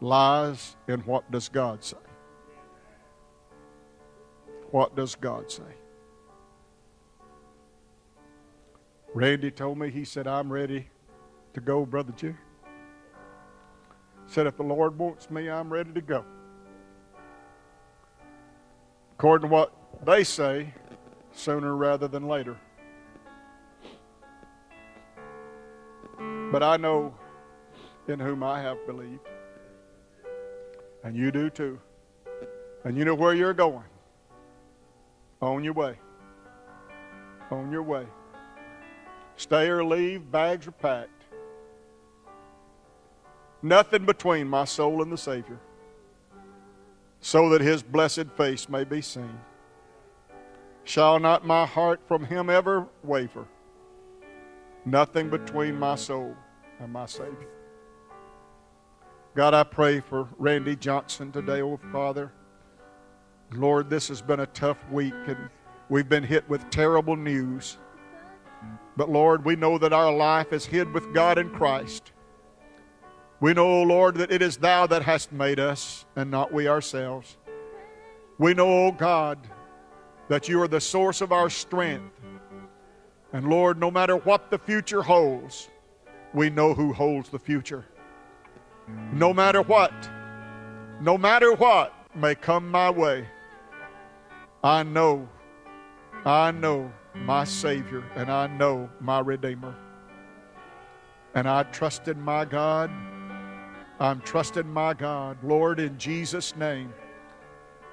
lies 0.01 0.75
in 0.89 1.01
what 1.01 1.31
does 1.31 1.51
God 1.51 1.85
say? 1.85 1.99
What 4.71 4.97
does 4.97 5.15
God 5.15 5.53
say? 5.53 5.75
Randy 9.13 9.51
told 9.51 9.77
me, 9.77 9.91
he 9.91 10.03
said, 10.07 10.27
I'm 10.27 10.51
ready 10.51 10.89
to 11.53 11.61
go, 11.61 11.85
Brother 11.85 12.15
Jerry. 12.17 12.39
Said, 14.29 14.47
if 14.47 14.57
the 14.57 14.63
Lord 14.63 14.97
wants 14.97 15.31
me, 15.31 15.51
I'm 15.51 15.71
ready 15.71 15.93
to 15.93 16.01
go. 16.01 16.25
According 19.19 19.51
to 19.51 19.55
what 19.55 19.75
they 20.07 20.25
say, 20.25 20.73
sooner 21.33 21.77
rather 21.77 22.09
than 22.09 22.29
later. 22.29 22.57
But 26.51 26.63
I 26.63 26.79
know 26.79 27.15
in 28.09 28.21
whom 28.21 28.43
I 28.43 28.61
have 28.61 28.79
believed. 28.87 29.27
And 31.03 31.17
you 31.17 31.31
do 31.31 31.51
too. 31.51 31.79
And 32.85 32.97
you 32.97 33.05
know 33.05 33.15
where 33.15 33.35
you're 33.35 33.55
going. 33.55 33.85
On 35.41 35.65
your 35.65 35.73
way. 35.73 35.99
On 37.51 37.71
your 37.71 37.83
way. 37.83 38.07
Stay 39.37 39.69
or 39.69 39.85
leave, 39.85 40.31
bags 40.31 40.67
are 40.67 40.73
packed. 40.73 41.11
Nothing 43.63 44.05
between 44.05 44.47
my 44.47 44.65
soul 44.65 45.03
and 45.03 45.11
the 45.11 45.17
Savior, 45.17 45.59
so 47.21 47.49
that 47.49 47.63
his 47.63 47.83
blessed 47.83 48.31
face 48.37 48.69
may 48.69 48.85
be 48.85 49.01
seen. 49.01 49.41
Shall 50.85 51.19
not 51.19 51.47
my 51.47 51.65
heart 51.65 52.01
from 52.07 52.25
him 52.27 52.51
ever 52.51 52.87
waver? 53.03 53.47
Nothing 54.85 55.31
between 55.31 55.79
my 55.79 55.95
soul 55.95 56.37
and 56.79 56.93
my 56.93 57.07
Savior. 57.07 57.49
God, 59.35 59.53
I 59.53 59.65
pray 59.65 59.99
for 59.99 60.29
Randy 60.39 60.77
Johnson 60.77 61.33
today, 61.33 61.61
oh 61.61 61.81
Father. 61.91 62.31
Lord, 63.53 63.91
this 63.91 64.07
has 64.07 64.23
been 64.23 64.39
a 64.39 64.47
tough 64.47 64.79
week, 64.93 65.13
and 65.27 65.51
we've 65.89 66.09
been 66.09 66.23
hit 66.23 66.49
with 66.49 66.71
terrible 66.71 67.17
news. 67.17 67.79
But 68.97 69.11
Lord, 69.11 69.45
we 69.45 69.57
know 69.57 69.77
that 69.77 69.93
our 69.93 70.13
life 70.13 70.53
is 70.53 70.65
hid 70.65 70.93
with 70.95 71.13
God 71.13 71.39
in 71.39 71.51
Christ. 71.51 72.13
We 73.41 73.55
know, 73.55 73.83
Lord, 73.83 74.15
that 74.19 74.31
it 74.31 74.41
is 74.41 74.57
Thou 74.57 74.87
that 74.87 75.03
hast 75.03 75.33
made 75.33 75.59
us 75.59 76.07
and 76.15 76.31
not 76.31 76.53
we 76.53 76.69
ourselves. 76.69 77.37
We 78.39 78.55
know, 78.55 78.87
O 78.87 78.93
God, 78.93 79.39
that 80.29 80.49
You 80.49 80.63
are 80.63 80.69
the 80.69 80.81
source 80.81 81.21
of 81.21 81.33
our 81.33 81.51
strength. 81.51 82.21
And 83.33 83.51
Lord, 83.51 83.81
no 83.81 83.91
matter 83.91 84.17
what 84.17 84.53
the 84.53 84.59
future 84.59 85.03
holds, 85.03 85.69
we 86.33 86.51
know 86.51 86.73
who 86.73 86.93
holds 86.93 87.31
the 87.31 87.39
future. 87.41 87.85
No 89.13 89.33
matter 89.33 89.63
what, 89.63 89.93
no 91.01 91.17
matter 91.17 91.53
what 91.53 91.93
may 92.15 92.35
come 92.35 92.71
my 92.71 92.91
way, 92.91 93.27
I 94.63 94.83
know, 94.83 95.29
I 96.25 96.51
know 96.51 96.93
my 97.15 97.45
Savior, 97.45 98.03
and 98.17 98.31
I 98.31 98.47
know 98.47 98.91
my 99.01 99.21
Redeemer. 99.21 99.75
And 101.35 101.49
I 101.49 101.65
trust 101.65 102.09
in 102.09 102.21
my 102.21 102.45
God. 102.45 102.91
I'm 104.01 104.21
trusting 104.23 104.67
my 104.67 104.95
God. 104.95 105.39
Lord, 105.43 105.81
in 105.81 105.97
Jesus' 105.99 106.57
name, 106.57 106.93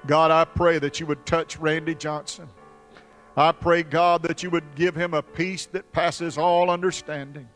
God, 0.06 0.30
I 0.30 0.44
pray 0.44 0.78
that 0.78 0.98
you 0.98 1.06
would 1.06 1.24
touch 1.24 1.58
Randy 1.58 1.94
Johnson. 1.94 2.48
I 3.36 3.52
pray, 3.52 3.82
God, 3.82 4.22
that 4.24 4.42
you 4.42 4.50
would 4.50 4.74
give 4.74 4.94
him 4.94 5.14
a 5.14 5.22
peace 5.22 5.66
that 5.66 5.90
passes 5.92 6.36
all 6.36 6.70
understanding. 6.70 7.48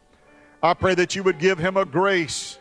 I 0.63 0.75
pray 0.75 0.95
that 0.95 1.15
you 1.15 1.23
would 1.23 1.39
give 1.39 1.59
him 1.59 1.77
a 1.77 1.85
grace 1.85 2.59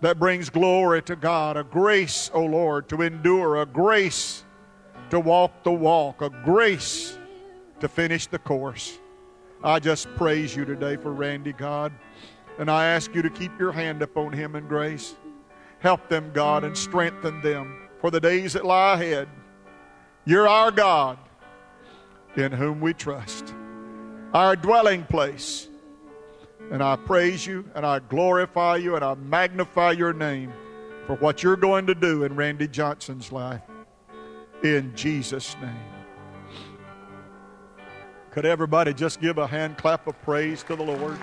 that 0.00 0.18
brings 0.18 0.50
glory 0.50 1.02
to 1.02 1.16
God, 1.16 1.56
a 1.56 1.64
grace, 1.64 2.30
O 2.34 2.42
oh 2.42 2.46
Lord, 2.46 2.88
to 2.90 3.02
endure, 3.02 3.62
a 3.62 3.66
grace 3.66 4.44
to 5.10 5.20
walk 5.20 5.62
the 5.62 5.72
walk, 5.72 6.22
a 6.22 6.30
grace 6.30 7.18
to 7.80 7.88
finish 7.88 8.26
the 8.26 8.38
course. 8.38 8.98
I 9.62 9.78
just 9.78 10.08
praise 10.16 10.54
you 10.54 10.64
today 10.64 10.96
for 10.96 11.12
Randy, 11.12 11.52
God. 11.52 11.92
And 12.58 12.70
I 12.70 12.86
ask 12.86 13.14
you 13.14 13.22
to 13.22 13.30
keep 13.30 13.58
your 13.58 13.72
hand 13.72 14.02
upon 14.02 14.32
him 14.32 14.56
in 14.56 14.66
grace. 14.66 15.14
Help 15.80 16.08
them, 16.08 16.30
God, 16.32 16.64
and 16.64 16.76
strengthen 16.76 17.40
them 17.42 17.88
for 18.00 18.10
the 18.10 18.20
days 18.20 18.54
that 18.54 18.64
lie 18.64 18.94
ahead. 18.94 19.28
You're 20.24 20.48
our 20.48 20.70
God 20.70 21.18
in 22.36 22.52
whom 22.52 22.80
we 22.80 22.92
trust, 22.92 23.54
our 24.34 24.56
dwelling 24.56 25.04
place. 25.04 25.68
And 26.70 26.82
I 26.82 26.96
praise 26.96 27.46
you 27.46 27.64
and 27.74 27.86
I 27.86 28.00
glorify 28.00 28.76
you 28.76 28.96
and 28.96 29.04
I 29.04 29.14
magnify 29.14 29.92
your 29.92 30.12
name 30.12 30.52
for 31.06 31.14
what 31.16 31.42
you're 31.42 31.56
going 31.56 31.86
to 31.86 31.94
do 31.94 32.24
in 32.24 32.34
Randy 32.34 32.66
Johnson's 32.66 33.30
life. 33.30 33.62
In 34.62 34.94
Jesus' 34.96 35.56
name. 35.62 35.96
Could 38.32 38.44
everybody 38.44 38.92
just 38.92 39.20
give 39.20 39.38
a 39.38 39.46
hand 39.46 39.78
clap 39.78 40.06
of 40.06 40.20
praise 40.22 40.62
to 40.64 40.76
the 40.76 40.82
Lord? 40.82 41.18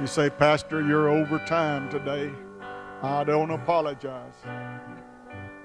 You 0.00 0.06
say, 0.06 0.30
Pastor, 0.30 0.86
you're 0.86 1.08
over 1.08 1.38
time 1.38 1.88
today. 1.88 2.30
I 3.02 3.24
don't 3.24 3.50
apologize. 3.50 4.34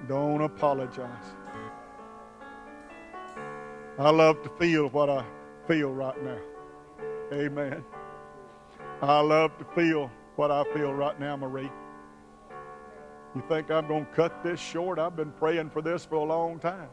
Don't 0.08 0.40
apologize. 0.40 1.34
I 3.98 4.10
love 4.10 4.42
to 4.42 4.48
feel 4.58 4.88
what 4.88 5.10
I 5.10 5.22
feel 5.66 5.92
right 5.92 6.24
now. 6.24 6.38
Amen. 7.32 7.84
I 9.02 9.20
love 9.20 9.58
to 9.58 9.64
feel 9.74 10.10
what 10.36 10.50
I 10.50 10.64
feel 10.72 10.94
right 10.94 11.20
now, 11.20 11.36
Marie. 11.36 11.70
You 13.34 13.42
think 13.48 13.70
I'm 13.70 13.86
going 13.86 14.06
to 14.06 14.12
cut 14.12 14.42
this 14.42 14.58
short? 14.58 14.98
I've 14.98 15.14
been 15.14 15.32
praying 15.32 15.70
for 15.70 15.82
this 15.82 16.06
for 16.06 16.14
a 16.14 16.24
long 16.24 16.58
time. 16.58 16.88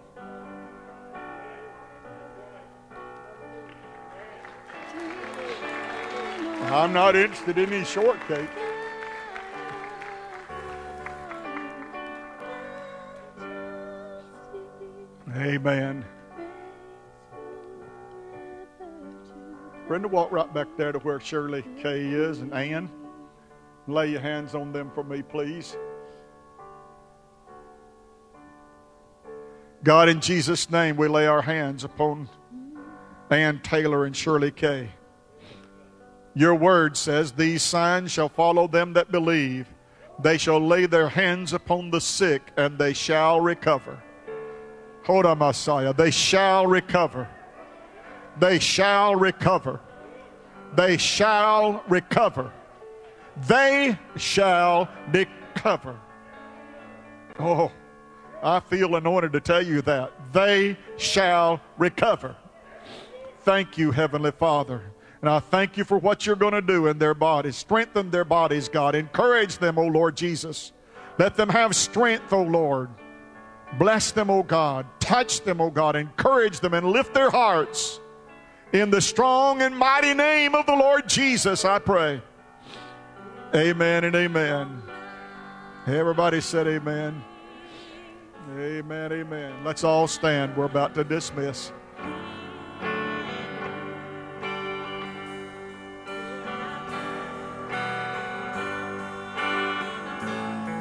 I'm 6.63 6.91
not 6.91 7.15
interested 7.15 7.57
in 7.57 7.71
any 7.71 7.85
shortcake. 7.85 8.49
Amen. 15.35 16.05
Brenda, 19.87 20.07
walk 20.07 20.31
right 20.31 20.51
back 20.53 20.67
there 20.77 20.91
to 20.91 20.99
where 20.99 21.19
Shirley 21.19 21.63
Kay 21.81 22.05
is 22.05 22.39
and 22.39 22.53
Ann. 22.53 22.89
Lay 23.87 24.11
your 24.11 24.21
hands 24.21 24.55
on 24.55 24.71
them 24.71 24.89
for 24.95 25.03
me, 25.03 25.21
please. 25.21 25.75
God, 29.83 30.09
in 30.09 30.21
Jesus' 30.21 30.71
name, 30.71 30.95
we 30.95 31.07
lay 31.07 31.27
our 31.27 31.41
hands 31.41 31.83
upon 31.83 32.29
Ann 33.29 33.59
Taylor 33.59 34.05
and 34.05 34.15
Shirley 34.15 34.51
Kay. 34.51 34.89
Your 36.33 36.55
word 36.55 36.97
says, 36.97 37.33
These 37.33 37.61
signs 37.61 38.11
shall 38.11 38.29
follow 38.29 38.67
them 38.67 38.93
that 38.93 39.11
believe. 39.11 39.67
They 40.23 40.37
shall 40.37 40.65
lay 40.65 40.85
their 40.85 41.09
hands 41.09 41.53
upon 41.53 41.91
the 41.91 42.01
sick, 42.01 42.41
and 42.57 42.79
they 42.79 42.93
shall 42.93 43.41
recover. 43.41 44.01
Hold 45.05 45.25
on, 45.25 45.37
Messiah. 45.37 45.93
They 45.93 46.11
shall 46.11 46.65
recover. 46.65 47.29
They 48.39 48.59
shall 48.59 49.15
recover. 49.15 49.79
They 50.75 50.97
shall 50.97 51.83
recover. 51.87 52.51
They 53.47 53.99
shall 54.17 54.89
recover. 55.11 55.99
Oh, 57.39 57.71
I 58.41 58.59
feel 58.59 58.95
anointed 58.95 59.33
to 59.33 59.39
tell 59.39 59.61
you 59.61 59.81
that. 59.83 60.11
They 60.33 60.77
shall 60.97 61.61
recover. 61.77 62.35
Thank 63.41 63.77
you, 63.77 63.91
Heavenly 63.91 64.31
Father. 64.31 64.81
And 65.21 65.29
I 65.29 65.39
thank 65.39 65.77
you 65.77 65.83
for 65.83 65.97
what 65.97 66.25
you're 66.25 66.35
going 66.35 66.53
to 66.53 66.61
do 66.61 66.87
in 66.87 66.97
their 66.97 67.13
bodies. 67.13 67.55
Strengthen 67.55 68.09
their 68.09 68.25
bodies, 68.25 68.69
God. 68.69 68.95
Encourage 68.95 69.57
them, 69.59 69.77
O 69.77 69.85
Lord 69.85 70.17
Jesus. 70.17 70.71
Let 71.17 71.35
them 71.35 71.49
have 71.49 71.75
strength, 71.75 72.33
O 72.33 72.41
Lord. 72.41 72.89
Bless 73.77 74.11
them, 74.11 74.29
O 74.29 74.43
God. 74.43 74.85
Touch 74.99 75.41
them, 75.41 75.59
O 75.59 75.69
God. 75.69 75.95
Encourage 75.95 76.59
them 76.59 76.73
and 76.73 76.87
lift 76.87 77.13
their 77.13 77.29
hearts. 77.29 77.99
In 78.73 78.89
the 78.89 79.01
strong 79.01 79.61
and 79.61 79.77
mighty 79.77 80.13
name 80.13 80.55
of 80.55 80.65
the 80.65 80.75
Lord 80.75 81.07
Jesus, 81.07 81.65
I 81.65 81.79
pray. 81.79 82.21
Amen 83.53 84.03
and 84.03 84.15
amen. 84.15 84.81
Everybody 85.87 86.41
said 86.41 86.67
amen. 86.67 87.23
Amen, 88.57 89.11
amen. 89.11 89.63
Let's 89.63 89.83
all 89.83 90.07
stand. 90.07 90.55
We're 90.55 90.65
about 90.65 90.93
to 90.95 91.03
dismiss. 91.03 91.71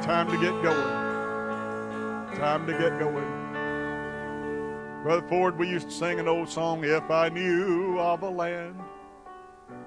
Time 0.03 0.29
to 0.29 0.37
get 0.39 0.61
going. 0.61 1.04
Time 2.35 2.67
to 2.67 2.73
get 2.73 2.99
going. 2.99 3.23
Brother 5.03 5.25
Ford, 5.29 5.57
we 5.57 5.69
used 5.69 5.87
to 5.89 5.95
sing 5.95 6.19
an 6.19 6.27
old 6.27 6.49
song, 6.49 6.83
If 6.83 7.09
I 7.09 7.29
Knew 7.29 7.97
of 7.97 8.23
a 8.23 8.29
Land 8.29 8.75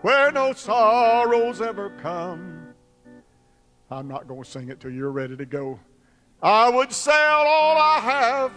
Where 0.00 0.32
No 0.32 0.54
Sorrows 0.54 1.60
Ever 1.60 1.90
Come. 2.00 2.68
I'm 3.90 4.08
not 4.08 4.26
going 4.26 4.44
to 4.44 4.50
sing 4.50 4.70
it 4.70 4.80
till 4.80 4.92
you're 4.92 5.12
ready 5.12 5.36
to 5.36 5.44
go. 5.44 5.78
I 6.42 6.70
would 6.70 6.90
sell 6.90 7.14
all 7.46 7.76
I 7.76 7.98
have 8.00 8.52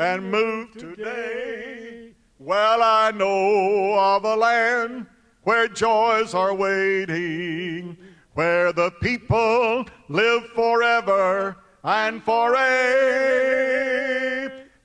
and 0.00 0.28
move 0.28 0.72
today. 0.72 2.14
Well, 2.40 2.82
I 2.82 3.12
know 3.12 3.94
of 4.00 4.24
a 4.24 4.34
land 4.34 5.06
where 5.44 5.68
joys 5.68 6.34
are 6.34 6.54
waiting, 6.54 7.96
where 8.34 8.72
the 8.72 8.90
people 9.00 9.86
live 10.08 10.44
forever 10.56 11.56
and 11.84 12.22
for 12.22 12.54
aye. 12.56 13.72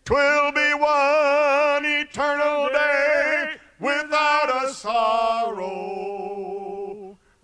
Twill 0.05 0.51
be 0.53 0.73
one 0.73 1.85
eternal 1.85 2.69
day 2.69 3.55
without 3.79 4.63
a 4.63 4.69
sorrow 4.73 5.67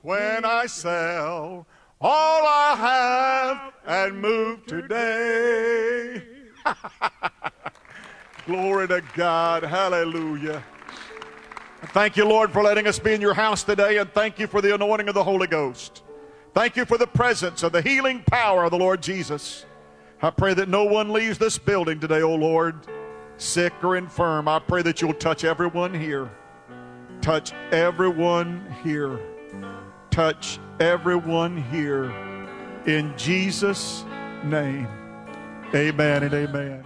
when 0.01 0.45
I 0.45 0.65
sell 0.65 1.67
all 1.99 2.45
I 2.45 2.75
have 2.75 3.73
and 3.85 4.21
move 4.21 4.65
today. 4.65 6.23
Glory 8.45 8.87
to 8.89 9.01
God. 9.15 9.63
Hallelujah. 9.63 10.63
Thank 11.87 12.17
you, 12.17 12.25
Lord, 12.25 12.51
for 12.51 12.63
letting 12.63 12.87
us 12.87 12.97
be 12.97 13.13
in 13.13 13.21
your 13.21 13.33
house 13.33 13.63
today, 13.63 13.97
and 13.97 14.09
thank 14.13 14.39
you 14.39 14.47
for 14.47 14.61
the 14.61 14.73
anointing 14.73 15.09
of 15.09 15.15
the 15.15 15.23
Holy 15.23 15.47
Ghost. 15.47 16.01
Thank 16.53 16.75
you 16.75 16.85
for 16.85 16.99
the 16.99 17.07
presence 17.07 17.63
of 17.63 17.71
the 17.71 17.81
healing 17.81 18.23
power 18.27 18.63
of 18.63 18.71
the 18.71 18.77
Lord 18.77 19.01
Jesus. 19.01 19.65
I 20.21 20.29
pray 20.29 20.53
that 20.53 20.69
no 20.69 20.83
one 20.85 21.11
leaves 21.11 21.37
this 21.37 21.57
building 21.57 21.99
today, 21.99 22.21
O 22.21 22.35
Lord, 22.35 22.75
sick 23.37 23.73
or 23.83 23.97
infirm. 23.97 24.47
I 24.47 24.59
pray 24.59 24.83
that 24.83 25.01
you'll 25.01 25.15
touch 25.15 25.43
everyone 25.43 25.93
here. 25.93 26.29
Touch 27.21 27.53
everyone 27.71 28.63
here. 28.83 29.19
Touch 30.11 30.59
everyone 30.79 31.57
here. 31.71 32.13
In 32.85 33.17
Jesus' 33.17 34.05
name, 34.43 34.87
amen 35.73 36.23
and 36.23 36.33
amen. 36.33 36.83